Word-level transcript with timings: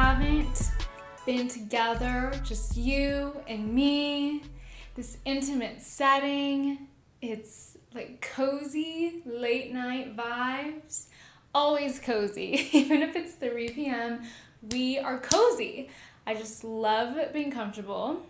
haven't 0.00 0.70
been 1.26 1.48
together, 1.48 2.32
just 2.44 2.76
you 2.76 3.32
and 3.48 3.74
me, 3.74 4.44
this 4.94 5.18
intimate 5.24 5.82
setting. 5.82 6.86
It's 7.20 7.76
like 7.92 8.20
cozy 8.20 9.22
late 9.26 9.74
night 9.74 10.16
vibes. 10.16 11.06
Always 11.52 11.98
cozy, 11.98 12.68
even 12.72 13.02
if 13.02 13.16
it's 13.16 13.34
3 13.34 13.70
p.m., 13.70 14.22
we 14.70 15.00
are 15.00 15.18
cozy. 15.18 15.90
I 16.28 16.34
just 16.34 16.62
love 16.62 17.18
being 17.32 17.50
comfortable. 17.50 18.22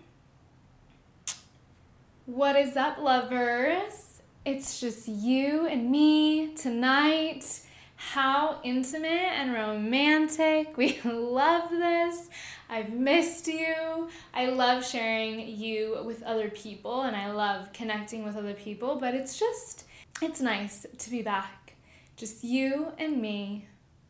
What 2.24 2.56
is 2.56 2.78
up, 2.78 2.96
lovers? 2.96 4.22
It's 4.46 4.80
just 4.80 5.06
you 5.06 5.66
and 5.66 5.90
me 5.90 6.54
tonight. 6.54 7.60
How 8.00 8.60
intimate 8.62 9.08
and 9.08 9.52
romantic. 9.52 10.76
We 10.76 11.00
love 11.04 11.68
this. 11.68 12.28
I've 12.70 12.92
missed 12.92 13.48
you. 13.48 14.08
I 14.32 14.46
love 14.46 14.86
sharing 14.86 15.48
you 15.48 15.98
with 16.04 16.22
other 16.22 16.48
people 16.48 17.02
and 17.02 17.16
I 17.16 17.32
love 17.32 17.72
connecting 17.72 18.24
with 18.24 18.36
other 18.36 18.54
people, 18.54 18.96
but 19.00 19.14
it's 19.14 19.36
just, 19.36 19.84
it's 20.22 20.40
nice 20.40 20.86
to 20.96 21.10
be 21.10 21.22
back. 21.22 21.74
Just 22.16 22.44
you 22.44 22.92
and 22.98 23.20
me 23.20 23.66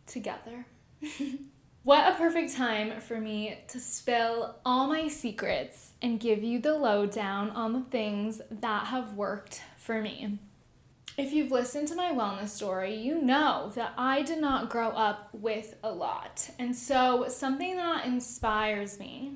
together. 0.06 0.66
what 1.82 2.12
a 2.12 2.16
perfect 2.16 2.54
time 2.54 3.00
for 3.00 3.18
me 3.18 3.58
to 3.68 3.80
spill 3.80 4.56
all 4.66 4.86
my 4.86 5.08
secrets 5.08 5.92
and 6.02 6.20
give 6.20 6.44
you 6.44 6.60
the 6.60 6.74
lowdown 6.74 7.48
on 7.50 7.72
the 7.72 7.84
things 7.90 8.42
that 8.50 8.88
have 8.88 9.14
worked 9.14 9.62
for 9.78 10.02
me. 10.02 10.38
If 11.18 11.32
you've 11.32 11.50
listened 11.50 11.88
to 11.88 11.96
my 11.96 12.12
wellness 12.12 12.50
story, 12.50 12.94
you 12.94 13.20
know 13.20 13.72
that 13.74 13.92
I 13.98 14.22
did 14.22 14.40
not 14.40 14.70
grow 14.70 14.90
up 14.90 15.30
with 15.32 15.74
a 15.82 15.90
lot. 15.90 16.48
And 16.60 16.76
so, 16.76 17.26
something 17.26 17.76
that 17.76 18.06
inspires 18.06 19.00
me 19.00 19.32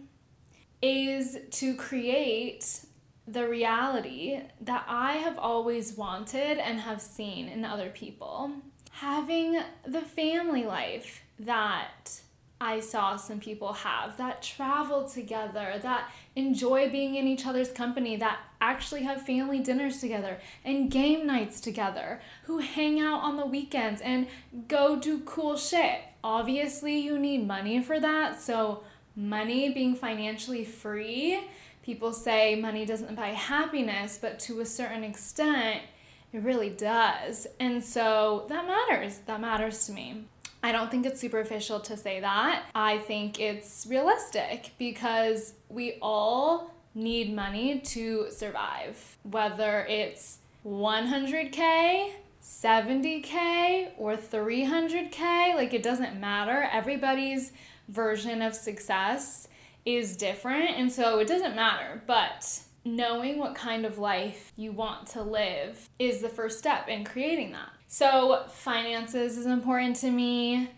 is 0.80 1.38
to 1.50 1.74
create 1.74 2.86
the 3.26 3.48
reality 3.48 4.42
that 4.60 4.84
I 4.86 5.14
have 5.14 5.36
always 5.40 5.94
wanted 5.94 6.58
and 6.58 6.78
have 6.78 7.02
seen 7.02 7.48
in 7.48 7.64
other 7.64 7.90
people. 7.90 8.52
Having 8.92 9.60
the 9.84 10.02
family 10.02 10.64
life 10.64 11.24
that 11.40 12.20
I 12.62 12.78
saw 12.78 13.16
some 13.16 13.40
people 13.40 13.72
have 13.72 14.16
that 14.18 14.40
travel 14.40 15.08
together, 15.08 15.80
that 15.82 16.12
enjoy 16.36 16.88
being 16.88 17.16
in 17.16 17.26
each 17.26 17.44
other's 17.44 17.72
company, 17.72 18.14
that 18.16 18.38
actually 18.60 19.02
have 19.02 19.26
family 19.26 19.58
dinners 19.58 20.00
together 20.00 20.38
and 20.64 20.88
game 20.88 21.26
nights 21.26 21.60
together, 21.60 22.20
who 22.44 22.58
hang 22.58 23.00
out 23.00 23.20
on 23.20 23.36
the 23.36 23.44
weekends 23.44 24.00
and 24.00 24.28
go 24.68 24.94
do 24.94 25.18
cool 25.24 25.56
shit. 25.56 26.02
Obviously, 26.22 27.00
you 27.00 27.18
need 27.18 27.48
money 27.48 27.82
for 27.82 27.98
that, 27.98 28.40
so 28.40 28.84
money 29.16 29.68
being 29.70 29.96
financially 29.96 30.64
free, 30.64 31.40
people 31.82 32.12
say 32.12 32.54
money 32.54 32.86
doesn't 32.86 33.16
buy 33.16 33.30
happiness, 33.30 34.20
but 34.22 34.38
to 34.38 34.60
a 34.60 34.66
certain 34.66 35.02
extent, 35.02 35.80
it 36.32 36.44
really 36.44 36.70
does. 36.70 37.48
And 37.58 37.82
so 37.82 38.46
that 38.48 38.68
matters. 38.68 39.18
That 39.26 39.40
matters 39.40 39.84
to 39.86 39.92
me. 39.92 40.26
I 40.62 40.70
don't 40.70 40.90
think 40.90 41.06
it's 41.06 41.20
superficial 41.20 41.80
to 41.80 41.96
say 41.96 42.20
that. 42.20 42.66
I 42.74 42.98
think 42.98 43.40
it's 43.40 43.86
realistic 43.88 44.72
because 44.78 45.54
we 45.68 45.98
all 46.00 46.72
need 46.94 47.34
money 47.34 47.80
to 47.80 48.30
survive, 48.30 49.18
whether 49.24 49.84
it's 49.88 50.38
100K, 50.64 52.12
70K, 52.42 53.90
or 53.98 54.16
300K. 54.16 55.54
Like, 55.56 55.74
it 55.74 55.82
doesn't 55.82 56.20
matter. 56.20 56.68
Everybody's 56.72 57.52
version 57.88 58.42
of 58.42 58.54
success 58.54 59.48
is 59.84 60.16
different, 60.16 60.70
and 60.70 60.92
so 60.92 61.18
it 61.18 61.26
doesn't 61.26 61.56
matter. 61.56 62.02
But 62.06 62.60
knowing 62.84 63.38
what 63.38 63.54
kind 63.54 63.86
of 63.86 63.98
life 63.98 64.52
you 64.56 64.72
want 64.72 65.06
to 65.08 65.22
live 65.22 65.88
is 65.98 66.20
the 66.20 66.28
first 66.28 66.58
step 66.58 66.88
in 66.88 67.04
creating 67.04 67.52
that. 67.52 67.70
So, 67.86 68.44
finances 68.48 69.36
is 69.36 69.46
important 69.46 69.96
to 69.96 70.10
me. 70.10 70.70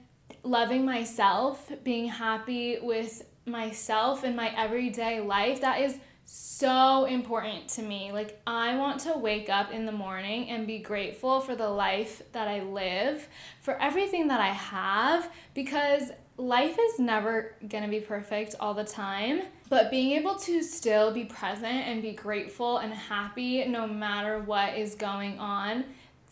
Loving 0.42 0.84
myself, 0.84 1.70
being 1.82 2.08
happy 2.08 2.78
with 2.80 3.22
myself 3.46 4.24
in 4.24 4.36
my 4.36 4.54
everyday 4.56 5.20
life, 5.20 5.60
that 5.60 5.80
is 5.80 5.96
so 6.26 7.04
important 7.04 7.68
to 7.68 7.82
me. 7.82 8.10
Like, 8.12 8.40
I 8.46 8.76
want 8.76 9.00
to 9.02 9.16
wake 9.16 9.48
up 9.48 9.72
in 9.72 9.86
the 9.86 9.92
morning 9.92 10.50
and 10.50 10.66
be 10.66 10.78
grateful 10.78 11.40
for 11.40 11.54
the 11.54 11.68
life 11.68 12.22
that 12.32 12.48
I 12.48 12.62
live, 12.62 13.28
for 13.60 13.80
everything 13.80 14.28
that 14.28 14.40
I 14.40 14.48
have, 14.52 15.30
because 15.54 16.10
life 16.36 16.76
is 16.78 16.98
never 16.98 17.54
gonna 17.68 17.88
be 17.88 18.00
perfect 18.00 18.54
all 18.58 18.74
the 18.74 18.84
time. 18.84 19.42
But 19.68 19.90
being 19.90 20.12
able 20.12 20.36
to 20.36 20.62
still 20.62 21.12
be 21.12 21.24
present 21.24 21.64
and 21.88 22.02
be 22.02 22.12
grateful 22.12 22.78
and 22.78 22.92
happy 22.92 23.64
no 23.66 23.86
matter 23.86 24.38
what 24.38 24.76
is 24.76 24.94
going 24.94 25.38
on 25.38 25.84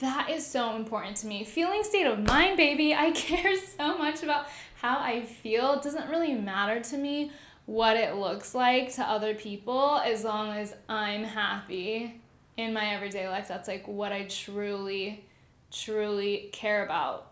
that 0.02 0.30
is 0.30 0.44
so 0.44 0.74
important 0.74 1.16
to 1.18 1.28
me. 1.28 1.44
Feeling 1.44 1.84
state 1.84 2.06
of 2.06 2.18
mind, 2.18 2.56
baby. 2.56 2.92
I 2.92 3.10
care 3.14 3.56
so 3.56 3.96
much 3.96 4.22
about 4.22 4.46
how 4.80 4.98
I 4.98 5.22
feel. 5.22 5.74
It 5.74 5.82
doesn't 5.82 6.10
really 6.10 6.34
matter 6.34 6.80
to 6.80 6.96
me 6.96 7.30
what 7.66 7.96
it 7.96 8.16
looks 8.16 8.54
like 8.54 8.92
to 8.94 9.02
other 9.02 9.34
people 9.34 9.98
as 10.04 10.24
long 10.24 10.50
as 10.50 10.74
I'm 10.88 11.22
happy 11.22 12.20
in 12.56 12.72
my 12.72 12.94
everyday 12.94 13.28
life. 13.28 13.46
That's 13.46 13.68
like 13.68 13.86
what 13.86 14.12
I 14.12 14.24
truly, 14.24 15.24
truly 15.70 16.50
care 16.52 16.84
about. 16.84 17.30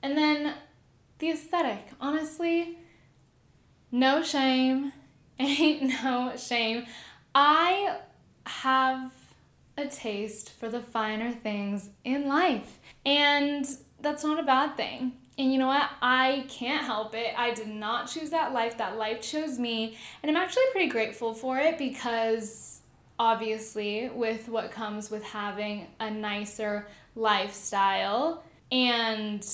And 0.00 0.16
then 0.16 0.54
the 1.18 1.30
aesthetic, 1.30 1.88
honestly, 2.00 2.78
no 3.90 4.22
shame. 4.22 4.92
Ain't 5.38 5.82
no 6.04 6.32
shame. 6.36 6.86
I 7.34 7.98
have 8.46 9.12
a 9.76 9.86
taste 9.86 10.52
for 10.52 10.68
the 10.68 10.80
finer 10.80 11.32
things 11.32 11.90
in 12.04 12.28
life. 12.28 12.78
And 13.04 13.66
that's 14.00 14.22
not 14.24 14.38
a 14.38 14.44
bad 14.44 14.76
thing. 14.76 15.12
And 15.36 15.52
you 15.52 15.58
know 15.58 15.66
what? 15.66 15.90
I 16.00 16.46
can't 16.48 16.84
help 16.84 17.14
it. 17.14 17.34
I 17.36 17.52
did 17.52 17.68
not 17.68 18.08
choose 18.08 18.30
that 18.30 18.52
life. 18.52 18.78
That 18.78 18.96
life 18.96 19.20
chose 19.20 19.58
me. 19.58 19.98
And 20.22 20.30
I'm 20.30 20.40
actually 20.40 20.62
pretty 20.70 20.88
grateful 20.88 21.34
for 21.34 21.58
it 21.58 21.76
because 21.76 22.82
obviously, 23.18 24.10
with 24.10 24.48
what 24.48 24.70
comes 24.70 25.10
with 25.10 25.24
having 25.24 25.88
a 25.98 26.10
nicer 26.10 26.86
lifestyle 27.16 28.44
and 28.70 29.44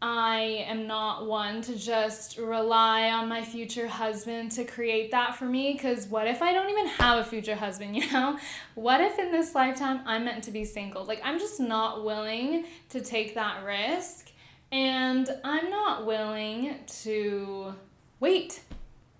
I 0.00 0.64
am 0.68 0.86
not 0.86 1.26
one 1.26 1.60
to 1.62 1.76
just 1.76 2.38
rely 2.38 3.10
on 3.10 3.28
my 3.28 3.42
future 3.42 3.88
husband 3.88 4.52
to 4.52 4.64
create 4.64 5.10
that 5.10 5.36
for 5.36 5.44
me 5.44 5.72
because 5.72 6.06
what 6.06 6.28
if 6.28 6.40
I 6.40 6.52
don't 6.52 6.70
even 6.70 6.86
have 6.86 7.18
a 7.18 7.24
future 7.24 7.56
husband, 7.56 7.96
you 7.96 8.10
know? 8.12 8.38
What 8.74 9.00
if 9.00 9.18
in 9.18 9.32
this 9.32 9.54
lifetime 9.54 10.00
I'm 10.06 10.24
meant 10.24 10.44
to 10.44 10.52
be 10.52 10.64
single? 10.64 11.04
Like, 11.04 11.20
I'm 11.24 11.38
just 11.38 11.58
not 11.58 12.04
willing 12.04 12.64
to 12.90 13.00
take 13.00 13.34
that 13.34 13.64
risk 13.64 14.30
and 14.70 15.28
I'm 15.42 15.68
not 15.70 16.06
willing 16.06 16.76
to 17.02 17.74
wait. 18.20 18.60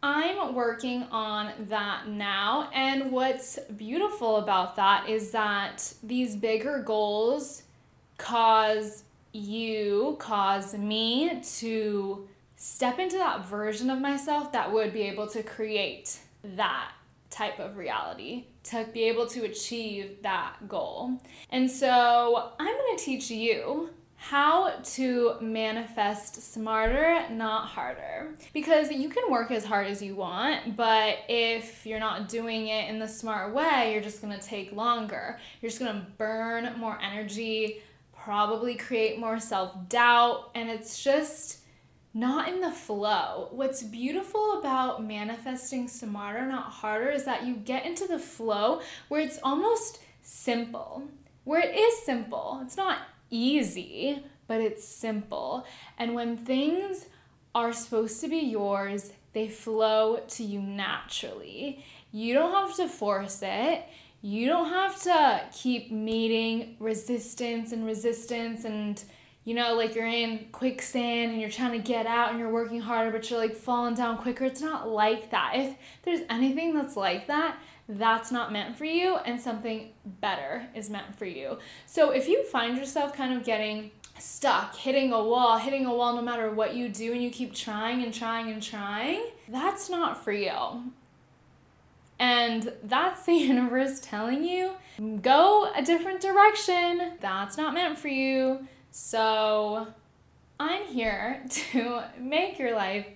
I'm 0.01 0.55
working 0.55 1.03
on 1.11 1.51
that 1.71 2.07
now, 2.07 2.71
and 2.73 3.11
what's 3.11 3.59
beautiful 3.77 4.37
about 4.37 4.77
that 4.77 5.09
is 5.09 5.33
that 5.33 5.93
these 6.05 6.37
bigger 6.37 6.83
goals 6.85 7.65
cause 8.17 9.03
you 9.39 10.17
cause 10.19 10.75
me 10.75 11.41
to 11.59 12.29
step 12.57 12.99
into 12.99 13.17
that 13.17 13.47
version 13.47 13.89
of 13.89 14.01
myself 14.01 14.53
that 14.53 14.73
would 14.73 14.93
be 14.93 15.03
able 15.03 15.27
to 15.29 15.43
create 15.43 16.19
that 16.43 16.91
type 17.31 17.59
of 17.59 17.77
reality 17.77 18.45
to 18.65 18.87
be 18.93 19.05
able 19.05 19.27
to 19.27 19.45
achieve 19.45 20.23
that 20.23 20.57
goal. 20.69 21.21
And 21.51 21.71
so 21.71 22.53
I'm 22.59 22.67
going 22.67 22.97
to 22.97 23.05
teach 23.05 23.31
you 23.31 23.91
how 24.21 24.73
to 24.83 25.35
manifest 25.41 26.53
smarter, 26.53 27.25
not 27.31 27.69
harder. 27.69 28.35
Because 28.53 28.91
you 28.91 29.09
can 29.09 29.31
work 29.31 29.53
as 29.53 29.65
hard 29.65 29.87
as 29.87 30.03
you 30.03 30.17
want, 30.17 30.77
but 30.77 31.19
if 31.29 31.87
you're 31.87 32.01
not 32.01 32.29
doing 32.29 32.67
it 32.67 32.91
in 32.91 32.99
the 32.99 33.07
smart 33.07 33.55
way, 33.55 33.93
you're 33.93 34.03
just 34.03 34.21
gonna 34.21 34.41
take 34.41 34.73
longer. 34.73 35.39
You're 35.63 35.71
just 35.71 35.79
gonna 35.79 36.05
burn 36.19 36.75
more 36.79 36.99
energy, 37.01 37.81
probably 38.25 38.75
create 38.75 39.19
more 39.19 39.39
self 39.39 39.89
doubt, 39.89 40.51
and 40.55 40.69
it's 40.69 41.03
just 41.03 41.59
not 42.15 42.49
in 42.49 42.61
the 42.61 42.71
flow. 42.71 43.49
What's 43.53 43.83
beautiful 43.83 44.59
about 44.59 45.05
manifesting 45.05 45.89
smarter, 45.89 46.47
not 46.47 46.73
harder, 46.73 47.11
is 47.11 47.25
that 47.25 47.47
you 47.47 47.55
get 47.55 47.87
into 47.87 48.07
the 48.07 48.19
flow 48.19 48.81
where 49.09 49.21
it's 49.21 49.39
almost 49.43 50.01
simple, 50.23 51.05
where 51.45 51.61
it 51.61 51.77
is 51.77 52.05
simple. 52.05 52.61
It's 52.65 52.77
not 52.77 52.99
easy, 53.31 54.23
but 54.47 54.61
it's 54.61 54.85
simple. 54.85 55.67
And 55.99 56.15
when 56.15 56.37
things 56.37 57.07
are 57.55 57.73
supposed 57.73 58.21
to 58.23 58.29
be 58.29 58.39
yours, 58.39 59.13
they 59.33 59.49
flow 59.49 60.21
to 60.29 60.43
you 60.43 60.61
naturally. 60.61 61.85
You 62.11 62.35
don't 62.35 62.53
have 62.53 62.77
to 62.77 62.89
force 62.89 63.41
it 63.43 63.85
you 64.21 64.47
don't 64.49 64.69
have 64.69 65.01
to 65.03 65.43
keep 65.53 65.93
meeting 65.93 66.77
resistance 66.81 67.73
and 67.73 67.87
resistance 67.87 68.65
and 68.65 69.03
you 69.45 69.55
know, 69.55 69.73
like 69.75 69.95
you're 69.95 70.07
in 70.07 70.45
quicksand 70.53 71.33
and 71.33 71.41
you're 71.41 71.49
trying 71.49 71.73
to 71.73 71.79
get 71.79 72.05
out 72.07 72.29
and 72.29 72.39
you're 72.39 72.53
working 72.53 72.83
harder, 72.83 73.11
but 73.11 73.31
you're 73.31 73.39
like 73.39 73.57
falling 73.57 73.95
down 73.95 74.19
quicker. 74.19 74.45
It's 74.45 74.61
not 74.61 74.91
like 74.91 75.31
that. 75.31 75.53
If 75.55 75.75
there's 76.03 76.21
anything 76.29 76.75
that's 76.75 76.99
like 76.99 77.29
that, 77.29 77.59
that's 77.89 78.31
not 78.31 78.53
meant 78.53 78.77
for 78.77 78.85
you 78.85 79.17
and 79.17 79.41
something 79.41 79.89
better 80.05 80.69
is 80.75 80.91
meant 80.91 81.17
for 81.17 81.25
you. 81.25 81.57
So 81.87 82.11
if 82.11 82.29
you 82.29 82.45
find 82.45 82.77
yourself 82.77 83.15
kind 83.15 83.33
of 83.33 83.43
getting 83.43 83.93
stuck, 84.19 84.77
hitting 84.77 85.15
a 85.15 85.25
wall, 85.25 85.57
hitting 85.57 85.87
a 85.87 85.95
wall 85.95 86.15
no 86.15 86.21
matter 86.21 86.51
what 86.51 86.75
you 86.75 86.91
do, 86.91 87.13
and 87.13 87.23
you 87.23 87.31
keep 87.31 87.55
trying 87.55 88.03
and 88.03 88.13
trying 88.13 88.51
and 88.51 88.63
trying, 88.63 89.23
that's 89.49 89.89
not 89.89 90.23
for 90.23 90.33
you. 90.33 90.93
And 92.19 92.73
that's 92.83 93.25
the 93.25 93.33
universe 93.35 94.01
telling 94.01 94.45
you 94.45 94.73
go 95.23 95.71
a 95.75 95.83
different 95.83 96.21
direction. 96.21 97.13
That's 97.21 97.57
not 97.57 97.75
meant 97.75 97.99
for 97.99 98.09
you. 98.09 98.67
So 98.91 99.89
I'm 100.59 100.85
here 100.87 101.45
to 101.51 102.05
make 102.19 102.59
your 102.59 102.75
life 102.75 103.07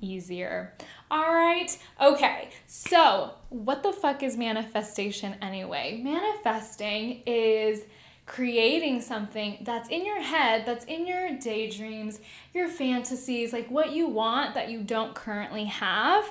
easier. 0.00 0.74
All 1.10 1.34
right. 1.34 1.76
Okay. 2.00 2.50
So, 2.66 3.32
what 3.48 3.82
the 3.82 3.92
fuck 3.92 4.22
is 4.22 4.36
manifestation 4.36 5.36
anyway? 5.40 6.00
Manifesting 6.02 7.22
is 7.26 7.82
creating 8.26 9.00
something 9.00 9.58
that's 9.60 9.88
in 9.88 10.04
your 10.04 10.20
head, 10.20 10.66
that's 10.66 10.84
in 10.86 11.06
your 11.06 11.38
daydreams, 11.38 12.20
your 12.52 12.68
fantasies, 12.68 13.52
like 13.52 13.70
what 13.70 13.92
you 13.92 14.08
want 14.08 14.54
that 14.54 14.68
you 14.68 14.82
don't 14.82 15.14
currently 15.14 15.64
have, 15.64 16.24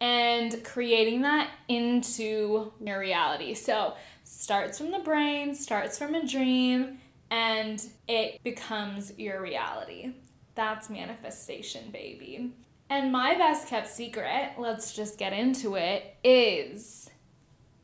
and 0.00 0.64
creating 0.64 1.22
that 1.22 1.50
into 1.68 2.72
your 2.80 2.98
reality. 2.98 3.54
So, 3.54 3.94
starts 4.24 4.78
from 4.78 4.90
the 4.90 5.00
brain, 5.00 5.54
starts 5.54 5.98
from 5.98 6.14
a 6.14 6.26
dream, 6.26 6.98
and 7.30 7.84
it 8.08 8.42
becomes 8.42 9.12
your 9.18 9.40
reality. 9.40 10.12
That's 10.54 10.90
manifestation, 10.90 11.90
baby. 11.90 12.52
And 12.88 13.12
my 13.12 13.34
best 13.36 13.68
kept 13.68 13.88
secret, 13.88 14.54
let's 14.58 14.92
just 14.92 15.16
get 15.16 15.32
into 15.32 15.76
it, 15.76 16.16
is 16.24 17.08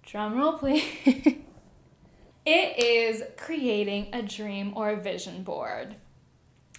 drumroll 0.07 0.59
please. 0.59 0.85
it 2.47 2.79
is 2.79 3.23
creating 3.37 4.09
a 4.13 4.23
dream 4.23 4.73
or 4.77 4.91
a 4.91 4.97
vision 4.97 5.43
board. 5.43 5.97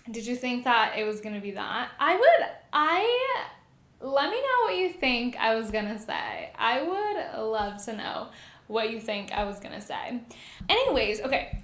Did 0.09 0.25
you 0.25 0.35
think 0.35 0.63
that 0.63 0.97
it 0.97 1.05
was 1.05 1.21
gonna 1.21 1.41
be 1.41 1.51
that? 1.51 1.91
I 1.99 2.15
would, 2.15 2.47
I, 2.73 3.43
let 3.99 4.29
me 4.29 4.38
know 4.38 4.65
what 4.65 4.77
you 4.77 4.89
think 4.89 5.38
I 5.38 5.55
was 5.55 5.71
gonna 5.71 5.99
say. 5.99 6.51
I 6.57 6.81
would 6.81 7.44
love 7.44 7.83
to 7.85 7.95
know 7.95 8.27
what 8.67 8.91
you 8.91 8.99
think 8.99 9.31
I 9.31 9.45
was 9.45 9.59
gonna 9.59 9.81
say. 9.81 10.19
Anyways, 10.69 11.21
okay, 11.21 11.59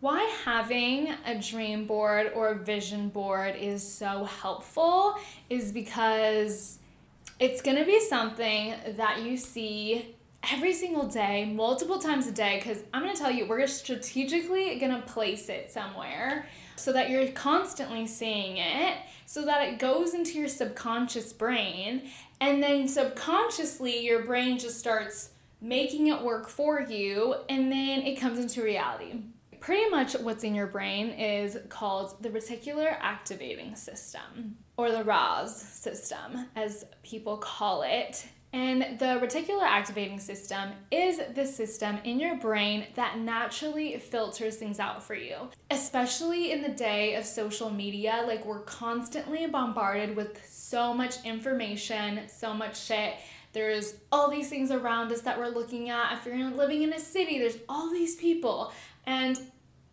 why 0.00 0.22
having 0.44 1.14
a 1.24 1.34
dream 1.40 1.86
board 1.86 2.32
or 2.34 2.50
a 2.50 2.54
vision 2.54 3.08
board 3.08 3.56
is 3.56 3.82
so 3.86 4.24
helpful 4.24 5.16
is 5.50 5.72
because 5.72 6.78
it's 7.38 7.60
to 7.76 7.84
be 7.84 8.00
something 8.00 8.74
that 8.96 9.22
you 9.22 9.36
see 9.36 10.14
every 10.52 10.72
single 10.72 11.06
day, 11.06 11.44
multiple 11.44 11.98
times 11.98 12.26
a 12.26 12.32
day, 12.32 12.60
because 12.62 12.78
I'm 12.94 13.02
to 13.14 13.20
tell 13.20 13.30
you, 13.30 13.46
we're 13.46 13.66
strategically 13.66 14.78
to 14.92 15.02
place 15.06 15.48
it 15.48 15.70
somewhere 15.70 16.46
so 16.76 16.92
that 16.92 17.10
you're 17.10 17.26
constantly 17.28 18.06
seeing 18.06 18.58
it, 18.58 18.96
so 19.26 19.44
that 19.44 19.68
it 19.68 19.78
goes 19.78 20.14
into 20.14 20.38
your 20.38 20.48
subconscious 20.48 21.32
brain, 21.32 22.08
and 22.40 22.62
then 22.62 22.88
subconsciously, 22.88 24.04
your 24.04 24.24
brain 24.24 24.58
just 24.58 24.78
starts 24.78 25.30
making 25.60 26.06
it 26.06 26.22
work 26.22 26.48
for 26.48 26.80
you, 26.80 27.34
and 27.48 27.70
then 27.70 28.02
it 28.02 28.18
comes 28.18 28.38
into 28.38 28.62
reality 28.62 29.20
pretty 29.66 29.90
much 29.90 30.14
what's 30.20 30.44
in 30.44 30.54
your 30.54 30.68
brain 30.68 31.08
is 31.08 31.58
called 31.68 32.22
the 32.22 32.28
reticular 32.28 32.96
activating 33.00 33.74
system, 33.74 34.56
or 34.76 34.92
the 34.92 35.02
RAS 35.02 35.60
system, 35.60 36.46
as 36.54 36.84
people 37.02 37.36
call 37.36 37.82
it. 37.82 38.28
And 38.52 38.98
the 38.98 39.20
reticular 39.20 39.64
activating 39.64 40.18
system 40.18 40.70
is 40.90 41.20
the 41.34 41.44
system 41.44 41.98
in 42.04 42.18
your 42.18 42.36
brain 42.36 42.86
that 42.94 43.18
naturally 43.18 43.98
filters 43.98 44.56
things 44.56 44.80
out 44.80 45.02
for 45.02 45.14
you. 45.14 45.50
Especially 45.70 46.52
in 46.52 46.62
the 46.62 46.70
day 46.70 47.16
of 47.16 47.26
social 47.26 47.70
media, 47.70 48.24
like 48.26 48.46
we're 48.46 48.60
constantly 48.60 49.46
bombarded 49.46 50.16
with 50.16 50.40
so 50.48 50.94
much 50.94 51.22
information, 51.24 52.20
so 52.28 52.54
much 52.54 52.80
shit. 52.80 53.14
There's 53.52 53.94
all 54.10 54.30
these 54.30 54.48
things 54.48 54.70
around 54.70 55.12
us 55.12 55.22
that 55.22 55.38
we're 55.38 55.48
looking 55.48 55.90
at. 55.90 56.14
If 56.14 56.26
you're 56.26 56.50
living 56.50 56.82
in 56.82 56.92
a 56.92 57.00
city, 57.00 57.38
there's 57.38 57.58
all 57.68 57.90
these 57.90 58.16
people. 58.16 58.72
And 59.06 59.38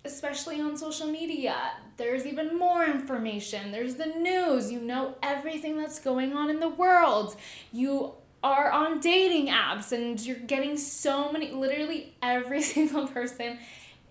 especially 0.05 0.59
on 0.59 0.77
social 0.77 1.07
media. 1.07 1.55
There's 1.97 2.25
even 2.25 2.57
more 2.57 2.83
information. 2.85 3.71
There's 3.71 3.95
the 3.95 4.07
news. 4.07 4.71
You 4.71 4.81
know 4.81 5.15
everything 5.23 5.77
that's 5.77 5.99
going 5.99 6.33
on 6.33 6.49
in 6.49 6.59
the 6.59 6.69
world. 6.69 7.35
You 7.71 8.13
are 8.43 8.69
on 8.69 8.99
dating 8.99 9.47
apps 9.47 9.91
and 9.91 10.19
you're 10.19 10.35
getting 10.35 10.77
so 10.77 11.31
many 11.31 11.51
literally 11.51 12.13
every 12.21 12.61
single 12.73 13.07
person 13.07 13.57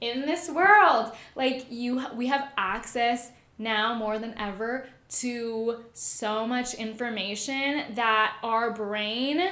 in 0.00 0.22
this 0.22 0.50
world. 0.50 1.12
Like 1.36 1.66
you 1.70 2.04
we 2.16 2.26
have 2.28 2.48
access 2.56 3.30
now 3.58 3.94
more 3.94 4.18
than 4.18 4.34
ever 4.38 4.86
to 5.08 5.84
so 5.92 6.46
much 6.46 6.74
information 6.74 7.94
that 7.94 8.36
our 8.42 8.72
brain 8.72 9.50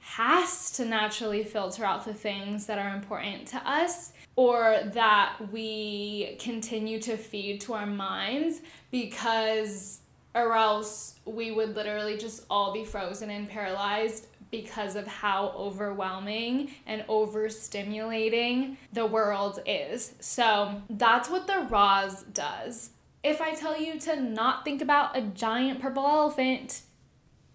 has 0.00 0.70
to 0.72 0.84
naturally 0.84 1.42
filter 1.42 1.84
out 1.84 2.04
the 2.04 2.14
things 2.14 2.66
that 2.66 2.78
are 2.78 2.94
important 2.94 3.46
to 3.48 3.56
us 3.68 4.12
or 4.36 4.78
that 4.92 5.36
we 5.50 6.36
continue 6.38 7.00
to 7.00 7.16
feed 7.16 7.60
to 7.60 7.72
our 7.72 7.86
minds 7.86 8.60
because 8.90 10.00
or 10.36 10.54
else 10.54 11.18
we 11.24 11.50
would 11.50 11.74
literally 11.74 12.16
just 12.16 12.44
all 12.48 12.72
be 12.72 12.84
frozen 12.84 13.30
and 13.30 13.48
paralyzed 13.48 14.26
because 14.50 14.94
of 14.94 15.06
how 15.06 15.48
overwhelming 15.56 16.70
and 16.86 17.02
overstimulating 17.08 18.76
the 18.92 19.06
world 19.06 19.58
is. 19.66 20.14
So 20.20 20.82
that's 20.88 21.28
what 21.28 21.46
the 21.46 21.66
RAS 21.68 22.22
does. 22.22 22.90
If 23.24 23.40
I 23.40 23.54
tell 23.54 23.80
you 23.80 23.98
to 24.00 24.20
not 24.20 24.64
think 24.64 24.80
about 24.80 25.16
a 25.16 25.22
giant 25.22 25.80
purple 25.80 26.06
elephant, 26.06 26.82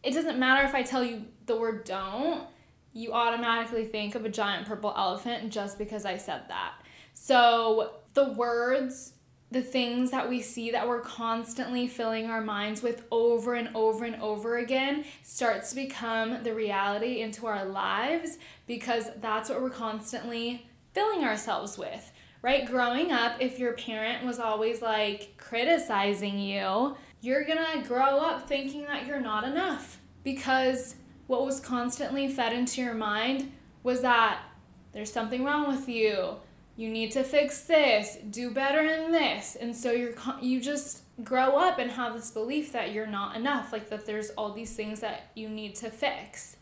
it 0.04 0.14
doesn't 0.14 0.38
matter 0.38 0.68
if 0.68 0.76
I 0.76 0.84
tell 0.84 1.04
you 1.04 1.26
the 1.46 1.56
word 1.56 1.86
don't 1.86 2.48
you 2.94 3.14
automatically 3.14 3.86
think 3.86 4.16
of 4.16 4.26
a 4.26 4.30
giant 4.30 4.68
purple 4.68 4.94
elephant 4.98 5.52
just 5.52 5.78
because 5.78 6.06
I 6.06 6.18
said 6.18 6.42
that. 6.50 6.74
So 7.14 7.94
the 8.14 8.34
words, 8.34 9.14
the 9.52 9.62
things 9.62 10.12
that 10.12 10.30
we 10.30 10.42
see 10.42 10.72
that 10.72 10.88
we're 10.88 11.02
constantly 11.02 11.86
filling 11.86 12.28
our 12.28 12.42
minds 12.42 12.82
with 12.82 13.04
over 13.12 13.54
and 13.54 13.70
over 13.76 14.06
and 14.06 14.16
over 14.22 14.58
again 14.58 15.04
starts 15.24 15.70
to 15.70 15.76
become 15.76 16.42
the 16.44 16.54
reality 16.54 17.20
into 17.20 17.46
our 17.46 17.66
lives 17.66 18.38
because 18.66 19.12
that's 19.20 19.50
what 19.50 19.62
we're 19.62 19.70
constantly 19.70 20.66
filling 20.94 21.26
ourselves 21.26 21.78
with. 21.78 22.12
Right? 22.42 22.66
Growing 22.66 23.12
up, 23.12 23.36
if 23.40 23.60
your 23.60 23.74
parent 23.74 24.26
was 24.26 24.40
always 24.40 24.82
like 24.82 25.36
criticizing 25.38 26.40
you, 26.40 26.96
you're 27.20 27.44
gonna 27.44 27.84
grow 27.86 28.18
up 28.18 28.48
thinking 28.48 28.86
that 28.86 29.06
you're 29.06 29.20
not 29.20 29.44
enough 29.44 30.00
because 30.24 30.96
what 31.28 31.46
was 31.46 31.60
constantly 31.60 32.28
fed 32.28 32.54
into 32.54 32.82
your 32.82 32.96
mind 32.96 33.52
was 33.84 34.02
that 34.02 34.40
there's 34.94 35.12
something 35.12 35.44
wrong 35.44 35.68
with 35.68 35.88
you. 35.88 36.38
You 36.82 36.90
need 36.90 37.12
to 37.12 37.24
fix 37.24 37.62
this, 37.62 38.18
do 38.32 38.50
better 38.50 38.80
in 38.80 39.12
this. 39.12 39.56
And 39.56 39.76
so 39.76 39.92
you're 39.92 40.16
you 40.42 40.60
just 40.60 41.04
grow 41.24 41.56
up 41.56 41.78
and 41.78 41.92
have 41.92 42.16
this 42.16 42.32
belief 42.32 42.72
that 42.72 42.92
you're 42.92 43.06
not 43.06 43.36
enough, 43.36 43.72
like 43.72 43.92
that 43.92 44.08
there's 44.08 44.32
all 44.32 44.52
these 44.52 44.76
things 44.76 45.00
that 45.02 45.30
you 45.36 45.48
need 45.48 45.76
to 45.76 45.92
fix. 45.92 46.58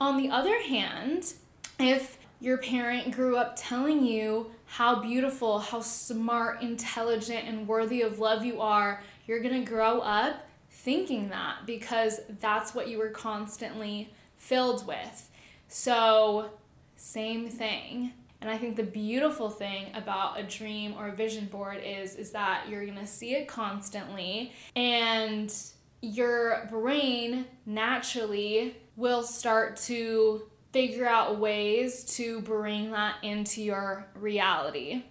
On 0.00 0.16
the 0.16 0.30
other 0.30 0.58
hand, 0.62 1.34
if 1.78 2.16
your 2.40 2.56
parent 2.56 3.14
grew 3.14 3.36
up 3.36 3.52
telling 3.54 4.02
you 4.02 4.50
how 4.64 5.02
beautiful, 5.02 5.58
how 5.58 5.82
smart, 5.82 6.62
intelligent, 6.62 7.46
and 7.46 7.68
worthy 7.68 8.00
of 8.00 8.18
love 8.18 8.46
you 8.46 8.62
are, 8.62 9.02
you're 9.26 9.40
gonna 9.40 9.62
grow 9.62 10.00
up 10.00 10.48
thinking 10.70 11.28
that 11.28 11.66
because 11.66 12.20
that's 12.40 12.74
what 12.74 12.88
you 12.88 12.96
were 12.96 13.10
constantly 13.10 14.10
filled 14.38 14.86
with. 14.86 15.28
So, 15.68 16.48
same 16.96 17.50
thing. 17.50 18.14
And 18.40 18.50
I 18.50 18.56
think 18.56 18.76
the 18.76 18.84
beautiful 18.84 19.50
thing 19.50 19.86
about 19.94 20.38
a 20.38 20.44
dream 20.44 20.94
or 20.96 21.08
a 21.08 21.14
vision 21.14 21.46
board 21.46 21.82
is 21.84 22.14
is 22.14 22.30
that 22.32 22.68
you're 22.68 22.84
going 22.84 22.98
to 22.98 23.06
see 23.06 23.34
it 23.34 23.48
constantly 23.48 24.52
and 24.76 25.52
your 26.00 26.68
brain 26.70 27.46
naturally 27.66 28.76
will 28.96 29.22
start 29.22 29.76
to 29.76 30.42
figure 30.72 31.06
out 31.06 31.38
ways 31.38 32.04
to 32.16 32.40
bring 32.42 32.92
that 32.92 33.16
into 33.22 33.62
your 33.62 34.06
reality. 34.14 35.02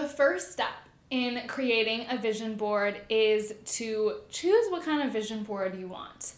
The 0.00 0.08
first 0.08 0.52
step 0.52 0.68
in 1.10 1.42
creating 1.48 2.06
a 2.08 2.16
vision 2.16 2.54
board 2.54 3.00
is 3.08 3.52
to 3.64 4.14
choose 4.30 4.70
what 4.70 4.84
kind 4.84 5.02
of 5.02 5.12
vision 5.12 5.42
board 5.42 5.76
you 5.76 5.88
want. 5.88 6.34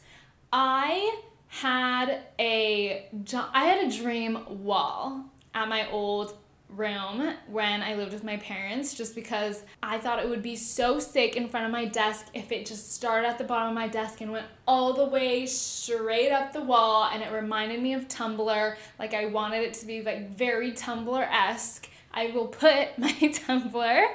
I 0.53 1.21
had 1.49 2.21
a 2.39 3.09
I 3.53 3.65
had 3.65 3.87
a 3.87 3.97
dream 3.97 4.65
wall 4.65 5.27
at 5.55 5.69
my 5.69 5.91
old 5.91 6.35
room 6.71 7.35
when 7.49 7.83
I 7.83 7.95
lived 7.95 8.15
with 8.15 8.25
my 8.25 8.39
parents 8.39 8.95
just 8.95 9.15
because 9.15 9.63
I 9.83 9.99
thought 9.99 10.21
it 10.21 10.29
would 10.29 10.43
be 10.43 10.57
so 10.57 10.99
sick 10.99 11.37
in 11.37 11.49
front 11.49 11.67
of 11.67 11.73
my 11.73 11.85
desk 11.85 12.29
if 12.33 12.51
it 12.51 12.65
just 12.65 12.95
started 12.95 13.29
at 13.29 13.37
the 13.37 13.45
bottom 13.45 13.69
of 13.69 13.75
my 13.75 13.89
desk 13.89 14.23
and 14.23 14.33
went 14.33 14.47
all 14.67 14.95
the 14.95 15.05
way 15.05 15.45
straight 15.45 16.33
up 16.33 16.55
the 16.55 16.63
wall 16.63 17.11
and 17.13 17.23
it 17.23 17.31
reminded 17.31 17.83
me 17.83 17.93
of 17.93 18.09
Tumblr 18.09 18.77
like 18.99 19.13
I 19.13 19.27
wanted 19.27 19.63
it 19.63 19.75
to 19.75 19.87
be 19.87 20.01
like 20.01 20.31
very 20.37 20.73
Tumblr-esque. 20.73 21.89
I 22.13 22.29
will 22.29 22.49
put 22.49 22.89
my 22.99 23.13
Tumblr 23.13 24.07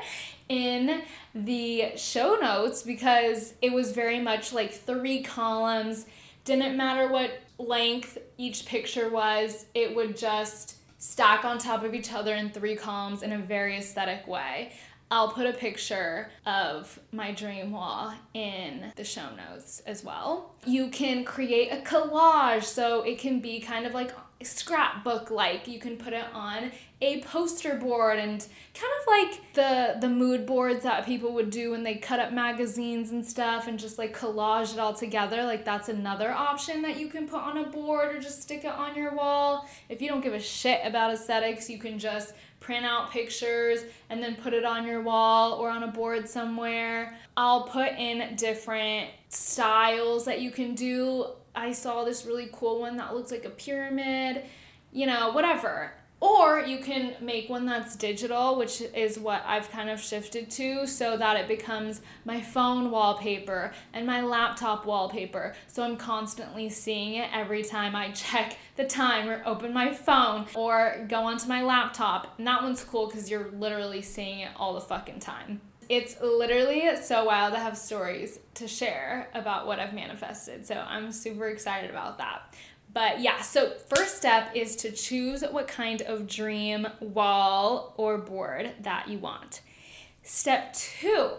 in 0.50 1.02
the 1.36 1.92
show 1.98 2.36
notes 2.36 2.84
because 2.84 3.54
it 3.62 3.74
was 3.74 3.92
very 3.92 4.20
much 4.20 4.54
like 4.54 4.74
three 4.74 5.22
columns 5.22 6.06
didn't 6.48 6.78
matter 6.78 7.12
what 7.12 7.42
length 7.58 8.18
each 8.38 8.66
picture 8.66 9.10
was, 9.10 9.66
it 9.74 9.94
would 9.94 10.16
just 10.16 10.78
stack 10.98 11.44
on 11.44 11.58
top 11.58 11.84
of 11.84 11.94
each 11.94 12.14
other 12.14 12.34
in 12.34 12.50
three 12.50 12.76
columns 12.76 13.22
in 13.22 13.34
a 13.34 13.38
very 13.38 13.78
aesthetic 13.78 14.26
way. 14.28 14.72
I'll 15.12 15.30
put 15.30 15.46
a 15.46 15.54
picture 15.54 16.30
of 16.46 17.00
my 17.12 17.32
dream 17.34 17.72
wall 17.72 18.14
in 18.34 18.94
the 18.96 19.04
show 19.04 19.28
notes 19.36 19.82
as 19.86 20.06
well. 20.06 20.56
You 20.66 20.88
can 20.90 21.26
create 21.26 21.70
a 21.70 21.78
collage 21.78 22.64
so 22.64 23.04
it 23.04 23.20
can 23.20 23.42
be 23.42 23.60
kind 23.60 23.86
of 23.86 23.94
like 23.94 24.12
scrapbook 24.44 25.32
like. 25.32 25.68
You 25.68 25.80
can 25.80 25.98
put 25.98 26.14
it 26.14 26.26
on 26.34 26.72
a 27.02 27.22
poster 27.22 27.76
board 27.76 28.18
and 28.18 28.46
kind 28.74 28.94
of 29.02 29.08
like 29.08 29.54
the 29.54 30.00
the 30.00 30.10
mood 30.10 30.46
boards 30.46 30.84
that 30.84 31.06
people 31.06 31.34
would 31.34 31.50
do 31.50 31.72
when 31.72 31.84
they 31.84 31.96
cut 31.96 32.20
up 32.20 32.32
magazines 32.32 33.12
and 33.12 33.26
stuff 33.26 33.68
and 33.68 33.78
just 33.78 33.98
like 33.98 34.18
collage 34.18 34.74
it 34.74 34.80
all 34.80 34.94
together. 34.94 35.44
Like 35.44 35.66
that's 35.66 35.90
another 35.90 36.32
option 36.32 36.82
that 36.84 37.00
you 37.00 37.08
can 37.08 37.28
put 37.28 37.42
on 37.42 37.58
a 37.58 37.68
board 37.68 38.16
or 38.16 38.20
just 38.20 38.42
stick 38.42 38.64
it 38.64 38.72
on 38.72 38.96
your 38.96 39.14
wall. 39.14 39.68
If 39.90 40.02
you 40.02 40.08
don't 40.08 40.22
give 40.22 40.34
a 40.34 40.40
shit 40.40 40.82
about 40.84 41.14
aesthetics, 41.14 41.70
you 41.70 41.78
can 41.78 42.00
just 42.00 42.34
print 42.60 42.86
out 42.86 43.12
pictures 43.12 43.82
and 44.10 44.22
then 44.22 44.36
put 44.36 44.54
it 44.54 44.66
on 44.66 44.86
your 44.86 45.02
wall 45.02 45.54
or 45.54 45.70
on 45.70 45.84
a 45.84 45.88
board 45.88 46.28
somewhere. 46.28 47.16
I'll 47.36 47.64
put 47.64 47.94
in 47.94 48.36
different 48.36 49.10
styles 49.30 50.26
that 50.26 50.42
you 50.42 50.52
can 50.52 50.76
do 50.76 51.28
I 51.58 51.72
saw 51.72 52.04
this 52.04 52.26
really 52.26 52.50
cool 52.52 52.80
one 52.80 52.98
that 52.98 53.16
looks 53.16 53.32
like 53.32 53.44
a 53.44 53.50
pyramid, 53.50 54.44
you 54.92 55.08
know, 55.08 55.32
whatever. 55.32 55.92
Or 56.20 56.60
you 56.60 56.80
can 56.80 57.16
make 57.22 57.48
one 57.48 57.66
that's 57.66 57.96
digital, 57.96 58.58
which 58.58 58.82
is 58.82 59.20
what 59.20 59.44
I've 59.46 59.70
kind 59.70 59.90
of 59.90 60.00
shifted 60.00 60.50
to, 60.52 60.88
so 60.88 61.16
that 61.18 61.38
it 61.38 61.48
becomes 61.48 62.02
my 62.26 62.42
phone 62.42 62.90
wallpaper 62.90 63.72
and 63.94 64.08
my 64.08 64.22
laptop 64.22 64.86
wallpaper. 64.86 65.56
So 65.68 65.84
I'm 65.84 65.98
constantly 65.98 66.70
seeing 66.70 67.16
it 67.16 67.30
every 67.34 67.64
time 67.64 67.96
I 67.96 68.12
check 68.12 68.58
the 68.76 68.86
time 68.86 69.30
or 69.30 69.44
open 69.46 69.74
my 69.74 69.94
phone 69.94 70.46
or 70.56 71.06
go 71.08 71.24
onto 71.24 71.48
my 71.48 71.62
laptop. 71.64 72.36
And 72.38 72.48
that 72.48 72.64
one's 72.64 72.84
cool 72.84 73.08
because 73.08 73.30
you're 73.30 73.52
literally 73.52 74.02
seeing 74.02 74.40
it 74.40 74.52
all 74.56 74.74
the 74.74 74.82
fucking 74.82 75.20
time 75.20 75.62
it's 75.90 76.20
literally 76.22 76.96
so 77.02 77.26
wild 77.26 77.54
to 77.54 77.60
have 77.60 77.78
stories 77.78 78.40
to 78.56 78.68
share 78.68 79.30
about 79.34 79.68
what 79.68 79.80
I've 79.80 79.94
manifested. 79.94 80.66
So 80.66 80.76
I'm 80.76 81.12
super 81.12 81.48
excited 81.48 81.90
about 81.90 82.18
that. 82.18 82.54
But 82.94 83.22
yeah, 83.22 83.42
so 83.42 83.72
first 83.88 84.18
step 84.18 84.56
is 84.56 84.76
to 84.78 84.92
choose 84.92 85.44
what 85.44 85.68
kind 85.68 86.02
of 86.02 86.28
dream 86.28 86.88
wall 87.00 87.94
or 87.98 88.18
board 88.18 88.72
that 88.82 89.08
you 89.08 89.20
want. 89.20 89.62
Step 90.24 90.74
two 90.74 91.32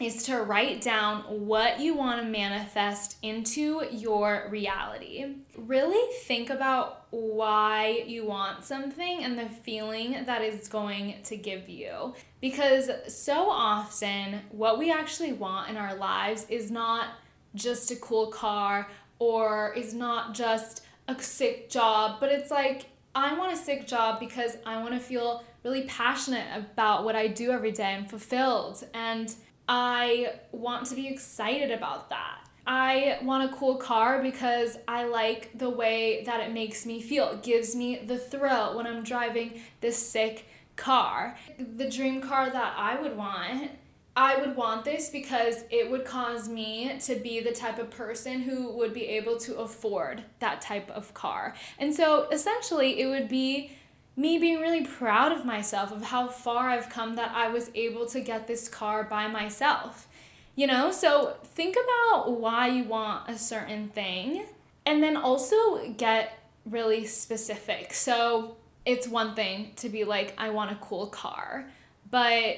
is 0.00 0.24
to 0.24 0.42
write 0.42 0.80
down 0.80 1.20
what 1.46 1.78
you 1.78 1.94
want 1.94 2.20
to 2.20 2.26
manifest 2.26 3.16
into 3.22 3.86
your 3.92 4.48
reality. 4.50 5.36
Really 5.56 6.12
think 6.24 6.50
about 6.50 7.06
why 7.10 8.02
you 8.06 8.26
want 8.26 8.64
something 8.64 9.22
and 9.22 9.38
the 9.38 9.48
feeling 9.48 10.24
that 10.26 10.42
is 10.42 10.66
going 10.66 11.14
to 11.24 11.36
give 11.36 11.68
you. 11.68 12.14
Because 12.40 12.90
so 13.06 13.48
often, 13.48 14.40
what 14.50 14.78
we 14.78 14.90
actually 14.90 15.32
want 15.32 15.70
in 15.70 15.76
our 15.76 15.94
lives 15.94 16.46
is 16.48 16.70
not 16.70 17.06
just 17.54 17.90
a 17.92 17.96
cool 17.96 18.28
car 18.28 18.88
or 19.20 19.72
is 19.74 19.94
not 19.94 20.34
just 20.34 20.82
a 21.06 21.20
sick 21.22 21.70
job, 21.70 22.18
but 22.18 22.32
it's 22.32 22.50
like, 22.50 22.86
I 23.14 23.38
want 23.38 23.52
a 23.52 23.56
sick 23.56 23.86
job 23.86 24.18
because 24.18 24.56
I 24.66 24.82
want 24.82 24.94
to 24.94 25.00
feel 25.00 25.44
really 25.62 25.82
passionate 25.82 26.46
about 26.56 27.04
what 27.04 27.14
I 27.14 27.28
do 27.28 27.52
every 27.52 27.70
day 27.70 27.94
and 27.94 28.10
fulfilled. 28.10 28.84
And 28.92 29.32
I 29.68 30.34
want 30.52 30.86
to 30.88 30.94
be 30.94 31.08
excited 31.08 31.70
about 31.70 32.10
that. 32.10 32.40
I 32.66 33.18
want 33.22 33.50
a 33.50 33.56
cool 33.56 33.76
car 33.76 34.22
because 34.22 34.78
I 34.88 35.04
like 35.04 35.58
the 35.58 35.68
way 35.68 36.22
that 36.24 36.40
it 36.40 36.52
makes 36.52 36.86
me 36.86 37.02
feel. 37.02 37.30
It 37.30 37.42
gives 37.42 37.76
me 37.76 37.96
the 37.96 38.18
thrill 38.18 38.76
when 38.76 38.86
I'm 38.86 39.02
driving 39.02 39.60
this 39.80 39.96
sick 39.96 40.46
car. 40.76 41.36
The 41.58 41.90
dream 41.90 42.22
car 42.22 42.48
that 42.48 42.74
I 42.76 43.00
would 43.00 43.16
want, 43.16 43.70
I 44.16 44.38
would 44.38 44.56
want 44.56 44.84
this 44.84 45.10
because 45.10 45.64
it 45.70 45.90
would 45.90 46.04
cause 46.04 46.48
me 46.48 46.98
to 47.00 47.16
be 47.16 47.40
the 47.40 47.52
type 47.52 47.78
of 47.78 47.90
person 47.90 48.40
who 48.40 48.72
would 48.72 48.94
be 48.94 49.06
able 49.08 49.36
to 49.38 49.56
afford 49.56 50.22
that 50.38 50.60
type 50.60 50.90
of 50.90 51.12
car. 51.12 51.54
And 51.78 51.94
so 51.94 52.28
essentially, 52.30 53.00
it 53.00 53.08
would 53.08 53.28
be 53.28 53.72
me 54.16 54.38
being 54.38 54.60
really 54.60 54.84
proud 54.84 55.32
of 55.32 55.44
myself 55.44 55.90
of 55.90 56.02
how 56.02 56.28
far 56.28 56.70
I've 56.70 56.88
come 56.88 57.16
that 57.16 57.32
I 57.34 57.48
was 57.48 57.70
able 57.74 58.06
to 58.06 58.20
get 58.20 58.46
this 58.46 58.68
car 58.68 59.04
by 59.04 59.26
myself. 59.26 60.08
You 60.56 60.68
know, 60.68 60.92
so 60.92 61.36
think 61.42 61.76
about 61.76 62.40
why 62.40 62.68
you 62.68 62.84
want 62.84 63.28
a 63.28 63.36
certain 63.36 63.88
thing 63.88 64.46
and 64.86 65.02
then 65.02 65.16
also 65.16 65.88
get 65.96 66.38
really 66.64 67.06
specific. 67.06 67.92
So 67.92 68.56
it's 68.84 69.08
one 69.08 69.34
thing 69.34 69.72
to 69.76 69.88
be 69.88 70.04
like, 70.04 70.34
I 70.38 70.50
want 70.50 70.70
a 70.70 70.76
cool 70.76 71.08
car, 71.08 71.66
but 72.10 72.56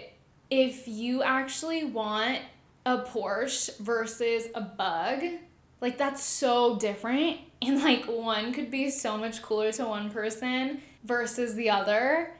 if 0.51 0.87
you 0.87 1.23
actually 1.23 1.85
want 1.85 2.41
a 2.85 2.99
Porsche 2.99 3.77
versus 3.79 4.49
a 4.55 4.61
bug, 4.61 5.23
like 5.81 5.97
that's 5.99 6.23
so 6.23 6.79
different. 6.79 7.39
And 7.63 7.83
like 7.83 8.05
one 8.05 8.53
could 8.53 8.71
be 8.71 8.91
so 8.91 9.17
much 9.17 9.41
cooler 9.41 9.73
to 9.73 9.87
one 9.87 10.11
person 10.11 10.83
versus 11.07 11.55
the 11.55 11.71
other. 11.71 12.35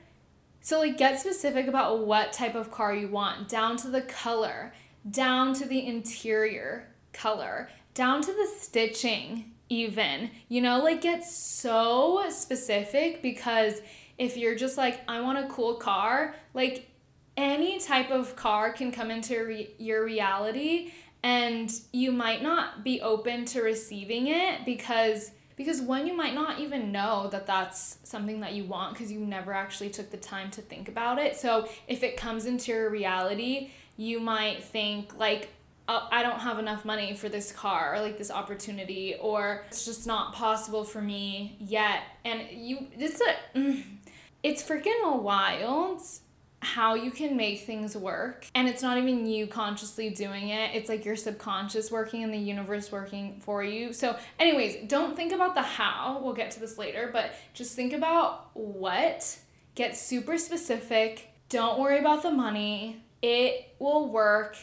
So, 0.61 0.81
like, 0.81 0.99
get 0.99 1.21
specific 1.21 1.69
about 1.69 2.07
what 2.07 2.33
type 2.33 2.55
of 2.55 2.71
car 2.71 2.95
you 2.95 3.09
want, 3.09 3.49
down 3.49 3.77
to 3.79 3.89
the 3.89 4.03
color, 4.03 4.73
down 5.09 5.55
to 5.55 5.65
the 5.65 5.87
interior 5.87 6.89
color, 7.13 7.69
down 7.95 8.21
to 8.23 8.33
the 8.33 8.49
stitching, 8.59 9.53
even. 9.69 10.31
You 10.49 10.61
know, 10.63 10.83
like, 10.83 11.01
get 11.01 11.25
so 11.25 12.29
specific 12.31 13.23
because 13.23 13.81
if 14.19 14.37
you're 14.37 14.57
just 14.57 14.77
like, 14.77 15.01
I 15.09 15.21
want 15.21 15.39
a 15.39 15.49
cool 15.49 15.77
car, 15.77 16.35
like, 16.53 16.91
any 17.37 17.79
type 17.79 18.11
of 18.11 18.35
car 18.35 18.73
can 18.73 18.91
come 18.91 19.11
into 19.11 19.39
re- 19.45 19.71
your 19.79 20.05
reality 20.05 20.91
and 21.23 21.73
you 21.93 22.13
might 22.13 22.43
not 22.43 22.83
be 22.83 23.01
open 23.01 23.45
to 23.45 23.61
receiving 23.61 24.29
it 24.29 24.65
because 24.65 25.31
because 25.57 25.81
one 25.81 26.07
you 26.07 26.15
might 26.15 26.35
not 26.35 26.61
even 26.61 26.93
know 26.93 27.29
that 27.33 27.47
that's 27.47 27.99
something 28.05 28.41
that 28.41 28.53
you 28.53 28.65
want 28.65 28.95
because 28.95 29.11
you 29.11 29.21
never 29.21 29.53
actually 29.53 29.91
took 29.91 30.11
the 30.11 30.17
time 30.17 30.51
to 30.51 30.61
think 30.61 30.89
about 30.89 31.19
it. 31.19 31.37
So 31.37 31.69
if 31.89 32.03
it 32.03 32.17
comes 32.17 32.47
into 32.47 32.73
your 32.73 32.91
reality 32.91 33.71
you 33.97 34.21
might 34.21 34.63
think 34.63 35.17
like 35.19 35.49
oh, 35.89 36.07
i 36.11 36.23
don't 36.23 36.41
have 36.41 36.59
enough 36.59 36.85
money 36.85 37.15
for 37.15 37.29
this 37.29 37.53
car 37.53 37.95
or 37.95 38.01
like 38.01 38.19
this 38.19 38.31
opportunity 38.31 39.17
or 39.21 39.65
it's 39.69 39.85
just 39.85 40.07
not 40.07 40.35
possible 40.35 40.85
for 40.85 41.01
me 41.01 41.57
yet. 41.59 42.03
And 42.25 42.43
you 42.53 42.89
it's 42.93 43.21
a 43.21 43.59
mm, 43.59 43.83
it's 44.43 44.63
freaking 44.63 45.23
wild 45.23 46.03
how 46.67 46.95
you 46.95 47.13
can 47.13 47.37
make 47.37 47.61
things 47.61 47.97
work. 47.97 48.47
And 48.55 48.69
it's 48.69 48.83
not 48.83 48.99
even 48.99 49.25
you 49.25 49.47
consciously 49.47 50.11
doing 50.11 50.49
it, 50.49 50.75
it's 50.75 50.89
like 50.89 51.05
your 51.05 51.15
subconscious 51.15 51.91
working 51.91 52.25
and 52.25 52.35
the 52.35 52.39
universe 52.39 52.91
working 52.91 53.41
for 53.41 53.63
you. 53.63 53.93
So, 53.93 54.17
anyways, 54.39 54.89
don't 54.89 55.15
think 55.15 55.33
about 55.33 55.55
the 55.55 55.63
how. 55.63 56.21
We'll 56.23 56.35
get 56.35 56.51
to 56.53 56.61
this 56.61 56.77
later, 56.77 57.09
but 57.13 57.35
just 57.55 57.77
think 57.77 57.93
about 57.93 58.51
what. 58.55 59.39
Get 59.77 59.97
super 59.97 60.39
specific. 60.39 61.29
Don't 61.51 61.79
worry 61.79 61.99
about 61.99 62.23
the 62.23 62.33
money. 62.33 63.05
It 63.23 63.75
will 63.79 64.09
work 64.09 64.57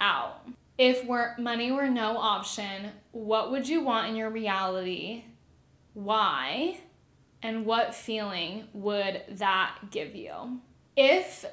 out. 0.00 0.46
If 0.78 1.04
were, 1.04 1.34
money 1.38 1.72
were 1.72 1.90
no 1.90 2.16
option, 2.16 2.92
what 3.12 3.50
would 3.50 3.68
you 3.68 3.82
want 3.84 4.08
in 4.08 4.16
your 4.16 4.30
reality? 4.30 5.24
Why? 5.92 6.78
And 7.42 7.66
what 7.66 7.94
feeling 7.94 8.68
would 8.72 9.22
that 9.28 9.76
give 9.90 10.14
you? 10.14 10.60
If 10.96 11.44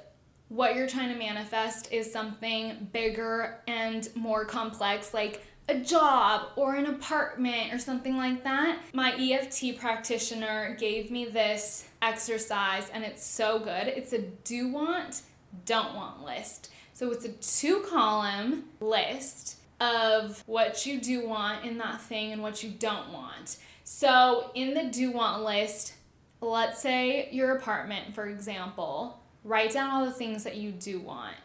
what 0.49 0.75
you're 0.75 0.87
trying 0.87 1.11
to 1.11 1.19
manifest 1.19 1.91
is 1.91 2.11
something 2.11 2.89
bigger 2.93 3.59
and 3.67 4.07
more 4.15 4.45
complex, 4.45 5.13
like 5.13 5.45
a 5.69 5.75
job 5.75 6.49
or 6.55 6.75
an 6.75 6.85
apartment 6.85 7.73
or 7.73 7.79
something 7.79 8.15
like 8.15 8.43
that, 8.43 8.79
my 8.93 9.13
EFT 9.19 9.77
practitioner 9.77 10.75
gave 10.79 11.11
me 11.11 11.25
this 11.25 11.85
exercise 12.01 12.89
and 12.93 13.03
it's 13.03 13.25
so 13.25 13.59
good. 13.59 13.87
It's 13.87 14.13
a 14.13 14.21
do 14.21 14.69
want, 14.69 15.23
don't 15.65 15.93
want 15.93 16.23
list. 16.23 16.71
So 16.93 17.11
it's 17.11 17.25
a 17.25 17.29
two 17.29 17.81
column 17.81 18.65
list 18.79 19.57
of 19.79 20.41
what 20.47 20.85
you 20.85 20.99
do 20.99 21.27
want 21.27 21.65
in 21.65 21.77
that 21.77 22.01
thing 22.01 22.31
and 22.31 22.41
what 22.41 22.63
you 22.63 22.71
don't 22.71 23.11
want. 23.11 23.57
So 23.83 24.51
in 24.55 24.73
the 24.73 24.85
do 24.85 25.11
want 25.11 25.43
list, 25.43 25.93
let's 26.41 26.81
say 26.81 27.29
your 27.31 27.57
apartment, 27.57 28.15
for 28.15 28.27
example, 28.27 29.21
write 29.47 29.71
down 29.71 29.89
all 29.89 30.05
the 30.05 30.11
things 30.11 30.43
that 30.43 30.57
you 30.57 30.71
do 30.71 30.99
want. 30.99 31.35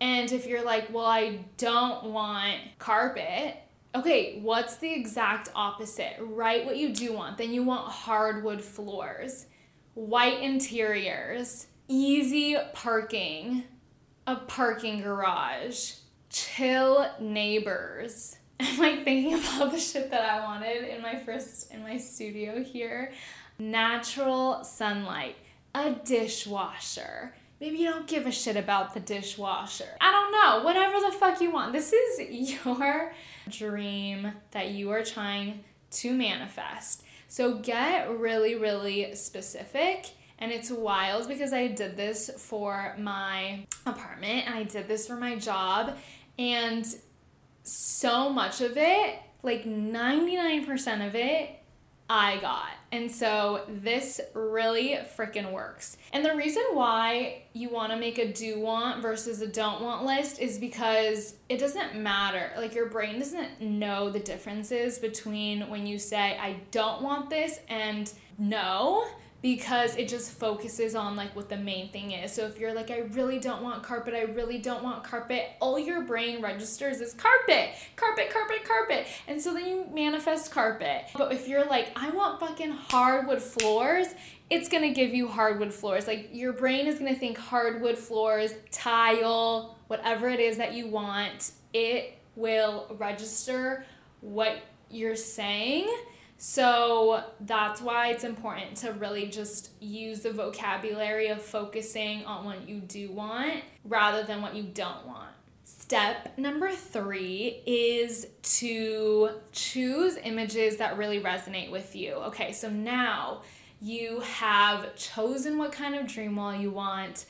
And 0.00 0.30
if 0.30 0.46
you're 0.46 0.64
like, 0.64 0.92
well, 0.92 1.06
I 1.06 1.40
don't 1.56 2.04
want 2.04 2.56
carpet, 2.78 3.56
okay, 3.94 4.38
what's 4.40 4.76
the 4.76 4.92
exact 4.92 5.50
opposite? 5.54 6.16
Write 6.20 6.64
what 6.64 6.76
you 6.76 6.94
do 6.94 7.12
want. 7.12 7.36
Then 7.36 7.52
you 7.52 7.64
want 7.64 7.90
hardwood 7.90 8.62
floors, 8.62 9.46
white 9.94 10.40
interiors, 10.40 11.66
easy 11.88 12.56
parking, 12.74 13.64
a 14.26 14.36
parking 14.36 15.02
garage, 15.02 15.94
chill 16.30 17.10
neighbors. 17.18 18.36
I'm 18.60 18.78
like 18.78 19.04
thinking 19.04 19.34
about 19.34 19.72
the 19.72 19.78
shit 19.78 20.10
that 20.10 20.22
I 20.22 20.44
wanted 20.44 20.84
in 20.84 21.02
my 21.02 21.18
first 21.18 21.72
in 21.72 21.82
my 21.82 21.96
studio 21.96 22.62
here. 22.62 23.12
Natural 23.58 24.62
sunlight, 24.62 25.36
a 25.74 25.90
dishwasher. 25.90 27.34
Maybe 27.60 27.78
you 27.78 27.90
don't 27.90 28.06
give 28.06 28.26
a 28.26 28.30
shit 28.30 28.56
about 28.56 28.94
the 28.94 29.00
dishwasher. 29.00 29.96
I 30.00 30.12
don't 30.12 30.32
know. 30.32 30.64
Whatever 30.64 31.00
the 31.00 31.12
fuck 31.12 31.40
you 31.40 31.50
want. 31.50 31.72
This 31.72 31.92
is 31.92 32.54
your 32.64 33.12
dream 33.48 34.32
that 34.52 34.70
you 34.70 34.90
are 34.90 35.02
trying 35.02 35.64
to 35.90 36.12
manifest. 36.12 37.02
So 37.26 37.58
get 37.58 38.10
really, 38.10 38.54
really 38.54 39.14
specific. 39.16 40.06
And 40.38 40.52
it's 40.52 40.70
wild 40.70 41.26
because 41.26 41.52
I 41.52 41.66
did 41.66 41.96
this 41.96 42.30
for 42.38 42.94
my 42.96 43.66
apartment 43.86 44.46
and 44.46 44.54
I 44.54 44.62
did 44.62 44.86
this 44.86 45.06
for 45.06 45.16
my 45.16 45.36
job. 45.36 45.96
And 46.38 46.86
so 47.64 48.30
much 48.30 48.60
of 48.60 48.76
it, 48.76 49.18
like 49.42 49.64
99% 49.64 51.06
of 51.06 51.16
it, 51.16 51.57
I 52.10 52.38
got. 52.38 52.70
And 52.90 53.10
so 53.10 53.64
this 53.68 54.18
really 54.32 54.98
freaking 55.16 55.52
works. 55.52 55.98
And 56.12 56.24
the 56.24 56.34
reason 56.34 56.62
why 56.72 57.42
you 57.52 57.68
want 57.68 57.92
to 57.92 57.98
make 57.98 58.16
a 58.16 58.32
do 58.32 58.60
want 58.60 59.02
versus 59.02 59.42
a 59.42 59.46
don't 59.46 59.82
want 59.82 60.06
list 60.06 60.38
is 60.38 60.58
because 60.58 61.34
it 61.50 61.58
doesn't 61.58 61.96
matter. 61.96 62.52
Like 62.56 62.74
your 62.74 62.88
brain 62.88 63.18
doesn't 63.18 63.60
know 63.60 64.08
the 64.08 64.20
differences 64.20 64.98
between 64.98 65.68
when 65.68 65.86
you 65.86 65.98
say, 65.98 66.38
I 66.38 66.60
don't 66.70 67.02
want 67.02 67.28
this 67.28 67.60
and 67.68 68.10
no 68.38 69.06
because 69.40 69.96
it 69.96 70.08
just 70.08 70.32
focuses 70.32 70.94
on 70.94 71.14
like 71.14 71.34
what 71.36 71.48
the 71.48 71.56
main 71.56 71.90
thing 71.90 72.10
is. 72.10 72.32
So 72.32 72.44
if 72.46 72.58
you're 72.58 72.74
like, 72.74 72.90
I 72.90 73.00
really 73.12 73.38
don't 73.38 73.62
want 73.62 73.82
carpet, 73.82 74.14
I 74.14 74.22
really 74.22 74.58
don't 74.58 74.82
want 74.82 75.04
carpet, 75.04 75.50
all 75.60 75.78
your 75.78 76.02
brain 76.02 76.42
registers 76.42 77.00
is 77.00 77.14
carpet, 77.14 77.70
carpet, 77.94 78.30
carpet, 78.30 78.64
carpet. 78.64 79.06
And 79.28 79.40
so 79.40 79.54
then 79.54 79.66
you 79.66 79.86
manifest 79.92 80.50
carpet. 80.50 81.04
But 81.16 81.32
if 81.32 81.46
you're 81.46 81.64
like, 81.64 81.90
I 81.94 82.10
want 82.10 82.40
fucking 82.40 82.72
hardwood 82.72 83.40
floors, 83.40 84.08
it's 84.50 84.68
gonna 84.68 84.92
give 84.92 85.14
you 85.14 85.28
hardwood 85.28 85.72
floors. 85.72 86.08
Like 86.08 86.30
your 86.32 86.52
brain 86.52 86.86
is 86.86 86.98
gonna 86.98 87.14
think 87.14 87.38
hardwood 87.38 87.96
floors, 87.96 88.54
tile, 88.72 89.78
whatever 89.86 90.28
it 90.28 90.40
is 90.40 90.56
that 90.56 90.72
you 90.72 90.88
want, 90.88 91.52
it 91.72 92.18
will 92.34 92.86
register 92.98 93.84
what 94.20 94.58
you're 94.90 95.16
saying 95.16 95.88
so 96.38 97.24
that's 97.40 97.82
why 97.82 98.10
it's 98.10 98.22
important 98.22 98.76
to 98.78 98.92
really 98.92 99.26
just 99.26 99.70
use 99.80 100.20
the 100.20 100.32
vocabulary 100.32 101.26
of 101.28 101.42
focusing 101.42 102.24
on 102.24 102.44
what 102.44 102.68
you 102.68 102.78
do 102.78 103.10
want 103.10 103.64
rather 103.84 104.22
than 104.22 104.40
what 104.40 104.54
you 104.54 104.62
don't 104.62 105.04
want. 105.04 105.30
Step 105.64 106.38
number 106.38 106.70
three 106.70 107.60
is 107.66 108.28
to 108.42 109.30
choose 109.50 110.16
images 110.22 110.76
that 110.76 110.96
really 110.96 111.20
resonate 111.20 111.72
with 111.72 111.96
you. 111.96 112.12
Okay, 112.12 112.52
so 112.52 112.70
now 112.70 113.42
you 113.80 114.20
have 114.20 114.94
chosen 114.96 115.58
what 115.58 115.72
kind 115.72 115.96
of 115.96 116.06
dream 116.06 116.36
wall 116.36 116.54
you 116.54 116.70
want, 116.70 117.26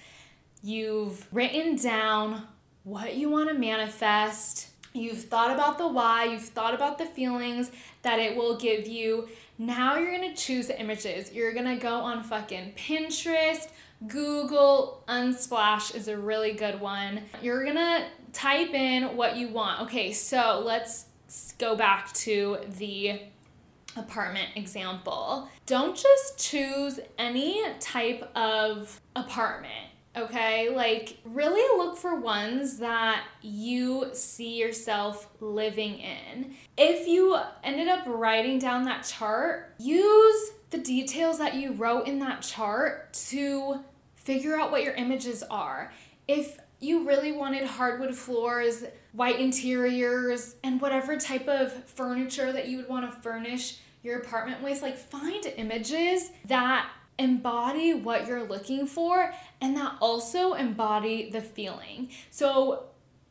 you've 0.62 1.26
written 1.32 1.76
down 1.76 2.46
what 2.85 3.14
you 3.14 3.30
want 3.30 3.48
to 3.48 3.54
manifest 3.54 4.67
You've 4.98 5.24
thought 5.24 5.52
about 5.52 5.78
the 5.78 5.87
why, 5.87 6.24
you've 6.24 6.42
thought 6.42 6.74
about 6.74 6.98
the 6.98 7.06
feelings 7.06 7.70
that 8.02 8.18
it 8.18 8.37
will 8.37 8.56
give 8.56 8.88
you. 8.88 9.28
Now 9.56 9.96
you're 9.96 10.12
gonna 10.12 10.34
choose 10.34 10.66
the 10.66 10.80
images. 10.80 11.32
You're 11.32 11.52
gonna 11.52 11.76
go 11.76 11.94
on 11.94 12.22
fucking 12.22 12.74
Pinterest, 12.76 13.68
Google, 14.06 15.02
Unsplash 15.08 15.94
is 15.94 16.08
a 16.08 16.16
really 16.16 16.52
good 16.52 16.80
one. 16.80 17.22
You're 17.42 17.64
gonna 17.64 18.06
type 18.32 18.74
in 18.74 19.16
what 19.16 19.37
you 19.37 19.48
want. 19.48 19.82
Okay, 19.82 20.12
so 20.12 20.62
let's 20.64 21.06
go 21.58 21.74
back 21.74 22.12
to 22.12 22.58
the 22.78 23.20
apartment 23.96 24.50
example. 24.54 25.48
Don't 25.66 25.96
just 25.96 26.38
choose 26.38 27.00
any 27.18 27.64
type 27.80 28.30
of 28.37 29.00
apartment 29.16 29.88
okay? 30.16 30.68
Like, 30.74 31.18
really 31.24 31.62
look 31.78 31.96
for 31.96 32.14
ones 32.14 32.78
that 32.78 33.24
you 33.42 34.10
see 34.12 34.56
yourself 34.56 35.28
living 35.40 35.98
in. 35.98 36.54
If 36.76 37.06
you 37.06 37.38
ended 37.62 37.88
up 37.88 38.04
writing 38.06 38.58
down 38.58 38.84
that 38.84 39.04
chart, 39.04 39.74
use 39.78 40.50
the 40.70 40.78
details 40.78 41.38
that 41.38 41.54
you 41.54 41.72
wrote 41.72 42.06
in 42.06 42.18
that 42.20 42.42
chart 42.42 43.12
to 43.14 43.80
figure 44.16 44.58
out 44.58 44.70
what 44.70 44.82
your 44.82 44.94
images 44.94 45.42
are. 45.50 45.92
If 46.26 46.58
you 46.80 47.06
really 47.06 47.32
wanted 47.32 47.66
hardwood 47.66 48.14
floors, 48.14 48.84
white 49.12 49.40
interiors, 49.40 50.56
and 50.62 50.80
whatever 50.80 51.16
type 51.16 51.48
of 51.48 51.72
furniture 51.84 52.52
that 52.52 52.68
you 52.68 52.76
would 52.76 52.88
want 52.88 53.10
to 53.10 53.20
furnish 53.20 53.78
your 54.02 54.18
apartment 54.20 54.62
with, 54.62 54.82
like 54.82 54.96
find 54.96 55.44
images 55.56 56.30
that 56.44 56.88
embody 57.18 57.94
what 57.94 58.26
you're 58.28 58.44
looking 58.44 58.86
for 58.86 59.34
and 59.60 59.76
that 59.76 59.96
also 60.00 60.54
embody 60.54 61.30
the 61.30 61.40
feeling. 61.40 62.10
So 62.30 62.84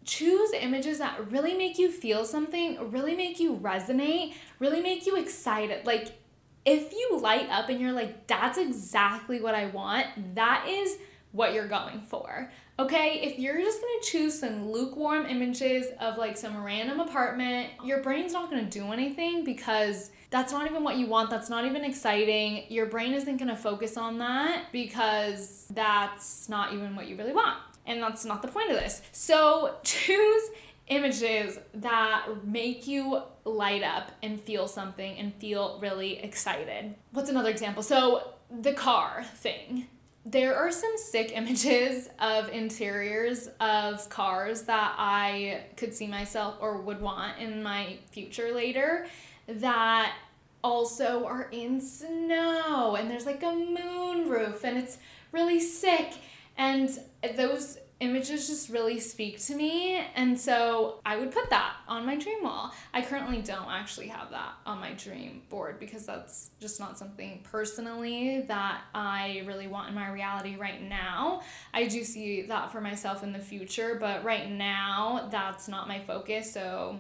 choose 0.04 0.52
images 0.54 1.00
that 1.00 1.32
really 1.32 1.54
make 1.54 1.78
you 1.78 1.92
feel 1.92 2.26
something, 2.26 2.92
really 2.92 3.16
make 3.16 3.40
you 3.40 3.58
resonate, 3.58 4.34
really 4.60 4.82
make 4.82 5.06
you 5.06 5.18
excited. 5.18 5.86
Like 5.86 6.18
if 6.66 6.92
you 6.92 7.20
light 7.22 7.50
up 7.50 7.70
and 7.70 7.80
you're 7.80 7.92
like, 7.92 8.28
that's 8.28 8.58
exactly 8.58 9.42
what 9.42 9.56
I 9.56 9.68
want, 9.68 10.36
that 10.36 10.66
is 10.68 10.98
what 11.32 11.54
you're 11.54 11.68
going 11.68 12.02
for. 12.02 12.52
Okay, 12.80 13.22
if 13.24 13.40
you're 13.40 13.60
just 13.60 13.80
gonna 13.82 14.04
choose 14.04 14.40
some 14.40 14.70
lukewarm 14.70 15.26
images 15.26 15.88
of 16.00 16.18
like 16.18 16.38
some 16.38 16.64
random 16.64 17.00
apartment, 17.00 17.70
your 17.84 18.02
brain's 18.02 18.34
not 18.34 18.50
gonna 18.50 18.64
do 18.64 18.92
anything 18.92 19.44
because 19.44 20.12
that's 20.30 20.52
not 20.52 20.70
even 20.70 20.84
what 20.84 20.98
you 20.98 21.08
want. 21.08 21.30
That's 21.30 21.50
not 21.50 21.66
even 21.66 21.84
exciting. 21.84 22.66
Your 22.70 22.86
brain 22.86 23.14
isn't 23.14 23.38
going 23.38 23.50
to 23.50 23.56
focus 23.56 23.96
on 23.98 24.18
that 24.20 24.66
because 24.72 25.66
that's 25.70 26.50
not 26.50 26.74
even 26.74 26.96
what 26.96 27.08
you 27.08 27.16
really 27.16 27.34
want. 27.34 27.58
And 27.86 28.02
that's 28.02 28.26
not 28.26 28.42
the 28.42 28.50
point 28.50 28.70
of 28.70 28.78
this. 28.78 29.02
So 29.14 29.76
choose 29.84 30.44
images 30.88 31.60
that 31.76 32.28
make 32.46 32.88
you 32.88 33.22
light 33.46 33.84
up 33.84 34.12
and 34.24 34.40
feel 34.40 34.68
something 34.68 35.18
and 35.18 35.34
feel 35.36 35.80
really 35.82 36.20
excited. 36.20 36.96
What's 37.12 37.30
another 37.30 37.50
example? 37.50 37.84
So 37.84 38.34
the 38.62 38.74
car 38.74 39.26
thing. 39.36 39.88
There 40.26 40.58
are 40.58 40.72
some 40.72 40.98
sick 40.98 41.32
images 41.34 42.10
of 42.20 42.50
interiors 42.50 43.48
of 43.62 44.10
cars 44.10 44.64
that 44.64 44.96
I 44.98 45.64
could 45.78 45.94
see 45.94 46.08
myself 46.08 46.56
or 46.60 46.82
would 46.82 47.00
want 47.00 47.40
in 47.40 47.64
my 47.64 47.98
future 48.12 48.54
later 48.54 49.08
that 49.48 50.16
also 50.64 51.26
are 51.26 51.50
in 51.52 51.80
snow 51.80 52.96
and 52.96 53.10
there's 53.10 53.26
like 53.26 53.44
a 53.44 53.52
moon 53.52 54.30
roof 54.30 54.64
and 54.64 54.78
it's 54.78 54.98
really 55.32 55.60
sick 55.60 56.14
and 56.58 57.00
those 57.36 57.78
images 58.00 58.48
just 58.48 58.70
really 58.70 59.00
speak 59.00 59.40
to 59.40 59.56
me 59.56 59.96
and 60.16 60.40
so 60.40 61.00
I 61.06 61.18
would 61.18 61.32
put 61.32 61.50
that 61.50 61.78
on 61.88 62.06
my 62.06 62.16
dream 62.16 62.44
wall. 62.44 62.72
I 62.94 63.02
currently 63.02 63.42
don't 63.42 63.70
actually 63.70 64.08
have 64.10 64.30
that 64.32 64.54
on 64.66 64.80
my 64.80 64.94
dream 64.94 65.42
board 65.50 65.80
because 65.80 66.06
that's 66.06 66.52
just 66.60 66.80
not 66.80 66.98
something 66.98 67.42
personally 67.44 68.42
that 68.42 68.82
I 68.94 69.44
really 69.48 69.68
want 69.68 69.90
in 69.90 69.96
my 69.96 70.10
reality 70.12 70.58
right 70.58 70.82
now. 70.82 71.42
I 71.74 71.88
do 71.88 72.04
see 72.04 72.44
that 72.44 72.72
for 72.72 72.82
myself 72.82 73.24
in 73.24 73.32
the 73.32 73.40
future, 73.40 73.98
but 74.00 74.24
right 74.24 74.50
now 74.52 75.28
that's 75.32 75.68
not 75.68 75.88
my 75.88 76.00
focus. 76.00 76.54
So 76.54 77.00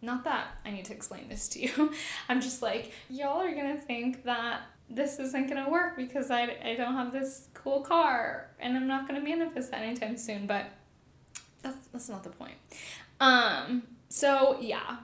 not 0.00 0.24
that 0.24 0.58
I 0.64 0.70
need 0.70 0.84
to 0.86 0.94
explain 0.94 1.28
this 1.28 1.48
to 1.48 1.60
you. 1.60 1.92
I'm 2.28 2.40
just 2.40 2.62
like, 2.62 2.92
y'all 3.10 3.40
are 3.40 3.54
gonna 3.54 3.78
think 3.78 4.24
that 4.24 4.62
this 4.90 5.18
isn't 5.18 5.48
gonna 5.48 5.68
work 5.68 5.96
because 5.96 6.30
I, 6.30 6.56
I 6.64 6.74
don't 6.76 6.94
have 6.94 7.12
this 7.12 7.48
cool 7.54 7.80
car 7.80 8.50
and 8.58 8.76
I'm 8.76 8.86
not 8.86 9.06
gonna 9.06 9.20
manifest 9.20 9.70
that 9.72 9.82
anytime 9.82 10.16
soon, 10.16 10.46
but 10.46 10.66
that's 11.62 11.88
that's 11.88 12.08
not 12.08 12.24
the 12.24 12.30
point. 12.30 12.54
Um, 13.20 13.82
so 14.08 14.58
yeah. 14.60 14.98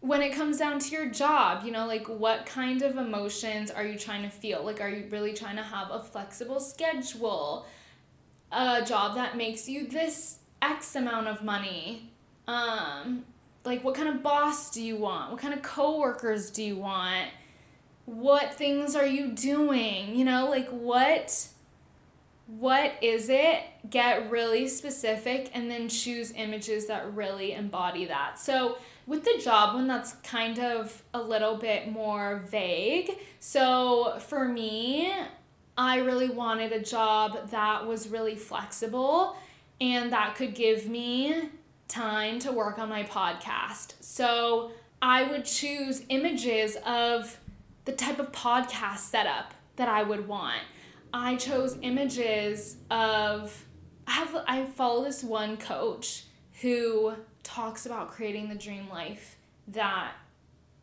When 0.00 0.20
it 0.20 0.32
comes 0.32 0.58
down 0.58 0.80
to 0.80 0.90
your 0.90 1.08
job, 1.10 1.64
you 1.64 1.70
know, 1.70 1.86
like 1.86 2.08
what 2.08 2.44
kind 2.44 2.82
of 2.82 2.96
emotions 2.96 3.70
are 3.70 3.84
you 3.84 3.96
trying 3.96 4.22
to 4.22 4.30
feel? 4.30 4.64
Like 4.64 4.80
are 4.80 4.88
you 4.88 5.06
really 5.10 5.32
trying 5.32 5.54
to 5.56 5.62
have 5.62 5.92
a 5.92 6.02
flexible 6.02 6.58
schedule? 6.58 7.66
A 8.50 8.84
job 8.84 9.14
that 9.14 9.36
makes 9.36 9.68
you 9.68 9.86
this 9.86 10.38
X 10.60 10.96
amount 10.96 11.28
of 11.28 11.44
money? 11.44 12.10
Um, 12.48 13.24
like, 13.64 13.84
what 13.84 13.94
kind 13.94 14.08
of 14.08 14.22
boss 14.22 14.70
do 14.70 14.82
you 14.82 14.96
want? 14.96 15.30
What 15.30 15.40
kind 15.40 15.54
of 15.54 15.62
coworkers 15.62 16.50
do 16.50 16.62
you 16.62 16.76
want? 16.76 17.28
What 18.06 18.54
things 18.54 18.96
are 18.96 19.06
you 19.06 19.28
doing? 19.28 20.16
You 20.16 20.24
know, 20.24 20.48
like, 20.48 20.68
what 20.68 21.48
what 22.58 22.92
is 23.00 23.28
it? 23.28 23.62
Get 23.88 24.30
really 24.30 24.68
specific 24.68 25.50
and 25.54 25.70
then 25.70 25.88
choose 25.88 26.32
images 26.32 26.86
that 26.86 27.14
really 27.14 27.52
embody 27.52 28.06
that. 28.06 28.38
So, 28.38 28.78
with 29.06 29.24
the 29.24 29.40
job 29.42 29.74
one, 29.74 29.88
that's 29.88 30.12
kind 30.22 30.58
of 30.58 31.02
a 31.14 31.20
little 31.20 31.56
bit 31.56 31.90
more 31.90 32.44
vague. 32.50 33.18
So, 33.40 34.18
for 34.18 34.46
me, 34.46 35.12
I 35.78 35.98
really 35.98 36.28
wanted 36.28 36.72
a 36.72 36.80
job 36.80 37.50
that 37.50 37.86
was 37.86 38.08
really 38.08 38.36
flexible 38.36 39.36
and 39.80 40.12
that 40.12 40.34
could 40.36 40.54
give 40.54 40.88
me 40.88 41.48
time 41.92 42.38
to 42.40 42.52
work 42.52 42.78
on 42.78 42.88
my 42.88 43.02
podcast. 43.04 43.94
So, 44.00 44.72
I 45.02 45.24
would 45.24 45.44
choose 45.44 46.04
images 46.08 46.76
of 46.86 47.38
the 47.84 47.92
type 47.92 48.20
of 48.20 48.30
podcast 48.30 48.98
setup 48.98 49.52
that 49.76 49.88
I 49.88 50.02
would 50.04 50.28
want. 50.28 50.62
I 51.12 51.36
chose 51.36 51.76
images 51.82 52.76
of 52.90 53.66
I 54.06 54.12
have 54.12 54.44
I 54.46 54.64
follow 54.64 55.04
this 55.04 55.22
one 55.22 55.56
coach 55.56 56.24
who 56.60 57.14
talks 57.42 57.84
about 57.86 58.08
creating 58.08 58.48
the 58.48 58.54
dream 58.54 58.88
life 58.88 59.36
that 59.68 60.12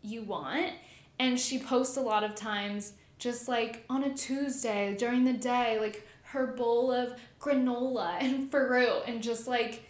you 0.01 0.23
want 0.23 0.73
and 1.17 1.39
she 1.39 1.59
posts 1.59 1.97
a 1.97 2.01
lot 2.01 2.23
of 2.23 2.35
times 2.35 2.93
just 3.17 3.47
like 3.47 3.85
on 3.89 4.03
a 4.03 4.13
Tuesday 4.13 4.95
during 4.97 5.25
the 5.25 5.33
day 5.33 5.79
like 5.79 6.07
her 6.23 6.47
bowl 6.47 6.91
of 6.91 7.13
granola 7.39 8.17
and 8.19 8.51
fruit 8.51 9.03
and 9.07 9.23
just 9.23 9.47
like 9.47 9.83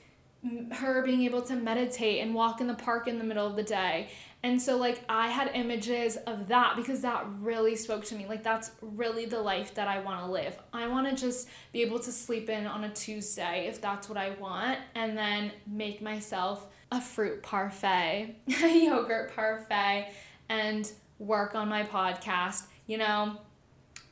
her 0.71 1.03
being 1.03 1.23
able 1.23 1.41
to 1.41 1.55
meditate 1.55 2.21
and 2.21 2.33
walk 2.33 2.61
in 2.61 2.67
the 2.67 2.73
park 2.73 3.07
in 3.07 3.17
the 3.17 3.23
middle 3.25 3.45
of 3.45 3.55
the 3.55 3.63
day 3.63 4.09
and 4.41 4.61
so, 4.61 4.77
like, 4.77 5.03
I 5.09 5.27
had 5.27 5.51
images 5.53 6.15
of 6.15 6.47
that 6.47 6.77
because 6.77 7.01
that 7.01 7.25
really 7.41 7.75
spoke 7.75 8.05
to 8.05 8.15
me. 8.15 8.25
Like, 8.25 8.41
that's 8.41 8.71
really 8.81 9.25
the 9.25 9.41
life 9.41 9.73
that 9.73 9.89
I 9.89 9.99
want 9.99 10.21
to 10.21 10.31
live. 10.31 10.57
I 10.71 10.87
want 10.87 11.09
to 11.09 11.15
just 11.15 11.49
be 11.73 11.81
able 11.81 11.99
to 11.99 12.11
sleep 12.11 12.49
in 12.49 12.65
on 12.65 12.85
a 12.85 12.89
Tuesday 12.89 13.67
if 13.67 13.81
that's 13.81 14.07
what 14.07 14.17
I 14.17 14.31
want, 14.31 14.79
and 14.95 15.17
then 15.17 15.51
make 15.67 16.01
myself 16.01 16.67
a 16.89 17.01
fruit 17.01 17.43
parfait, 17.43 18.35
a 18.63 18.85
yogurt 18.85 19.35
parfait, 19.35 20.13
and 20.47 20.89
work 21.19 21.53
on 21.53 21.67
my 21.67 21.83
podcast, 21.83 22.63
you 22.87 22.97
know? 22.97 23.35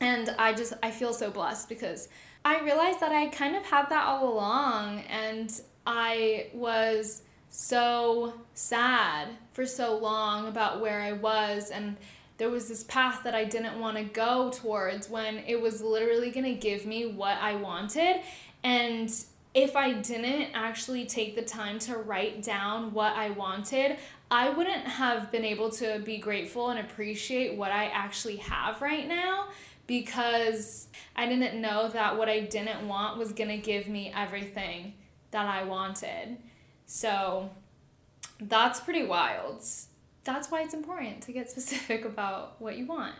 And 0.00 0.28
I 0.38 0.52
just, 0.52 0.74
I 0.82 0.90
feel 0.90 1.14
so 1.14 1.30
blessed 1.30 1.70
because 1.70 2.10
I 2.44 2.60
realized 2.60 3.00
that 3.00 3.12
I 3.12 3.28
kind 3.28 3.56
of 3.56 3.64
had 3.64 3.88
that 3.88 4.04
all 4.06 4.30
along, 4.30 5.00
and 5.08 5.58
I 5.90 6.48
was 6.52 7.22
so 7.48 8.34
sad 8.52 9.28
for 9.54 9.64
so 9.64 9.96
long 9.96 10.46
about 10.46 10.82
where 10.82 11.00
I 11.00 11.12
was 11.12 11.70
and 11.70 11.96
there 12.36 12.50
was 12.50 12.68
this 12.68 12.84
path 12.84 13.22
that 13.24 13.34
I 13.34 13.44
didn't 13.44 13.80
want 13.80 13.96
to 13.96 14.04
go 14.04 14.50
towards 14.50 15.08
when 15.08 15.38
it 15.38 15.58
was 15.60 15.80
literally 15.80 16.30
going 16.30 16.44
to 16.44 16.60
give 16.60 16.84
me 16.84 17.06
what 17.06 17.38
I 17.38 17.56
wanted. 17.56 18.20
And 18.62 19.10
if 19.54 19.76
I 19.76 19.94
didn't 19.94 20.50
actually 20.52 21.06
take 21.06 21.34
the 21.34 21.42
time 21.42 21.78
to 21.80 21.96
write 21.96 22.42
down 22.42 22.92
what 22.92 23.14
I 23.16 23.30
wanted, 23.30 23.96
I 24.30 24.50
wouldn't 24.50 24.84
have 24.84 25.32
been 25.32 25.44
able 25.44 25.70
to 25.70 26.00
be 26.04 26.18
grateful 26.18 26.68
and 26.68 26.78
appreciate 26.78 27.56
what 27.56 27.72
I 27.72 27.86
actually 27.86 28.36
have 28.36 28.82
right 28.82 29.08
now 29.08 29.48
because 29.86 30.88
I 31.16 31.26
didn't 31.26 31.58
know 31.58 31.88
that 31.88 32.18
what 32.18 32.28
I 32.28 32.40
didn't 32.40 32.86
want 32.86 33.16
was 33.16 33.32
going 33.32 33.48
to 33.48 33.56
give 33.56 33.88
me 33.88 34.12
everything 34.14 34.92
that 35.30 35.46
I 35.46 35.64
wanted. 35.64 36.38
So 36.86 37.50
that's 38.40 38.80
pretty 38.80 39.04
wild. 39.04 39.62
That's 40.24 40.50
why 40.50 40.62
it's 40.62 40.74
important 40.74 41.22
to 41.22 41.32
get 41.32 41.50
specific 41.50 42.04
about 42.04 42.60
what 42.60 42.76
you 42.76 42.86
want. 42.86 43.14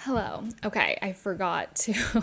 Hello. 0.00 0.44
Okay, 0.64 0.98
I 1.00 1.12
forgot 1.12 1.74
to 1.76 1.92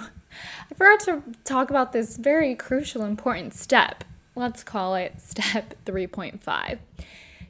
I 0.72 0.76
forgot 0.76 1.00
to 1.02 1.24
talk 1.44 1.70
about 1.70 1.92
this 1.92 2.18
very 2.18 2.56
crucial 2.56 3.04
important 3.04 3.54
step. 3.54 4.04
Let's 4.36 4.64
call 4.64 4.96
it 4.96 5.22
step 5.22 5.76
3.5. 5.86 6.80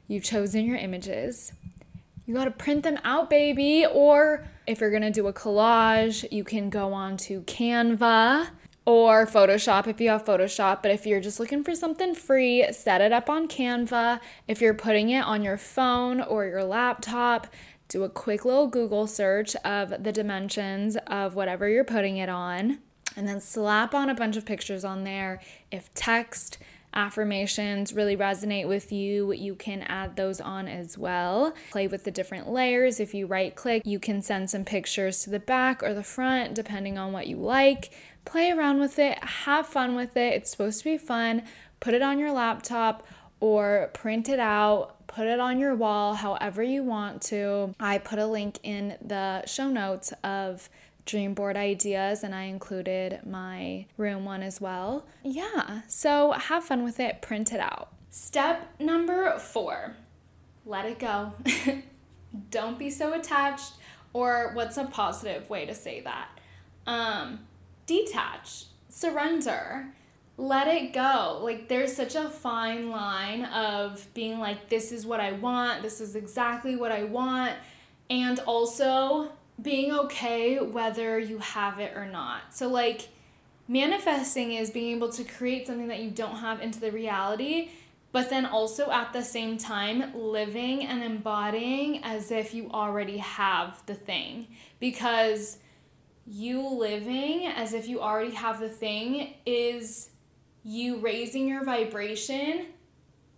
You've 0.06 0.24
chosen 0.24 0.66
your 0.66 0.76
images. 0.76 1.52
You 2.26 2.34
got 2.34 2.46
to 2.46 2.50
print 2.50 2.84
them 2.84 2.98
out, 3.04 3.28
baby, 3.28 3.84
or 3.86 4.46
if 4.66 4.80
you're 4.80 4.90
going 4.90 5.02
to 5.02 5.10
do 5.10 5.26
a 5.26 5.32
collage, 5.32 6.30
you 6.32 6.42
can 6.42 6.70
go 6.70 6.94
on 6.94 7.18
to 7.18 7.42
Canva 7.42 8.48
or 8.86 9.26
Photoshop 9.26 9.86
if 9.86 10.00
you 10.00 10.10
have 10.10 10.24
Photoshop. 10.24 10.82
But 10.82 10.90
if 10.90 11.06
you're 11.06 11.20
just 11.20 11.40
looking 11.40 11.64
for 11.64 11.74
something 11.74 12.14
free, 12.14 12.70
set 12.72 13.00
it 13.00 13.12
up 13.12 13.30
on 13.30 13.48
Canva. 13.48 14.20
If 14.46 14.60
you're 14.60 14.74
putting 14.74 15.10
it 15.10 15.24
on 15.24 15.42
your 15.42 15.56
phone 15.56 16.20
or 16.20 16.44
your 16.46 16.64
laptop, 16.64 17.46
do 17.88 18.02
a 18.02 18.08
quick 18.08 18.44
little 18.44 18.66
Google 18.66 19.06
search 19.06 19.54
of 19.56 20.02
the 20.02 20.12
dimensions 20.12 20.96
of 21.06 21.34
whatever 21.34 21.68
you're 21.68 21.84
putting 21.84 22.16
it 22.16 22.28
on, 22.28 22.78
and 23.16 23.28
then 23.28 23.40
slap 23.40 23.94
on 23.94 24.08
a 24.08 24.14
bunch 24.14 24.36
of 24.36 24.46
pictures 24.46 24.84
on 24.84 25.04
there. 25.04 25.40
If 25.70 25.92
text, 25.94 26.58
affirmations 26.94 27.92
really 27.92 28.16
resonate 28.16 28.68
with 28.68 28.90
you, 28.90 29.32
you 29.32 29.54
can 29.54 29.82
add 29.82 30.16
those 30.16 30.40
on 30.40 30.66
as 30.68 30.96
well. 30.96 31.52
Play 31.70 31.86
with 31.86 32.04
the 32.04 32.10
different 32.10 32.48
layers. 32.48 33.00
If 33.00 33.14
you 33.14 33.26
right 33.26 33.54
click, 33.54 33.82
you 33.84 33.98
can 33.98 34.22
send 34.22 34.48
some 34.48 34.64
pictures 34.64 35.22
to 35.24 35.30
the 35.30 35.40
back 35.40 35.82
or 35.82 35.92
the 35.92 36.02
front, 36.02 36.54
depending 36.54 36.96
on 36.96 37.12
what 37.12 37.26
you 37.26 37.36
like 37.36 37.90
play 38.24 38.50
around 38.50 38.80
with 38.80 38.98
it, 38.98 39.22
have 39.22 39.66
fun 39.66 39.94
with 39.94 40.16
it. 40.16 40.34
It's 40.34 40.50
supposed 40.50 40.78
to 40.78 40.84
be 40.84 40.98
fun. 40.98 41.42
Put 41.80 41.94
it 41.94 42.02
on 42.02 42.18
your 42.18 42.32
laptop 42.32 43.06
or 43.40 43.90
print 43.92 44.28
it 44.28 44.38
out, 44.38 45.06
put 45.06 45.26
it 45.26 45.38
on 45.38 45.58
your 45.58 45.74
wall, 45.74 46.14
however 46.14 46.62
you 46.62 46.82
want 46.82 47.22
to. 47.22 47.74
I 47.78 47.98
put 47.98 48.18
a 48.18 48.26
link 48.26 48.58
in 48.62 48.96
the 49.04 49.44
show 49.46 49.68
notes 49.68 50.12
of 50.22 50.68
dream 51.04 51.34
board 51.34 51.56
ideas 51.56 52.24
and 52.24 52.34
I 52.34 52.44
included 52.44 53.20
my 53.26 53.86
room 53.98 54.24
one 54.24 54.42
as 54.42 54.60
well. 54.60 55.06
Yeah, 55.22 55.82
so 55.86 56.32
have 56.32 56.64
fun 56.64 56.82
with 56.82 56.98
it, 56.98 57.20
print 57.20 57.52
it 57.52 57.60
out. 57.60 57.90
Step 58.10 58.80
number 58.80 59.38
four 59.38 59.96
let 60.66 60.86
it 60.86 60.98
go. 60.98 61.32
Don't 62.50 62.78
be 62.78 62.90
so 62.90 63.12
attached, 63.12 63.74
or 64.12 64.52
what's 64.54 64.76
a 64.76 64.84
positive 64.84 65.48
way 65.50 65.66
to 65.66 65.74
say 65.74 66.00
that? 66.00 66.28
Um, 66.86 67.40
detach, 67.86 68.66
surrender, 68.88 69.88
let 70.36 70.66
it 70.68 70.92
go. 70.92 71.40
Like, 71.42 71.68
there's 71.68 71.94
such 71.94 72.14
a 72.14 72.28
fine 72.28 72.90
line 72.90 73.44
of 73.44 74.06
being 74.14 74.38
like, 74.38 74.68
this 74.68 74.92
is 74.92 75.06
what 75.06 75.20
I 75.20 75.32
want, 75.32 75.82
this 75.82 76.00
is 76.00 76.16
exactly 76.16 76.76
what 76.76 76.92
I 76.92 77.04
want, 77.04 77.54
and 78.10 78.38
also 78.40 79.32
being 79.62 79.92
okay 79.92 80.58
whether 80.58 81.18
you 81.18 81.38
have 81.38 81.78
it 81.78 81.96
or 81.96 82.06
not. 82.06 82.54
So, 82.54 82.68
like, 82.68 83.08
manifesting 83.68 84.52
is 84.52 84.70
being 84.70 84.96
able 84.96 85.10
to 85.10 85.24
create 85.24 85.66
something 85.66 85.88
that 85.88 86.00
you 86.00 86.10
don't 86.10 86.36
have 86.36 86.60
into 86.60 86.80
the 86.80 86.90
reality 86.90 87.70
but 88.14 88.30
then 88.30 88.46
also 88.46 88.92
at 88.92 89.12
the 89.12 89.22
same 89.22 89.58
time 89.58 90.12
living 90.14 90.86
and 90.86 91.02
embodying 91.02 92.00
as 92.04 92.30
if 92.30 92.54
you 92.54 92.70
already 92.70 93.18
have 93.18 93.84
the 93.86 93.94
thing 93.94 94.46
because 94.78 95.58
you 96.26 96.66
living 96.68 97.46
as 97.46 97.72
if 97.74 97.88
you 97.88 98.00
already 98.00 98.34
have 98.34 98.60
the 98.60 98.68
thing 98.68 99.34
is 99.44 100.10
you 100.62 100.98
raising 100.98 101.46
your 101.46 101.64
vibration 101.64 102.66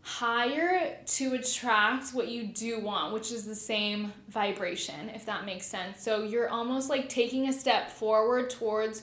higher 0.02 0.96
to 1.04 1.34
attract 1.34 2.10
what 2.10 2.28
you 2.28 2.46
do 2.46 2.78
want, 2.78 3.12
which 3.12 3.32
is 3.32 3.44
the 3.44 3.56
same 3.56 4.12
vibration, 4.28 5.10
if 5.10 5.26
that 5.26 5.44
makes 5.44 5.66
sense. 5.66 6.00
So 6.00 6.22
you're 6.22 6.48
almost 6.48 6.88
like 6.88 7.08
taking 7.08 7.48
a 7.48 7.52
step 7.52 7.90
forward 7.90 8.48
towards 8.50 9.02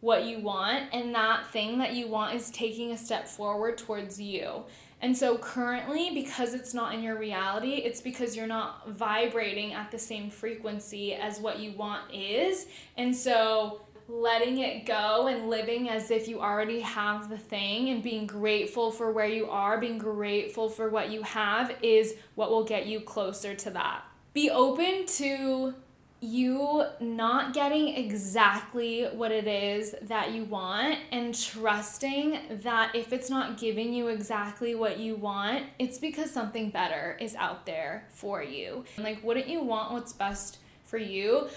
what 0.00 0.24
you 0.24 0.38
want, 0.38 0.84
and 0.94 1.14
that 1.14 1.48
thing 1.48 1.78
that 1.78 1.92
you 1.92 2.08
want 2.08 2.34
is 2.34 2.50
taking 2.50 2.92
a 2.92 2.96
step 2.96 3.28
forward 3.28 3.76
towards 3.76 4.18
you. 4.18 4.64
And 5.00 5.16
so 5.16 5.38
currently, 5.38 6.10
because 6.12 6.54
it's 6.54 6.74
not 6.74 6.92
in 6.92 7.02
your 7.02 7.16
reality, 7.16 7.74
it's 7.74 8.00
because 8.00 8.36
you're 8.36 8.48
not 8.48 8.88
vibrating 8.88 9.72
at 9.72 9.90
the 9.90 9.98
same 9.98 10.28
frequency 10.28 11.14
as 11.14 11.38
what 11.38 11.60
you 11.60 11.72
want 11.72 12.12
is. 12.12 12.66
And 12.96 13.14
so 13.14 13.82
letting 14.08 14.58
it 14.58 14.86
go 14.86 15.28
and 15.28 15.48
living 15.48 15.88
as 15.88 16.10
if 16.10 16.26
you 16.26 16.40
already 16.40 16.80
have 16.80 17.28
the 17.28 17.38
thing 17.38 17.90
and 17.90 18.02
being 18.02 18.26
grateful 18.26 18.90
for 18.90 19.12
where 19.12 19.28
you 19.28 19.48
are, 19.48 19.78
being 19.78 19.98
grateful 19.98 20.68
for 20.68 20.88
what 20.88 21.12
you 21.12 21.22
have 21.22 21.76
is 21.82 22.14
what 22.34 22.50
will 22.50 22.64
get 22.64 22.86
you 22.86 23.00
closer 23.00 23.54
to 23.54 23.70
that. 23.70 24.02
Be 24.32 24.50
open 24.50 25.06
to 25.06 25.74
you 26.20 26.84
not 27.00 27.54
getting 27.54 27.96
exactly 27.96 29.04
what 29.04 29.30
it 29.30 29.46
is 29.46 29.94
that 30.02 30.32
you 30.32 30.44
want 30.44 30.98
and 31.12 31.38
trusting 31.38 32.40
that 32.62 32.94
if 32.94 33.12
it's 33.12 33.30
not 33.30 33.56
giving 33.56 33.92
you 33.92 34.08
exactly 34.08 34.74
what 34.74 34.98
you 34.98 35.14
want, 35.14 35.64
it's 35.78 35.98
because 35.98 36.30
something 36.30 36.70
better 36.70 37.16
is 37.20 37.36
out 37.36 37.66
there 37.66 38.06
for 38.10 38.42
you. 38.42 38.84
Like, 38.96 39.22
wouldn't 39.22 39.48
you 39.48 39.62
want 39.62 39.92
what's 39.92 40.12
best 40.12 40.58
for 40.84 40.98
you? 40.98 41.48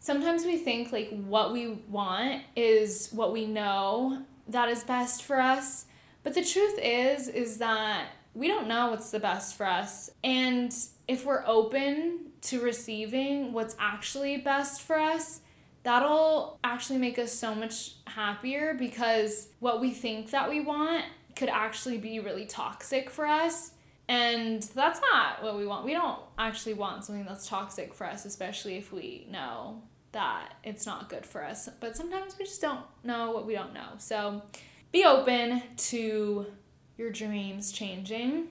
Sometimes 0.00 0.44
we 0.44 0.56
think 0.56 0.90
like 0.92 1.10
what 1.10 1.52
we 1.52 1.68
want 1.88 2.42
is 2.56 3.10
what 3.12 3.32
we 3.32 3.44
know 3.44 4.22
that 4.48 4.68
is 4.68 4.82
best 4.84 5.22
for 5.22 5.40
us, 5.40 5.84
But 6.22 6.34
the 6.34 6.44
truth 6.44 6.78
is, 6.82 7.28
is 7.28 7.58
that 7.58 8.08
we 8.34 8.48
don't 8.48 8.68
know 8.68 8.90
what's 8.90 9.10
the 9.10 9.20
best 9.20 9.56
for 9.56 9.66
us. 9.66 10.10
And 10.22 10.74
if 11.06 11.24
we're 11.24 11.44
open 11.46 12.27
to 12.42 12.60
receiving 12.60 13.52
what's 13.52 13.76
actually 13.78 14.38
best 14.38 14.82
for 14.82 14.98
us, 14.98 15.40
that'll 15.82 16.58
actually 16.64 16.98
make 16.98 17.18
us 17.18 17.32
so 17.32 17.54
much 17.54 17.94
happier 18.06 18.74
because 18.74 19.48
what 19.60 19.80
we 19.80 19.90
think 19.90 20.30
that 20.30 20.48
we 20.48 20.60
want 20.60 21.04
could 21.36 21.48
actually 21.48 21.98
be 21.98 22.20
really 22.20 22.46
toxic 22.46 23.10
for 23.10 23.26
us. 23.26 23.72
And 24.08 24.62
that's 24.62 25.00
not 25.12 25.42
what 25.42 25.56
we 25.56 25.66
want. 25.66 25.84
We 25.84 25.92
don't 25.92 26.18
actually 26.38 26.74
want 26.74 27.04
something 27.04 27.26
that's 27.26 27.46
toxic 27.46 27.92
for 27.92 28.06
us, 28.06 28.24
especially 28.24 28.76
if 28.76 28.92
we 28.92 29.26
know 29.30 29.82
that 30.12 30.54
it's 30.64 30.86
not 30.86 31.08
good 31.08 31.26
for 31.26 31.44
us. 31.44 31.68
But 31.80 31.96
sometimes 31.96 32.36
we 32.38 32.46
just 32.46 32.60
don't 32.60 32.80
know 33.04 33.32
what 33.32 33.46
we 33.46 33.54
don't 33.54 33.74
know. 33.74 33.90
So 33.98 34.42
be 34.92 35.04
open 35.04 35.62
to 35.76 36.46
your 36.96 37.10
dreams 37.10 37.70
changing. 37.70 38.48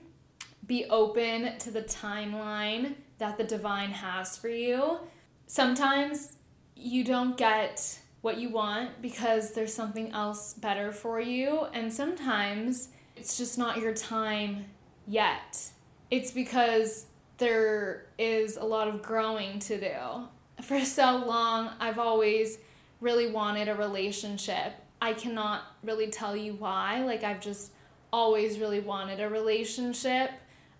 Be 0.66 0.86
open 0.86 1.58
to 1.58 1.70
the 1.70 1.82
timeline 1.82 2.94
that 3.18 3.38
the 3.38 3.44
divine 3.44 3.90
has 3.90 4.36
for 4.36 4.48
you. 4.48 5.00
Sometimes 5.46 6.36
you 6.76 7.04
don't 7.04 7.36
get 7.36 7.98
what 8.20 8.38
you 8.38 8.50
want 8.50 9.00
because 9.00 9.52
there's 9.52 9.74
something 9.74 10.12
else 10.12 10.54
better 10.54 10.92
for 10.92 11.20
you, 11.20 11.66
and 11.72 11.92
sometimes 11.92 12.88
it's 13.16 13.36
just 13.38 13.58
not 13.58 13.78
your 13.78 13.94
time 13.94 14.64
yet. 15.06 15.70
It's 16.10 16.30
because 16.30 17.06
there 17.38 18.06
is 18.18 18.56
a 18.56 18.64
lot 18.64 18.88
of 18.88 19.02
growing 19.02 19.58
to 19.60 19.80
do. 19.80 20.62
For 20.62 20.84
so 20.84 21.24
long, 21.24 21.70
I've 21.80 21.98
always 21.98 22.58
really 23.00 23.30
wanted 23.30 23.68
a 23.68 23.74
relationship. 23.74 24.72
I 25.00 25.12
cannot 25.12 25.62
really 25.84 26.08
tell 26.08 26.36
you 26.36 26.54
why. 26.54 27.04
Like, 27.04 27.22
I've 27.22 27.40
just 27.40 27.72
always 28.12 28.58
really 28.58 28.80
wanted 28.80 29.20
a 29.20 29.28
relationship. 29.28 30.30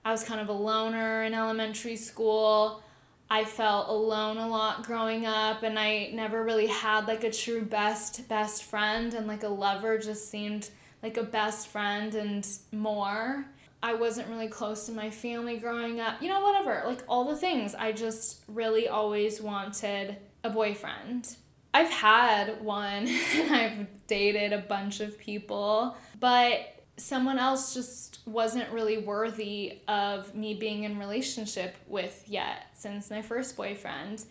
I 0.04 0.12
was 0.12 0.24
kind 0.24 0.40
of 0.40 0.48
a 0.48 0.52
loner 0.52 1.22
in 1.22 1.34
elementary 1.34 1.96
school. 1.96 2.82
I 3.30 3.44
felt 3.44 3.88
alone 3.88 4.38
a 4.38 4.48
lot 4.48 4.86
growing 4.86 5.26
up 5.26 5.62
and 5.62 5.78
I 5.78 6.10
never 6.14 6.42
really 6.42 6.66
had 6.66 7.06
like 7.06 7.24
a 7.24 7.30
true 7.30 7.62
best 7.62 8.26
best 8.28 8.64
friend 8.64 9.12
and 9.12 9.26
like 9.26 9.42
a 9.42 9.48
lover 9.48 9.98
just 9.98 10.30
seemed 10.30 10.70
like 11.02 11.16
a 11.16 11.22
best 11.22 11.68
friend 11.68 12.14
and 12.14 12.48
more. 12.72 13.44
I 13.82 13.94
wasn't 13.94 14.28
really 14.28 14.48
close 14.48 14.86
to 14.86 14.92
my 14.92 15.10
family 15.10 15.58
growing 15.58 16.00
up. 16.00 16.22
You 16.22 16.28
know, 16.28 16.40
whatever. 16.40 16.82
Like 16.86 17.04
all 17.06 17.24
the 17.24 17.36
things. 17.36 17.74
I 17.74 17.92
just 17.92 18.42
really 18.48 18.88
always 18.88 19.40
wanted 19.40 20.16
a 20.42 20.50
boyfriend. 20.50 21.36
I've 21.74 21.90
had 21.90 22.62
one 22.62 23.06
and 23.34 23.54
I've 23.54 24.06
dated 24.06 24.52
a 24.52 24.58
bunch 24.58 25.00
of 25.00 25.18
people, 25.18 25.96
but 26.18 26.77
someone 26.98 27.38
else 27.38 27.72
just 27.72 28.18
wasn't 28.26 28.70
really 28.70 28.98
worthy 28.98 29.78
of 29.88 30.34
me 30.34 30.54
being 30.54 30.82
in 30.82 30.98
relationship 30.98 31.76
with 31.86 32.24
yet 32.26 32.66
since 32.74 33.10
my 33.10 33.22
first 33.22 33.56
boyfriend. 33.56 34.24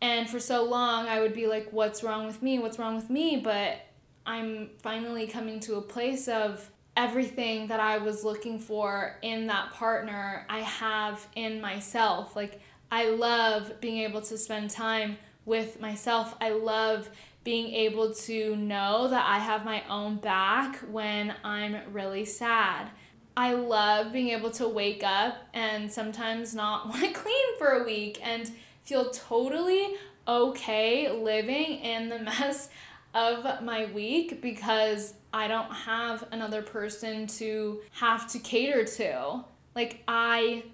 And 0.00 0.28
for 0.28 0.38
so 0.38 0.64
long 0.64 1.08
i 1.08 1.20
would 1.20 1.32
be 1.32 1.46
like 1.46 1.72
what's 1.72 2.02
wrong 2.02 2.26
with 2.26 2.42
me? 2.42 2.58
What's 2.58 2.78
wrong 2.78 2.94
with 2.94 3.10
me? 3.10 3.38
But 3.42 3.78
i'm 4.26 4.70
finally 4.82 5.26
coming 5.26 5.60
to 5.60 5.76
a 5.76 5.82
place 5.82 6.28
of 6.28 6.70
everything 6.96 7.66
that 7.66 7.80
i 7.80 7.98
was 7.98 8.24
looking 8.24 8.58
for 8.58 9.18
in 9.20 9.48
that 9.48 9.70
partner 9.72 10.46
i 10.48 10.60
have 10.60 11.26
in 11.34 11.60
myself. 11.60 12.36
Like 12.36 12.60
i 12.92 13.08
love 13.08 13.80
being 13.80 14.02
able 14.02 14.20
to 14.22 14.36
spend 14.38 14.70
time 14.70 15.16
with 15.46 15.80
myself. 15.80 16.34
I 16.40 16.50
love 16.50 17.08
being 17.44 17.74
able 17.74 18.14
to 18.14 18.56
know 18.56 19.06
that 19.08 19.24
I 19.28 19.38
have 19.38 19.64
my 19.64 19.82
own 19.88 20.16
back 20.16 20.78
when 20.90 21.34
I'm 21.44 21.76
really 21.92 22.24
sad. 22.24 22.88
I 23.36 23.52
love 23.52 24.12
being 24.12 24.28
able 24.30 24.50
to 24.52 24.66
wake 24.66 25.02
up 25.04 25.36
and 25.52 25.92
sometimes 25.92 26.54
not 26.54 26.88
want 26.88 27.02
to 27.02 27.12
clean 27.12 27.58
for 27.58 27.68
a 27.68 27.84
week 27.84 28.18
and 28.22 28.50
feel 28.82 29.10
totally 29.10 29.94
okay 30.26 31.10
living 31.10 31.80
in 31.80 32.08
the 32.08 32.18
mess 32.18 32.70
of 33.14 33.62
my 33.62 33.86
week 33.86 34.40
because 34.40 35.14
I 35.32 35.46
don't 35.46 35.70
have 35.70 36.26
another 36.32 36.62
person 36.62 37.26
to 37.26 37.80
have 37.92 38.30
to 38.32 38.38
cater 38.38 38.84
to. 38.84 39.44
Like, 39.74 40.02
I 40.08 40.64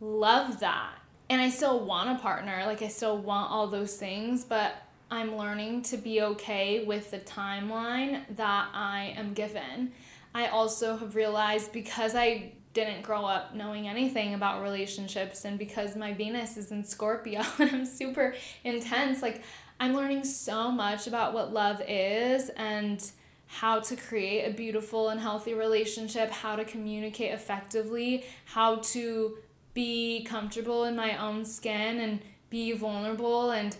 love 0.00 0.60
that. 0.60 0.92
And 1.28 1.40
I 1.40 1.50
still 1.50 1.80
want 1.80 2.10
a 2.10 2.22
partner. 2.22 2.62
Like, 2.64 2.82
I 2.82 2.88
still 2.88 3.18
want 3.18 3.50
all 3.50 3.66
those 3.66 3.96
things, 3.96 4.44
but 4.44 4.74
I'm 5.10 5.36
learning 5.36 5.82
to 5.82 5.96
be 5.96 6.20
okay 6.20 6.84
with 6.84 7.10
the 7.10 7.18
timeline 7.18 8.22
that 8.36 8.68
I 8.72 9.14
am 9.16 9.34
given. 9.34 9.92
I 10.34 10.48
also 10.48 10.96
have 10.96 11.14
realized 11.14 11.72
because 11.72 12.14
I 12.14 12.52
didn't 12.72 13.02
grow 13.02 13.24
up 13.24 13.54
knowing 13.54 13.88
anything 13.88 14.34
about 14.34 14.62
relationships 14.62 15.44
and 15.44 15.58
because 15.58 15.96
my 15.96 16.12
Venus 16.12 16.56
is 16.56 16.72
in 16.72 16.84
Scorpio 16.84 17.42
and 17.58 17.70
I'm 17.70 17.86
super 17.86 18.34
intense, 18.64 19.22
like 19.22 19.42
I'm 19.78 19.94
learning 19.94 20.24
so 20.24 20.70
much 20.70 21.06
about 21.06 21.32
what 21.32 21.52
love 21.52 21.80
is 21.86 22.50
and 22.50 23.02
how 23.46 23.78
to 23.78 23.96
create 23.96 24.44
a 24.44 24.52
beautiful 24.52 25.08
and 25.10 25.20
healthy 25.20 25.54
relationship, 25.54 26.30
how 26.30 26.56
to 26.56 26.64
communicate 26.64 27.32
effectively, 27.32 28.24
how 28.44 28.76
to 28.76 29.38
be 29.72 30.24
comfortable 30.24 30.84
in 30.84 30.96
my 30.96 31.16
own 31.16 31.44
skin 31.44 32.00
and 32.00 32.20
be 32.50 32.72
vulnerable 32.72 33.52
and 33.52 33.76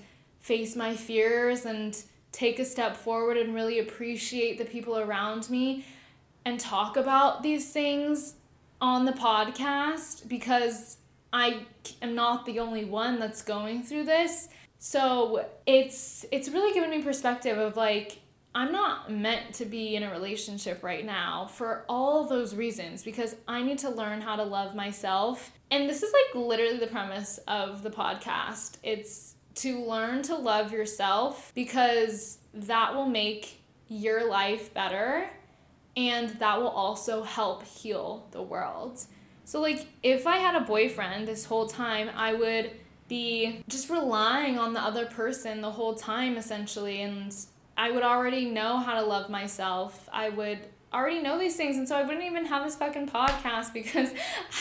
face 0.47 0.77
my 0.77 0.95
fears 0.95 1.65
and 1.65 2.05
take 2.31 2.61
a 2.61 2.65
step 2.65 2.97
forward 2.97 3.37
and 3.37 3.53
really 3.53 3.81
appreciate 3.81 4.59
the 4.59 4.65
people 4.65 4.97
around 4.97 5.51
me 5.51 5.85
and 6.45 6.61
talk 6.61 6.97
about 6.97 7.43
these 7.43 7.73
things 7.73 8.35
on 8.81 9.07
the 9.07 9.13
podcast 9.13 10.29
because 10.29 10.99
I 11.33 11.67
am 12.01 12.15
not 12.15 12.47
the 12.47 12.61
only 12.61 12.85
one 12.85 13.19
that's 13.19 13.43
going 13.43 13.83
through 13.83 14.05
this. 14.05 14.49
So 14.79 15.47
it's 15.67 16.25
it's 16.31 16.49
really 16.49 16.73
given 16.73 16.91
me 16.91 17.03
perspective 17.03 17.59
of 17.59 17.77
like 17.77 18.21
I'm 18.55 18.71
not 18.71 19.11
meant 19.11 19.53
to 19.55 19.65
be 19.65 19.97
in 19.97 20.05
a 20.05 20.13
relationship 20.13 20.85
right 20.85 21.05
now 21.05 21.47
for 21.47 21.85
all 21.89 22.25
those 22.25 22.55
reasons 22.55 23.03
because 23.03 23.35
I 23.49 23.65
need 23.65 23.79
to 23.79 23.91
learn 23.91 24.21
how 24.21 24.37
to 24.37 24.45
love 24.45 24.77
myself. 24.77 25.51
And 25.73 25.89
this 25.89 26.05
is 26.05 26.13
like 26.13 26.41
literally 26.41 26.79
the 26.79 26.87
premise 26.87 27.41
of 27.49 27.83
the 27.83 27.91
podcast. 27.91 28.77
It's 28.85 29.35
to 29.57 29.85
learn 29.85 30.23
to 30.23 30.37
love 30.37 30.73
yourself 30.73 31.53
because 31.55 32.39
that 32.55 32.95
will 32.95 33.07
make 33.07 33.63
your 33.89 34.29
life 34.29 34.73
better 34.75 35.31
and 35.97 36.31
that 36.41 36.61
will 36.61 36.69
also 36.69 37.23
help 37.23 37.65
heal 37.65 38.27
the 38.33 38.43
world. 38.43 39.01
So, 39.45 39.61
like, 39.61 39.87
if 40.03 40.27
I 40.27 40.39
had 40.39 40.55
a 40.55 40.61
boyfriend 40.61 41.27
this 41.27 41.45
whole 41.45 41.67
time, 41.67 42.11
I 42.15 42.35
would 42.35 42.73
be 43.09 43.63
just 43.69 43.89
relying 43.89 44.59
on 44.59 44.75
the 44.75 44.81
other 44.81 45.07
person 45.07 45.61
the 45.61 45.71
whole 45.71 45.95
time, 45.95 46.37
essentially, 46.37 47.01
and 47.01 47.35
I 47.77 47.91
would 47.91 48.03
already 48.03 48.47
know 48.47 48.79
how 48.79 49.01
to 49.01 49.07
love 49.07 49.31
myself. 49.31 50.09
I 50.13 50.31
would 50.31 50.59
already 50.93 51.23
know 51.23 51.39
these 51.39 51.57
things, 51.57 51.77
and 51.77 51.89
so 51.89 51.97
I 51.97 52.03
wouldn't 52.03 52.25
even 52.25 52.47
have 52.47 52.65
this 52.65 52.75
fucking 52.77 53.09
podcast 53.09 53.73
because 53.73 54.11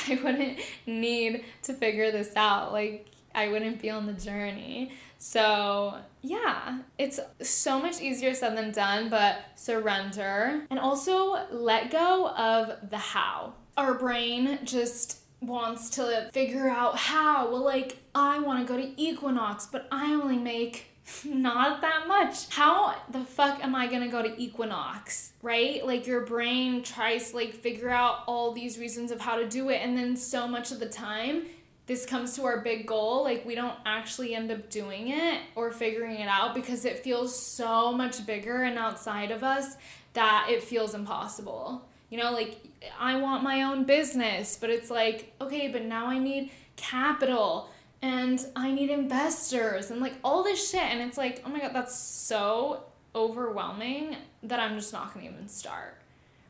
I 0.08 0.19
wouldn't 0.23 0.60
need 0.86 1.43
to 1.63 1.73
figure 1.73 2.12
this 2.12 2.36
out. 2.36 2.71
Like, 2.71 3.08
I 3.36 3.50
wouldn't 3.50 3.82
be 3.82 3.89
on 3.89 4.06
the 4.06 4.13
journey. 4.13 4.91
So, 5.17 5.98
yeah, 6.21 6.80
it's 6.98 7.19
so 7.41 7.80
much 7.80 8.02
easier 8.02 8.34
said 8.34 8.58
than 8.58 8.71
done, 8.71 9.10
but 9.10 9.39
surrender 9.56 10.65
and 10.69 10.80
also 10.80 11.45
let 11.52 11.91
go 11.91 12.30
of 12.30 12.89
the 12.89 12.98
how. 12.98 13.54
Our 13.78 13.93
brain 13.93 14.60
just 14.63 15.19
wants 15.41 15.89
to 15.91 16.30
figure 16.32 16.69
out 16.69 16.98
how. 16.98 17.52
Well, 17.52 17.63
like, 17.63 17.98
I 18.13 18.39
want 18.39 18.65
to 18.65 18.74
go 18.74 18.80
to 18.80 19.02
Equinox, 19.02 19.67
but 19.67 19.88
I 19.91 20.13
only 20.13 20.38
make 20.38 20.88
not 21.26 21.82
that 21.82 22.08
much. 22.08 22.50
How 22.50 22.95
the 23.12 23.21
fuck 23.21 23.63
am 23.63 23.76
I 23.76 23.88
gonna 23.88 24.08
go 24.08 24.21
to 24.21 24.41
Equinox? 24.41 25.34
Right? 25.41 25.86
Like 25.86 26.08
your 26.08 26.21
brain 26.21 26.84
tries 26.84 27.34
like 27.34 27.54
figure 27.54 27.89
out 27.89 28.24
all 28.28 28.54
these 28.54 28.80
reasons 28.80 29.12
of 29.12 29.19
how 29.19 29.38
to 29.38 29.48
do 29.48 29.69
it, 29.69 29.82
and 29.84 29.98
then 29.98 30.15
so 30.15 30.48
much 30.48 30.71
of 30.71 30.80
the 30.80 30.89
time 30.89 31.43
this 31.88 32.06
comes 32.06 32.36
to 32.36 32.45
our 32.45 32.62
big 32.62 32.88
goal, 32.88 33.24
like 33.24 33.45
we 33.45 33.54
don't 33.54 33.78
actually 33.86 34.34
end 34.34 34.52
up 34.52 34.69
doing 34.69 35.10
it 35.10 35.41
or 35.56 35.71
figuring 35.71 36.19
it 36.19 36.28
out 36.28 36.56
because 36.56 36.84
it 36.84 37.00
feels 37.00 37.38
so 37.38 37.91
much 37.91 38.26
bigger 38.26 38.63
and 38.63 38.78
outside 38.78 39.32
of 39.32 39.43
us 39.43 39.78
that 40.13 40.48
it 40.50 40.63
feels 40.63 40.95
impossible. 40.95 41.86
You 42.10 42.17
know, 42.17 42.32
like 42.32 42.60
I 43.00 43.19
want 43.19 43.43
my 43.43 43.63
own 43.63 43.84
business, 43.84 44.58
but 44.60 44.69
it's 44.69 44.89
like, 44.89 45.34
okay, 45.39 45.67
but 45.67 45.84
now 45.86 46.08
I 46.08 46.17
need 46.17 46.52
capital 46.76 47.69
and 48.02 48.43
I 48.56 48.71
need 48.71 48.89
investors 48.89 49.91
and 49.91 50.02
like 50.02 50.13
all 50.24 50.43
this 50.43 50.69
shit. 50.69 50.82
And 50.82 51.02
it's 51.02 51.17
like, 51.17 51.43
oh 51.45 51.50
my 51.50 51.60
God, 51.60 51.71
that's 51.74 51.95
so 51.95 52.84
overwhelming 53.13 54.15
that 54.43 54.60
I'm 54.60 54.76
just 54.76 54.91
not 54.91 55.13
gonna 55.13 55.28
even 55.28 55.48
start. 55.48 55.98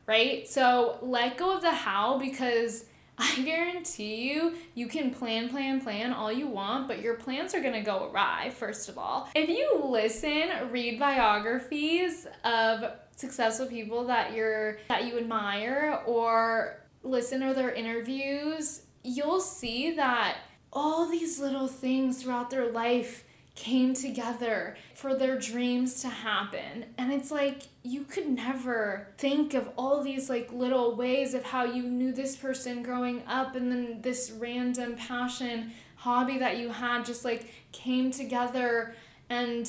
Right? 0.06 0.48
So 0.48 0.98
let 1.02 1.36
go 1.36 1.56
of 1.56 1.62
the 1.62 1.72
how 1.72 2.18
because 2.18 2.84
I 3.18 3.42
guarantee 3.42 4.30
you, 4.30 4.54
you 4.74 4.88
can 4.88 5.10
plan, 5.10 5.48
plan, 5.48 5.80
plan 5.80 6.12
all 6.12 6.30
you 6.30 6.46
want, 6.46 6.86
but 6.86 7.00
your 7.00 7.14
plans 7.14 7.54
are 7.54 7.60
gonna 7.60 7.82
go 7.82 8.10
awry, 8.10 8.50
first 8.50 8.88
of 8.88 8.98
all. 8.98 9.28
If 9.34 9.48
you 9.48 9.80
listen, 9.84 10.70
read 10.70 10.98
biographies 10.98 12.26
of 12.44 12.92
successful 13.16 13.66
people 13.66 14.04
that 14.04 14.34
you're 14.34 14.78
that 14.88 15.06
you 15.06 15.18
admire 15.18 16.02
or 16.06 16.82
listen 17.02 17.40
to 17.40 17.54
their 17.54 17.72
interviews, 17.72 18.82
you'll 19.02 19.40
see 19.40 19.92
that 19.92 20.38
all 20.72 21.06
these 21.06 21.40
little 21.40 21.68
things 21.68 22.22
throughout 22.22 22.50
their 22.50 22.70
life 22.70 23.24
came 23.56 23.94
together 23.94 24.76
for 24.94 25.14
their 25.14 25.36
dreams 25.38 26.00
to 26.02 26.08
happen. 26.08 26.84
And 26.96 27.12
it's 27.12 27.30
like 27.30 27.62
you 27.82 28.04
could 28.04 28.28
never 28.28 29.08
think 29.18 29.54
of 29.54 29.70
all 29.76 30.02
these 30.04 30.28
like 30.30 30.52
little 30.52 30.94
ways 30.94 31.34
of 31.34 31.42
how 31.42 31.64
you 31.64 31.82
knew 31.82 32.12
this 32.12 32.36
person 32.36 32.82
growing 32.82 33.22
up 33.26 33.56
and 33.56 33.72
then 33.72 34.02
this 34.02 34.30
random 34.30 34.94
passion 34.94 35.72
hobby 35.96 36.38
that 36.38 36.58
you 36.58 36.68
had 36.68 37.04
just 37.04 37.24
like 37.24 37.50
came 37.72 38.10
together 38.10 38.94
and 39.30 39.68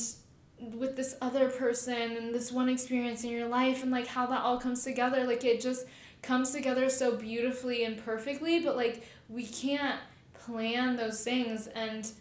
with 0.59 0.95
this 0.95 1.15
other 1.21 1.49
person 1.49 2.17
and 2.17 2.33
this 2.35 2.51
one 2.51 2.67
experience 2.67 3.23
in 3.23 3.29
your 3.29 3.47
life 3.47 3.83
and 3.83 3.91
like 3.91 4.07
how 4.07 4.25
that 4.25 4.41
all 4.41 4.59
comes 4.59 4.83
together 4.83 5.23
like 5.23 5.45
it 5.45 5.61
just 5.61 5.85
comes 6.21 6.51
together 6.51 6.89
so 6.89 7.15
beautifully 7.15 7.85
and 7.85 8.03
perfectly 8.03 8.59
but 8.59 8.75
like 8.75 9.07
we 9.29 9.45
can't 9.45 9.99
plan 10.33 10.95
those 10.95 11.23
things 11.23 11.67
and 11.67 12.11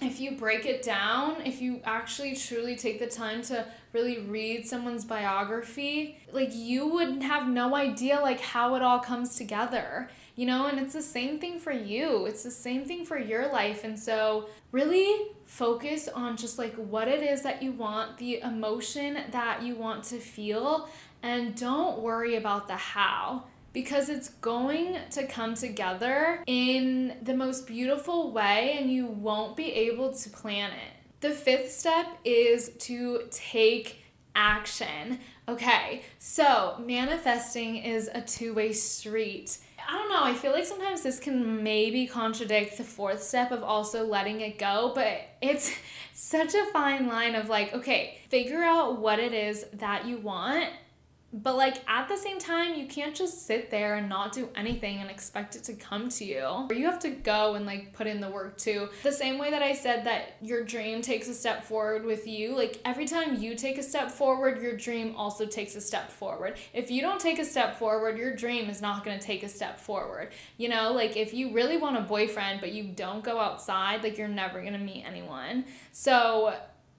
if 0.00 0.20
you 0.20 0.32
break 0.32 0.66
it 0.66 0.82
down, 0.82 1.42
if 1.44 1.60
you 1.60 1.80
actually 1.84 2.34
truly 2.34 2.76
take 2.76 2.98
the 2.98 3.06
time 3.06 3.42
to 3.42 3.66
really 3.92 4.18
read 4.18 4.66
someone's 4.66 5.04
biography, 5.04 6.18
like 6.32 6.54
you 6.54 6.86
would 6.86 7.22
have 7.22 7.48
no 7.48 7.74
idea 7.74 8.20
like 8.20 8.40
how 8.40 8.74
it 8.74 8.82
all 8.82 8.98
comes 8.98 9.36
together. 9.36 10.08
You 10.36 10.46
know, 10.46 10.68
and 10.68 10.78
it's 10.78 10.94
the 10.94 11.02
same 11.02 11.38
thing 11.38 11.58
for 11.58 11.72
you. 11.72 12.24
It's 12.24 12.42
the 12.42 12.50
same 12.50 12.86
thing 12.86 13.04
for 13.04 13.18
your 13.18 13.52
life. 13.52 13.84
And 13.84 13.98
so, 13.98 14.48
really 14.72 15.32
focus 15.44 16.08
on 16.08 16.36
just 16.38 16.56
like 16.56 16.74
what 16.76 17.08
it 17.08 17.22
is 17.22 17.42
that 17.42 17.62
you 17.62 17.72
want, 17.72 18.16
the 18.16 18.40
emotion 18.40 19.18
that 19.32 19.62
you 19.62 19.74
want 19.74 20.04
to 20.04 20.18
feel, 20.18 20.88
and 21.22 21.54
don't 21.54 21.98
worry 21.98 22.36
about 22.36 22.68
the 22.68 22.76
how 22.76 23.44
because 23.72 24.08
it's 24.08 24.28
going 24.28 24.98
to 25.10 25.26
come 25.26 25.54
together 25.54 26.42
in 26.46 27.16
the 27.22 27.34
most 27.34 27.66
beautiful 27.66 28.32
way 28.32 28.76
and 28.78 28.90
you 28.90 29.06
won't 29.06 29.56
be 29.56 29.72
able 29.72 30.12
to 30.12 30.30
plan 30.30 30.70
it. 30.70 30.96
The 31.20 31.30
fifth 31.30 31.70
step 31.70 32.06
is 32.24 32.70
to 32.80 33.22
take 33.30 34.02
action. 34.34 35.18
Okay, 35.48 36.02
so 36.18 36.82
manifesting 36.84 37.76
is 37.76 38.08
a 38.12 38.20
two 38.20 38.54
way 38.54 38.72
street. 38.72 39.58
I 39.88 39.96
don't 39.96 40.08
know, 40.08 40.22
I 40.22 40.34
feel 40.34 40.52
like 40.52 40.66
sometimes 40.66 41.02
this 41.02 41.18
can 41.18 41.62
maybe 41.62 42.06
contradict 42.06 42.78
the 42.78 42.84
fourth 42.84 43.22
step 43.22 43.50
of 43.50 43.62
also 43.62 44.04
letting 44.04 44.40
it 44.40 44.58
go, 44.58 44.92
but 44.94 45.20
it's 45.40 45.72
such 46.14 46.54
a 46.54 46.66
fine 46.66 47.06
line 47.06 47.34
of 47.34 47.48
like, 47.48 47.74
okay, 47.74 48.18
figure 48.28 48.62
out 48.62 48.98
what 48.98 49.18
it 49.18 49.32
is 49.32 49.66
that 49.74 50.06
you 50.06 50.18
want 50.18 50.70
but 51.32 51.56
like 51.56 51.88
at 51.88 52.08
the 52.08 52.16
same 52.16 52.38
time, 52.38 52.74
you 52.74 52.86
can't 52.86 53.14
just 53.14 53.46
sit 53.46 53.70
there 53.70 53.96
and 53.96 54.08
not 54.08 54.32
do 54.32 54.48
anything 54.56 54.98
and 54.98 55.10
expect 55.10 55.54
it 55.54 55.64
to 55.64 55.74
come 55.74 56.08
to 56.10 56.24
you. 56.24 56.66
You 56.70 56.86
have 56.86 56.98
to 57.00 57.10
go 57.10 57.54
and 57.54 57.66
like 57.66 57.92
put 57.92 58.06
in 58.06 58.20
the 58.20 58.28
work 58.28 58.58
too. 58.58 58.88
The 59.02 59.12
same 59.12 59.38
way 59.38 59.50
that 59.50 59.62
I 59.62 59.74
said 59.74 60.04
that 60.06 60.36
your 60.42 60.64
dream 60.64 61.02
takes 61.02 61.28
a 61.28 61.34
step 61.34 61.64
forward 61.64 62.04
with 62.04 62.26
you, 62.26 62.56
like 62.56 62.80
every 62.84 63.06
time 63.06 63.40
you 63.40 63.54
take 63.54 63.78
a 63.78 63.82
step 63.82 64.10
forward, 64.10 64.60
your 64.60 64.76
dream 64.76 65.14
also 65.16 65.46
takes 65.46 65.76
a 65.76 65.80
step 65.80 66.10
forward. 66.10 66.58
If 66.72 66.90
you 66.90 67.00
don't 67.00 67.20
take 67.20 67.38
a 67.38 67.44
step 67.44 67.76
forward, 67.78 68.18
your 68.18 68.34
dream 68.34 68.68
is 68.68 68.82
not 68.82 69.04
going 69.04 69.18
to 69.18 69.24
take 69.24 69.42
a 69.42 69.48
step 69.48 69.78
forward. 69.78 70.30
You 70.56 70.68
know, 70.68 70.92
like 70.92 71.16
if 71.16 71.32
you 71.32 71.52
really 71.52 71.76
want 71.76 71.96
a 71.96 72.02
boyfriend 72.02 72.60
but 72.60 72.72
you 72.72 72.84
don't 72.84 73.22
go 73.22 73.38
outside, 73.38 74.02
like 74.02 74.18
you're 74.18 74.28
never 74.28 74.60
going 74.60 74.72
to 74.72 74.78
meet 74.78 75.04
anyone. 75.06 75.64
So 75.92 76.54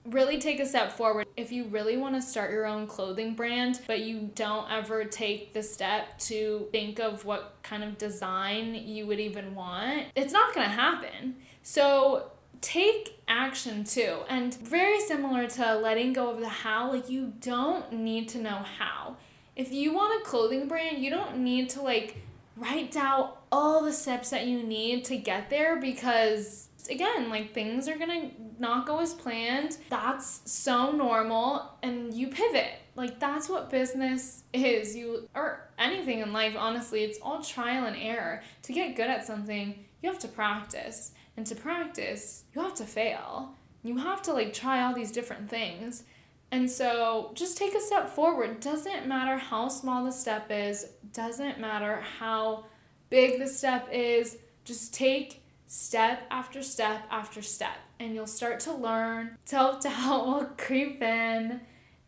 really 0.06 0.40
take 0.40 0.60
a 0.60 0.66
step 0.66 0.92
forward. 0.92 1.28
If 1.38 1.52
you 1.52 1.66
really 1.66 1.98
want 1.98 2.16
to 2.16 2.22
start 2.22 2.52
your 2.52 2.66
own 2.66 2.88
clothing 2.88 3.36
brand, 3.36 3.82
but 3.88 4.02
you 4.02 4.32
don't 4.36 4.70
ever 4.72 5.06
take 5.06 5.54
the 5.54 5.62
step 5.62 6.18
to 6.20 6.68
think 6.72 7.00
of 7.00 7.26
what 7.26 7.56
kind 7.64 7.84
of 7.84 7.98
design 7.98 8.74
you 8.74 9.06
would 9.08 9.20
even 9.20 9.54
want, 9.54 10.08
it's 10.16 10.34
not 10.34 10.56
going 10.56 10.66
to 10.66 10.74
happen. 10.74 11.36
So 11.64 12.32
take 12.62 13.22
action 13.28 13.84
too. 13.84 14.20
And 14.30 14.54
very 14.56 15.00
similar 15.02 15.48
to 15.48 15.76
letting 15.76 16.14
go 16.14 16.30
of 16.30 16.40
the 16.40 16.50
how, 16.50 16.92
like 16.92 17.10
you 17.10 17.34
don't 17.40 17.94
need 17.94 18.30
to 18.30 18.40
know 18.40 18.64
how. 18.78 19.18
If 19.56 19.72
you 19.72 19.94
want 19.94 20.22
a 20.22 20.26
clothing 20.26 20.68
brand, 20.68 21.04
you 21.04 21.10
don't 21.10 21.38
need 21.38 21.70
to 21.72 21.82
like 21.82 22.18
write 22.58 22.92
down 22.92 23.32
all 23.52 23.84
the 23.84 23.94
steps 23.94 24.30
that 24.30 24.48
you 24.48 24.64
need 24.64 25.06
to 25.06 25.18
get 25.18 25.50
there 25.50 25.80
because 25.80 26.70
again, 26.90 27.30
like 27.30 27.54
things 27.54 27.88
are 27.88 27.98
gonna 27.98 28.32
not 28.62 28.88
go 28.88 29.00
as 29.00 29.13
planned. 29.13 29.78
That's 29.89 30.41
so 30.50 30.91
normal, 30.91 31.78
and 31.84 32.13
you 32.13 32.28
pivot. 32.28 32.74
Like 32.95 33.19
that's 33.19 33.50
what 33.50 33.69
business 33.69 34.43
is. 34.54 34.95
You 34.95 35.28
or 35.36 35.67
anything 35.78 36.19
in 36.19 36.32
life, 36.32 36.56
honestly, 36.58 37.04
it's 37.04 37.19
all 37.21 37.41
trial 37.41 37.86
and 37.86 37.97
error. 37.97 38.41
To 38.63 38.74
get 38.74 38.95
good 38.95 39.10
at 39.10 39.26
something, 39.26 39.86
you 40.02 40.10
have 40.10 40.19
to 40.19 40.28
practice, 40.28 41.12
and 41.36 41.45
to 41.47 41.56
practice, 41.56 42.45
you 42.54 42.62
have 42.62 42.76
to 42.76 42.86
fail. 42.86 43.56
You 43.84 43.97
have 43.97 44.21
to 44.24 44.34
like 44.34 44.54
try 44.54 44.84
all 44.84 44.93
these 44.93 45.12
different 45.12 45.50
things. 45.50 46.04
And 46.52 46.69
so 46.69 47.32
just 47.34 47.58
take 47.58 47.74
a 47.74 47.80
step 47.80 48.10
forward. 48.10 48.60
Doesn't 48.60 49.08
matter 49.08 49.38
how 49.38 49.69
small 49.69 50.04
the 50.04 50.12
step 50.12 50.47
is, 50.52 50.86
doesn't 51.13 51.60
matter 51.60 52.04
how 52.19 52.65
big 53.10 53.39
the 53.39 53.47
step 53.47 53.88
is, 53.91 54.38
just 54.65 54.93
take 54.93 55.41
step 55.65 56.24
after 56.30 56.62
step 56.62 57.04
after 57.10 57.41
step. 57.41 57.78
And 58.02 58.16
you'll 58.16 58.26
start 58.26 58.60
to 58.62 58.74
learn. 58.74 59.38
Self 59.46 59.84
doubt 59.84 60.26
will 60.26 60.46
creep 60.58 61.04
in. 61.04 61.62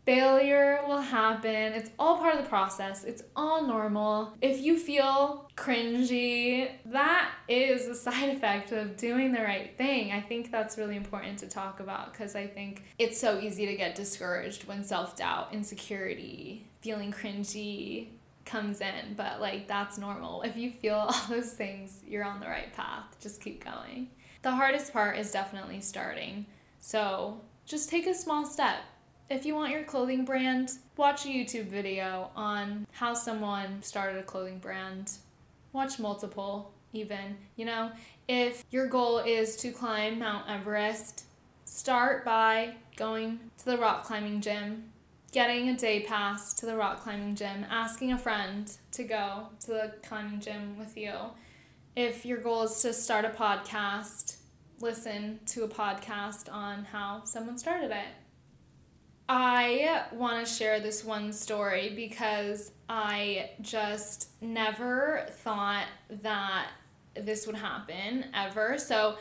Failure 0.08 0.80
will 0.88 1.02
happen. 1.02 1.54
It's 1.74 1.92
all 2.00 2.18
part 2.18 2.36
of 2.36 2.44
the 2.44 2.50
process. 2.50 3.04
It's 3.04 3.22
all 3.36 3.66
normal. 3.68 4.34
If 4.42 4.60
you 4.60 4.80
feel 4.80 5.50
cringy, 5.56 6.72
that 6.88 7.32
is 7.48 7.88
a 7.88 7.94
side 7.94 8.30
effect 8.36 8.72
of 8.72 8.98
doing 8.98 9.32
the 9.32 9.42
right 9.42 9.78
thing. 9.78 10.12
I 10.12 10.20
think 10.20 10.52
that's 10.52 10.80
really 10.80 10.98
important 10.98 11.38
to 11.40 11.48
talk 11.48 11.80
about 11.80 12.12
because 12.12 12.36
I 12.36 12.48
think 12.48 12.84
it's 12.98 13.22
so 13.22 13.40
easy 13.40 13.68
to 13.68 13.76
get 13.76 13.94
discouraged 13.94 14.66
when 14.66 14.84
self 14.84 15.16
doubt, 15.16 15.54
insecurity, 15.54 16.66
feeling 16.82 17.14
cringy, 17.14 18.08
comes 18.46 18.82
in, 18.82 19.14
but 19.16 19.40
like 19.40 19.68
that's 19.68 20.00
normal. 20.00 20.42
If 20.42 20.58
you 20.58 20.72
feel 20.72 20.96
all 21.08 21.22
those 21.30 21.54
things, 21.54 22.02
you're 22.08 22.24
on 22.24 22.40
the 22.40 22.48
right 22.48 22.74
path. 22.74 23.16
Just 23.22 23.42
keep 23.42 23.64
going. 23.64 24.10
The 24.44 24.52
hardest 24.52 24.94
part 24.94 25.18
is 25.18 25.32
definitely 25.32 25.80
starting. 25.82 26.46
So 26.80 27.42
just 27.66 27.90
take 27.90 28.06
a 28.08 28.14
small 28.14 28.46
step. 28.46 28.82
If 29.30 29.46
you 29.46 29.56
want 29.56 29.72
your 29.72 29.84
clothing 29.84 30.26
brand, 30.26 30.72
watch 30.98 31.26
a 31.26 31.30
YouTube 31.30 31.68
video 31.68 32.30
on 32.36 32.86
how 32.92 33.14
someone 33.14 33.82
started 33.82 34.20
a 34.20 34.24
clothing 34.24 34.60
brand. 34.60 35.14
Watch 35.72 35.98
multiple, 35.98 36.74
even. 36.92 37.38
You 37.56 37.66
know, 37.66 37.92
if 38.28 38.66
your 38.70 38.88
goal 38.88 39.20
is 39.20 39.56
to 39.58 39.72
climb 39.72 40.20
Mount 40.20 40.50
Everest, 40.50 41.24
start 41.64 42.26
by 42.26 42.76
going 42.98 43.40
to 43.60 43.66
the 43.66 43.78
rock 43.78 44.04
climbing 44.04 44.42
gym 44.42 44.92
getting 45.32 45.68
a 45.70 45.76
day 45.76 46.02
pass 46.02 46.54
to 46.54 46.68
the 46.68 46.76
rock 46.76 47.02
climbing 47.02 47.36
gym, 47.36 47.66
asking 47.70 48.12
a 48.12 48.18
friend 48.18 48.72
to 48.92 49.04
go 49.04 49.48
to 49.60 49.68
the 49.68 49.94
climbing 50.08 50.40
gym 50.40 50.78
with 50.78 50.96
you. 50.96 51.14
If 51.96 52.24
your 52.24 52.38
goal 52.38 52.64
is 52.64 52.82
to 52.84 52.94
start 52.94 53.26
a 53.26 53.30
podcast, 53.30 54.23
listen 54.84 55.40
to 55.46 55.64
a 55.64 55.68
podcast 55.68 56.52
on 56.52 56.84
how 56.84 57.24
someone 57.24 57.58
started 57.58 57.90
it. 57.90 58.08
I 59.30 60.04
want 60.12 60.46
to 60.46 60.54
share 60.54 60.82
this 60.82 61.06
one 61.06 61.32
story 61.32 61.94
because 61.96 62.72
I 62.90 63.52
just 63.62 64.28
never 64.42 65.26
thought 65.30 65.86
that 66.22 66.68
this 67.16 67.48
would 67.48 67.56
happen 67.56 68.26
ever. 68.34 68.78
So, 68.78 69.16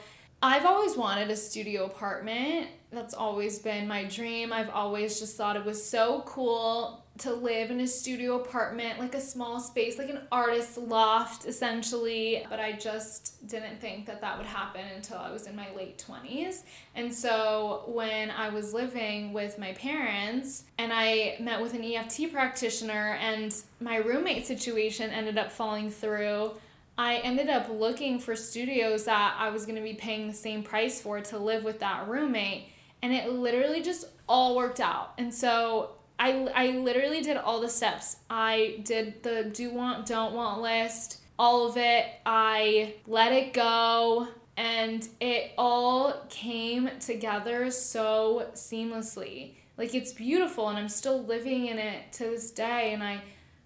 I've 0.44 0.66
always 0.66 0.96
wanted 0.96 1.30
a 1.30 1.36
studio 1.36 1.84
apartment. 1.84 2.66
That's 2.90 3.14
always 3.14 3.60
been 3.60 3.86
my 3.86 4.02
dream. 4.04 4.52
I've 4.52 4.70
always 4.70 5.20
just 5.20 5.36
thought 5.36 5.54
it 5.54 5.64
was 5.64 5.82
so 5.82 6.22
cool 6.26 7.04
to 7.18 7.32
live 7.32 7.70
in 7.70 7.78
a 7.78 7.86
studio 7.86 8.40
apartment, 8.40 8.98
like 8.98 9.14
a 9.14 9.20
small 9.20 9.60
space, 9.60 9.98
like 9.98 10.08
an 10.08 10.22
artist's 10.32 10.76
loft 10.76 11.44
essentially. 11.44 12.44
But 12.50 12.58
I 12.58 12.72
just 12.72 13.46
didn't 13.46 13.80
think 13.80 14.06
that 14.06 14.20
that 14.22 14.36
would 14.36 14.46
happen 14.46 14.84
until 14.96 15.18
I 15.18 15.30
was 15.30 15.46
in 15.46 15.54
my 15.54 15.72
late 15.76 16.04
20s. 16.04 16.62
And 16.96 17.14
so 17.14 17.84
when 17.86 18.32
I 18.32 18.48
was 18.48 18.74
living 18.74 19.32
with 19.32 19.60
my 19.60 19.72
parents 19.74 20.64
and 20.76 20.90
I 20.92 21.36
met 21.38 21.62
with 21.62 21.74
an 21.74 21.84
EFT 21.84 22.32
practitioner 22.32 23.16
and 23.20 23.54
my 23.78 23.96
roommate 23.96 24.46
situation 24.46 25.10
ended 25.10 25.38
up 25.38 25.52
falling 25.52 25.88
through 25.88 26.52
I 26.98 27.16
ended 27.16 27.48
up 27.48 27.68
looking 27.70 28.18
for 28.18 28.36
studios 28.36 29.04
that 29.04 29.36
I 29.38 29.50
was 29.50 29.64
going 29.64 29.76
to 29.76 29.82
be 29.82 29.94
paying 29.94 30.28
the 30.28 30.34
same 30.34 30.62
price 30.62 31.00
for 31.00 31.20
to 31.20 31.38
live 31.38 31.64
with 31.64 31.80
that 31.80 32.08
roommate. 32.08 32.68
And 33.00 33.12
it 33.12 33.32
literally 33.32 33.82
just 33.82 34.06
all 34.28 34.56
worked 34.56 34.80
out. 34.80 35.14
And 35.18 35.34
so 35.34 35.92
I, 36.18 36.46
I 36.54 36.66
literally 36.78 37.20
did 37.20 37.36
all 37.36 37.60
the 37.60 37.68
steps. 37.68 38.16
I 38.30 38.80
did 38.84 39.22
the 39.22 39.50
do 39.52 39.70
want, 39.70 40.06
don't 40.06 40.34
want 40.34 40.60
list. 40.60 41.18
all 41.38 41.68
of 41.68 41.76
it. 41.76 42.06
I 42.24 42.94
let 43.06 43.32
it 43.32 43.52
go 43.52 44.28
and 44.56 45.08
it 45.20 45.52
all 45.58 46.14
came 46.28 46.90
together 47.00 47.70
so 47.70 48.48
seamlessly. 48.54 49.54
Like 49.78 49.94
it's 49.94 50.12
beautiful 50.12 50.68
and 50.68 50.78
I'm 50.78 50.88
still 50.88 51.24
living 51.24 51.66
in 51.66 51.78
it 51.78 52.12
to 52.12 52.24
this 52.24 52.50
day 52.50 52.92
and 52.92 53.02
I 53.02 53.22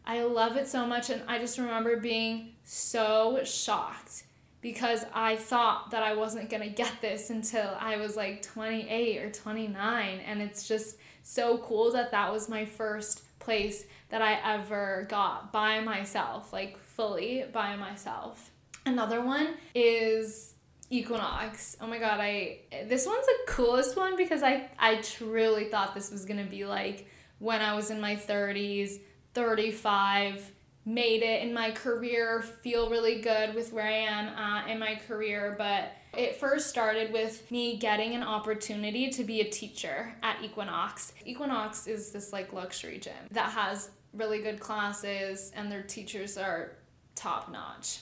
I 0.07 0.23
love 0.23 0.57
it 0.57 0.69
so 0.69 0.87
much 0.87 1.11
and 1.11 1.23
I 1.27 1.39
just 1.39 1.59
remember 1.59 1.97
being 1.97 2.55
so 2.65 3.41
shocked 3.45 4.25
because 4.61 5.05
I 5.13 5.37
thought 5.37 5.91
that 5.91 6.03
I 6.03 6.15
wasn't 6.15 6.51
going 6.51 6.63
to 6.63 6.69
get 6.69 7.01
this 7.01 7.31
until 7.31 7.77
I 7.79 7.97
was 7.97 8.17
like 8.17 8.43
28 8.43 9.19
or 9.23 9.31
29 9.31 10.21
and 10.21 10.43
it's 10.43 10.67
just 10.67 10.97
so 11.23 11.59
cool 11.59 11.93
that 11.93 12.13
that 12.13 12.33
was 12.33 12.49
my 12.49 12.65
first 12.65 13.23
place 13.41 13.85
that 14.09 14.23
I 14.23 14.39
ever 14.55 15.07
got 15.09 15.53
by 15.53 15.81
myself, 15.81 16.53
like 16.53 16.79
fully 16.79 17.45
by 17.53 17.77
myself. 17.77 18.51
Another 18.85 19.21
one 19.21 19.55
is 19.75 20.55
Equinox. 20.91 21.77
Oh 21.81 21.87
my 21.89 21.99
god, 21.99 22.21
I 22.21 22.59
this 22.87 23.07
one's 23.07 23.27
the 23.27 23.39
coolest 23.49 23.97
one 23.97 24.17
because 24.17 24.43
I 24.43 24.69
I 24.79 24.97
truly 24.97 25.65
thought 25.65 25.95
this 25.95 26.11
was 26.13 26.25
going 26.25 26.43
to 26.43 26.49
be 26.49 26.65
like 26.65 27.09
when 27.39 27.61
I 27.61 27.75
was 27.75 27.91
in 27.91 28.01
my 28.01 28.15
30s, 28.17 29.01
35, 29.37 30.51
made 30.87 31.23
it 31.23 31.43
in 31.43 31.53
my 31.53 31.71
career, 31.71 32.41
feel 32.41 32.89
really 32.89 33.21
good 33.21 33.55
with 33.55 33.71
where 33.71 33.87
I 33.87 33.93
am 33.93 34.29
uh, 34.35 34.67
in 34.67 34.79
my 34.79 34.95
career, 35.07 35.55
but 35.59 35.93
it 36.17 36.37
first 36.37 36.71
started 36.71 37.13
with 37.13 37.51
me 37.51 37.77
getting 37.77 38.15
an 38.15 38.23
opportunity 38.23 39.11
to 39.11 39.25
be 39.25 39.43
a 39.43 39.51
teacher 39.51 40.15
at 40.23 40.43
Equinox. 40.43 41.13
Equinox 41.27 41.87
is 41.87 42.13
this 42.13 42.33
like 42.33 42.55
luxury 42.55 42.99
gym 42.99 43.13
that 43.31 43.51
has 43.51 43.91
really 44.15 44.41
good 44.41 44.59
classes 44.59 45.53
and 45.55 45.71
their 45.71 45.83
teachers 45.83 46.39
are 46.39 46.73
top 47.15 47.53
notch. 47.53 47.99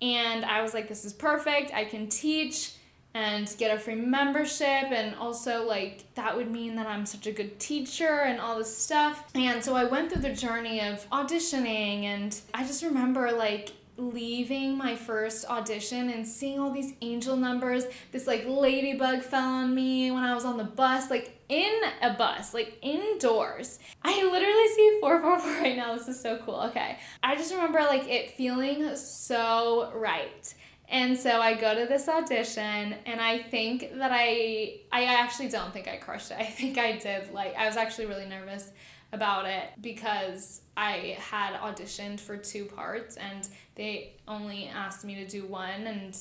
And 0.00 0.44
I 0.44 0.62
was 0.62 0.74
like, 0.74 0.88
this 0.88 1.04
is 1.04 1.12
perfect. 1.12 1.72
I 1.72 1.84
can 1.84 2.08
teach 2.08 2.72
and 3.14 3.54
get 3.58 3.74
a 3.74 3.78
free 3.78 3.94
membership 3.94 4.90
and 4.90 5.14
also 5.16 5.66
like 5.66 6.04
that 6.14 6.36
would 6.36 6.50
mean 6.50 6.76
that 6.76 6.86
I'm 6.86 7.04
such 7.04 7.26
a 7.26 7.32
good 7.32 7.58
teacher 7.58 8.22
and 8.22 8.40
all 8.40 8.58
this 8.58 8.74
stuff. 8.74 9.24
And 9.34 9.62
so 9.62 9.74
I 9.74 9.84
went 9.84 10.12
through 10.12 10.22
the 10.22 10.34
journey 10.34 10.80
of 10.80 11.08
auditioning 11.10 12.04
and 12.04 12.38
I 12.54 12.64
just 12.64 12.82
remember 12.82 13.32
like 13.32 13.72
leaving 13.98 14.76
my 14.76 14.96
first 14.96 15.44
audition 15.46 16.10
and 16.10 16.26
seeing 16.26 16.58
all 16.58 16.70
these 16.70 16.94
angel 17.02 17.36
numbers. 17.36 17.84
This 18.10 18.26
like 18.26 18.44
ladybug 18.46 19.22
fell 19.22 19.46
on 19.46 19.74
me 19.74 20.10
when 20.10 20.24
I 20.24 20.34
was 20.34 20.44
on 20.44 20.56
the 20.56 20.64
bus, 20.64 21.10
like 21.10 21.38
in 21.48 21.80
a 22.00 22.14
bus, 22.14 22.54
like 22.54 22.78
indoors. 22.82 23.78
I 24.02 24.22
literally 24.24 24.68
see 24.68 24.98
444 25.00 25.62
right 25.62 25.76
now. 25.76 25.94
This 25.96 26.08
is 26.08 26.20
so 26.20 26.38
cool. 26.38 26.60
Okay. 26.68 26.98
I 27.22 27.36
just 27.36 27.52
remember 27.52 27.80
like 27.80 28.08
it 28.08 28.30
feeling 28.32 28.96
so 28.96 29.92
right. 29.94 30.54
And 30.92 31.18
so 31.18 31.40
I 31.40 31.54
go 31.54 31.74
to 31.74 31.86
this 31.86 32.06
audition 32.06 32.94
and 33.06 33.18
I 33.18 33.38
think 33.38 33.96
that 33.96 34.10
I 34.12 34.80
I 34.92 35.04
actually 35.04 35.48
don't 35.48 35.72
think 35.72 35.88
I 35.88 35.96
crushed 35.96 36.30
it. 36.30 36.36
I 36.38 36.44
think 36.44 36.76
I 36.78 36.98
did 36.98 37.32
like 37.32 37.56
I 37.56 37.66
was 37.66 37.76
actually 37.76 38.06
really 38.06 38.26
nervous 38.26 38.70
about 39.12 39.46
it 39.46 39.64
because 39.80 40.60
I 40.76 41.16
had 41.18 41.54
auditioned 41.54 42.20
for 42.20 42.36
two 42.36 42.66
parts 42.66 43.16
and 43.16 43.48
they 43.74 44.14
only 44.28 44.68
asked 44.68 45.04
me 45.04 45.14
to 45.16 45.26
do 45.26 45.46
one 45.46 45.86
and 45.86 46.16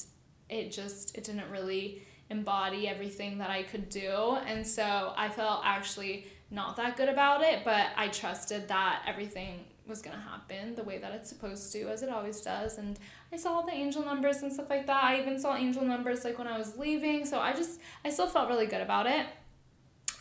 it 0.50 0.72
just 0.72 1.18
it 1.18 1.26
didn't 1.26 1.50
really 1.52 2.04
embody 2.30 2.88
everything 2.88 3.38
that 3.40 3.50
I 3.50 3.64
could 3.64 3.90
do 3.90 4.38
and 4.46 4.66
so 4.66 5.14
I 5.16 5.30
felt 5.30 5.62
actually 5.66 6.28
not 6.50 6.76
that 6.78 6.98
good 6.98 7.10
about 7.10 7.42
it 7.42 7.64
but 7.64 7.88
I 7.96 8.10
trusted 8.10 8.68
that 8.68 9.04
everything 9.08 9.66
was 9.88 10.02
going 10.02 10.16
to 10.16 10.22
happen 10.22 10.76
the 10.76 10.84
way 10.84 10.98
that 11.00 11.12
it's 11.14 11.28
supposed 11.30 11.72
to 11.74 11.90
as 11.90 12.04
it 12.04 12.10
always 12.10 12.42
does 12.42 12.78
and 12.78 13.00
I 13.34 13.38
saw 13.38 13.62
the 13.62 13.72
angel 13.72 14.06
numbers 14.06 14.42
and 14.42 14.54
stuff 14.54 14.70
like 14.70 14.88
that. 14.88 15.04
I 15.04 15.20
even 15.20 15.40
saw 15.40 15.56
angel 15.56 15.84
numbers 15.84 16.24
like 16.24 16.38
when 16.38 16.48
I 16.48 16.58
was 16.58 16.78
leaving 16.78 17.26
so 17.26 17.40
I 17.40 17.54
just 17.54 17.80
I 18.06 18.10
still 18.10 18.28
felt 18.28 18.50
really 18.50 18.68
good 18.68 18.82
about 18.82 19.08
it. 19.08 19.26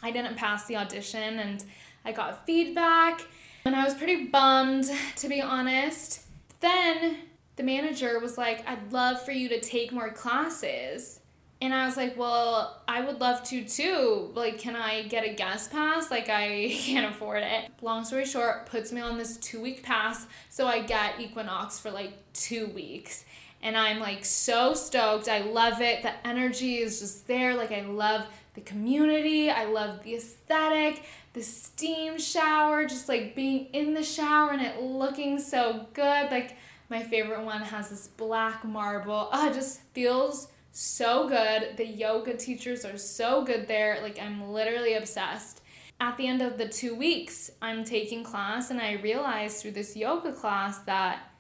I 0.02 0.10
didn't 0.10 0.36
pass 0.36 0.66
the 0.66 0.76
audition 0.76 1.38
and 1.38 1.62
I 2.04 2.12
got 2.12 2.46
feedback 2.46 3.22
and 3.64 3.76
I 3.76 3.84
was 3.84 3.94
pretty 3.94 4.24
bummed, 4.26 4.90
to 5.16 5.28
be 5.28 5.40
honest. 5.40 6.22
Then 6.60 7.18
the 7.56 7.62
manager 7.62 8.18
was 8.20 8.38
like, 8.38 8.66
I'd 8.68 8.92
love 8.92 9.22
for 9.22 9.32
you 9.32 9.48
to 9.50 9.60
take 9.60 9.92
more 9.92 10.10
classes. 10.10 11.19
And 11.62 11.74
I 11.74 11.84
was 11.84 11.96
like, 11.96 12.16
well, 12.16 12.80
I 12.88 13.02
would 13.02 13.20
love 13.20 13.42
to 13.44 13.64
too. 13.64 14.30
Like, 14.34 14.58
can 14.58 14.76
I 14.76 15.02
get 15.02 15.24
a 15.24 15.34
guest 15.34 15.70
pass? 15.70 16.10
Like, 16.10 16.28
I 16.28 16.68
can't 16.80 17.14
afford 17.14 17.42
it. 17.42 17.70
Long 17.82 18.04
story 18.04 18.24
short, 18.24 18.66
puts 18.66 18.92
me 18.92 19.00
on 19.00 19.18
this 19.18 19.36
two 19.36 19.60
week 19.60 19.82
pass. 19.82 20.26
So 20.48 20.66
I 20.66 20.80
get 20.80 21.20
Equinox 21.20 21.78
for 21.78 21.90
like 21.90 22.14
two 22.32 22.68
weeks. 22.68 23.24
And 23.62 23.76
I'm 23.76 23.98
like 23.98 24.24
so 24.24 24.72
stoked. 24.72 25.28
I 25.28 25.40
love 25.40 25.82
it. 25.82 26.02
The 26.02 26.26
energy 26.26 26.78
is 26.78 27.00
just 27.00 27.26
there. 27.26 27.54
Like, 27.54 27.72
I 27.72 27.82
love 27.82 28.26
the 28.54 28.62
community. 28.62 29.50
I 29.50 29.66
love 29.66 30.02
the 30.02 30.14
aesthetic 30.14 31.02
the 31.32 31.42
steam 31.42 32.18
shower, 32.18 32.84
just 32.86 33.08
like 33.08 33.34
being 33.34 33.66
in 33.72 33.94
the 33.94 34.02
shower 34.02 34.50
and 34.50 34.60
it 34.60 34.80
looking 34.82 35.38
so 35.38 35.86
good. 35.94 36.30
Like 36.30 36.56
my 36.88 37.02
favorite 37.02 37.44
one 37.44 37.62
has 37.62 37.90
this 37.90 38.08
black 38.08 38.64
marble. 38.64 39.28
Oh, 39.32 39.48
it 39.48 39.54
just 39.54 39.80
feels 39.92 40.48
so 40.72 41.28
good. 41.28 41.76
The 41.76 41.86
yoga 41.86 42.36
teachers 42.36 42.84
are 42.84 42.98
so 42.98 43.44
good 43.44 43.66
there. 43.68 44.00
Like 44.02 44.20
I'm 44.20 44.50
literally 44.50 44.94
obsessed. 44.94 45.62
At 46.00 46.16
the 46.16 46.26
end 46.26 46.40
of 46.40 46.56
the 46.56 46.68
two 46.68 46.94
weeks, 46.94 47.50
I'm 47.60 47.84
taking 47.84 48.24
class 48.24 48.70
and 48.70 48.80
I 48.80 48.92
realized 48.92 49.60
through 49.60 49.72
this 49.72 49.96
yoga 49.96 50.32
class 50.32 50.78
that 50.80 51.30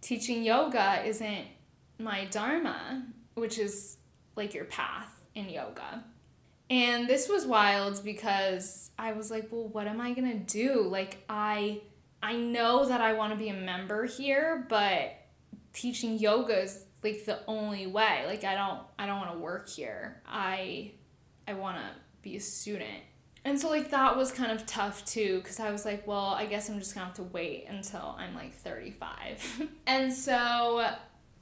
teaching 0.00 0.42
yoga 0.42 1.04
isn't 1.04 1.46
my 1.98 2.24
dharma, 2.26 3.06
which 3.34 3.58
is 3.58 3.98
like 4.34 4.54
your 4.54 4.64
path 4.64 5.22
in 5.34 5.48
yoga. 5.48 6.04
And 6.70 7.08
this 7.08 7.28
was 7.28 7.46
wild 7.46 8.02
because 8.04 8.90
I 8.98 9.12
was 9.12 9.30
like, 9.30 9.48
well, 9.50 9.68
what 9.68 9.86
am 9.86 10.00
I 10.00 10.12
going 10.12 10.30
to 10.30 10.38
do? 10.38 10.82
Like 10.82 11.18
I 11.28 11.82
I 12.22 12.36
know 12.36 12.86
that 12.86 13.00
I 13.00 13.14
want 13.14 13.32
to 13.32 13.38
be 13.38 13.48
a 13.48 13.54
member 13.54 14.04
here, 14.04 14.66
but 14.68 15.14
teaching 15.72 16.18
yoga 16.18 16.62
is 16.62 16.84
like 17.02 17.24
the 17.24 17.40
only 17.46 17.86
way. 17.86 18.24
Like 18.26 18.44
I 18.44 18.54
don't 18.54 18.80
I 18.98 19.06
don't 19.06 19.18
want 19.18 19.32
to 19.32 19.38
work 19.38 19.68
here. 19.68 20.22
I 20.26 20.92
I 21.46 21.54
want 21.54 21.76
to 21.76 21.84
be 22.22 22.36
a 22.36 22.40
student. 22.40 23.02
And 23.44 23.58
so 23.58 23.70
like 23.70 23.90
that 23.90 24.16
was 24.16 24.30
kind 24.30 24.52
of 24.52 24.66
tough 24.66 25.04
too 25.04 25.40
cuz 25.44 25.60
I 25.60 25.70
was 25.70 25.84
like, 25.84 26.06
well, 26.06 26.34
I 26.34 26.46
guess 26.46 26.68
I'm 26.68 26.78
just 26.78 26.94
going 26.94 27.02
to 27.02 27.06
have 27.06 27.16
to 27.16 27.22
wait 27.22 27.66
until 27.68 28.14
I'm 28.18 28.34
like 28.34 28.52
35. 28.52 29.68
and 29.86 30.12
so 30.12 30.86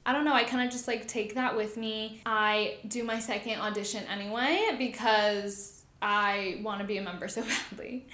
I 0.05 0.13
don't 0.13 0.25
know, 0.25 0.33
I 0.33 0.43
kind 0.43 0.65
of 0.65 0.71
just 0.71 0.87
like 0.87 1.07
take 1.07 1.35
that 1.35 1.55
with 1.55 1.77
me. 1.77 2.21
I 2.25 2.77
do 2.87 3.03
my 3.03 3.19
second 3.19 3.59
audition 3.59 4.05
anyway 4.05 4.75
because 4.77 5.83
I 6.01 6.61
want 6.63 6.79
to 6.79 6.87
be 6.87 6.97
a 6.97 7.01
member 7.01 7.27
so 7.27 7.43
badly. 7.71 8.07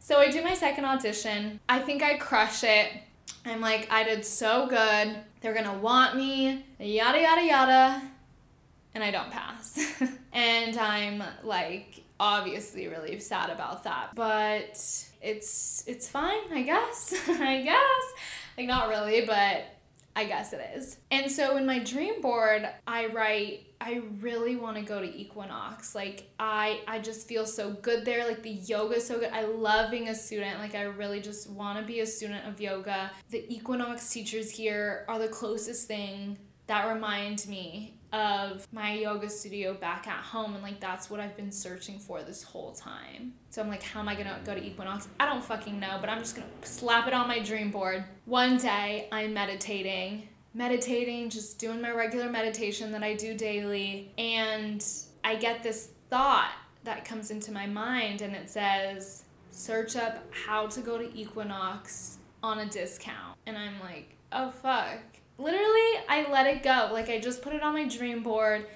So 0.00 0.18
I 0.18 0.30
do 0.30 0.42
my 0.42 0.54
second 0.54 0.84
audition. 0.84 1.60
I 1.68 1.78
think 1.78 2.02
I 2.02 2.16
crush 2.16 2.64
it. 2.64 2.90
I'm 3.46 3.60
like, 3.60 3.90
I 3.90 4.02
did 4.02 4.24
so 4.24 4.66
good. 4.66 5.16
They're 5.40 5.54
gonna 5.54 5.78
want 5.78 6.16
me, 6.16 6.64
yada 6.78 7.20
yada 7.20 7.42
yada. 7.42 8.02
And 8.94 9.04
I 9.04 9.10
don't 9.10 9.30
pass. 9.30 9.78
and 10.32 10.76
I'm 10.76 11.22
like 11.44 12.02
obviously 12.18 12.88
really 12.88 13.18
sad 13.20 13.50
about 13.50 13.84
that. 13.84 14.14
But 14.14 14.72
it's 15.22 15.84
it's 15.86 16.08
fine, 16.08 16.52
I 16.52 16.62
guess. 16.62 17.14
I 17.28 17.62
guess. 17.62 18.22
Like 18.58 18.66
not 18.66 18.88
really, 18.88 19.24
but 19.24 19.64
I 20.16 20.24
guess 20.24 20.52
it 20.52 20.60
is. 20.74 20.98
And 21.10 21.30
so 21.30 21.56
in 21.56 21.66
my 21.66 21.78
dream 21.78 22.20
board, 22.20 22.68
I 22.86 23.06
write 23.06 23.66
I 23.82 24.02
really 24.20 24.56
want 24.56 24.76
to 24.76 24.82
go 24.82 25.00
to 25.00 25.06
Equinox. 25.06 25.94
Like 25.94 26.28
I 26.38 26.80
I 26.86 26.98
just 26.98 27.26
feel 27.26 27.46
so 27.46 27.70
good 27.70 28.04
there. 28.04 28.26
Like 28.26 28.42
the 28.42 28.50
yoga 28.50 28.96
is 28.96 29.06
so 29.06 29.18
good. 29.18 29.30
I 29.32 29.44
love 29.44 29.90
being 29.90 30.08
a 30.08 30.14
student. 30.14 30.58
Like 30.58 30.74
I 30.74 30.82
really 30.82 31.20
just 31.20 31.48
want 31.48 31.78
to 31.78 31.84
be 31.84 32.00
a 32.00 32.06
student 32.06 32.46
of 32.46 32.60
yoga. 32.60 33.10
The 33.30 33.44
Equinox 33.52 34.10
teachers 34.10 34.50
here 34.50 35.04
are 35.08 35.18
the 35.18 35.28
closest 35.28 35.86
thing 35.86 36.36
that 36.66 36.92
remind 36.92 37.46
me 37.46 37.99
of 38.12 38.66
my 38.72 38.94
yoga 38.94 39.28
studio 39.28 39.74
back 39.74 40.06
at 40.06 40.22
home 40.22 40.54
and 40.54 40.62
like 40.62 40.80
that's 40.80 41.10
what 41.10 41.20
I've 41.20 41.36
been 41.36 41.52
searching 41.52 41.98
for 41.98 42.22
this 42.22 42.42
whole 42.42 42.72
time. 42.72 43.34
So 43.50 43.62
I'm 43.62 43.68
like, 43.68 43.82
how 43.82 44.00
am 44.00 44.08
I 44.08 44.14
gonna 44.14 44.40
go 44.44 44.54
to 44.54 44.62
Equinox? 44.62 45.08
I 45.18 45.26
don't 45.26 45.44
fucking 45.44 45.78
know, 45.78 45.98
but 46.00 46.10
I'm 46.10 46.18
just 46.18 46.34
gonna 46.34 46.48
slap 46.62 47.06
it 47.06 47.14
on 47.14 47.28
my 47.28 47.38
dream 47.38 47.70
board. 47.70 48.04
One 48.24 48.56
day 48.56 49.08
I'm 49.12 49.32
meditating, 49.32 50.28
meditating, 50.54 51.30
just 51.30 51.58
doing 51.58 51.80
my 51.80 51.90
regular 51.90 52.28
meditation 52.28 52.92
that 52.92 53.02
I 53.02 53.14
do 53.14 53.34
daily, 53.34 54.10
and 54.18 54.84
I 55.22 55.36
get 55.36 55.62
this 55.62 55.90
thought 56.08 56.52
that 56.84 57.04
comes 57.04 57.30
into 57.30 57.52
my 57.52 57.66
mind 57.66 58.22
and 58.22 58.34
it 58.34 58.48
says, 58.48 59.24
search 59.50 59.96
up 59.96 60.24
how 60.30 60.66
to 60.68 60.80
go 60.80 60.98
to 60.98 61.16
Equinox 61.16 62.18
on 62.42 62.60
a 62.60 62.66
discount. 62.66 63.36
And 63.46 63.56
I'm 63.56 63.78
like, 63.80 64.16
oh 64.32 64.50
fuck 64.50 65.19
literally 65.40 66.04
I 66.08 66.26
let 66.30 66.46
it 66.46 66.62
go. 66.62 66.90
Like 66.92 67.08
I 67.08 67.18
just 67.18 67.42
put 67.42 67.52
it 67.52 67.62
on 67.62 67.74
my 67.74 67.88
dream 67.88 68.22
board. 68.22 68.66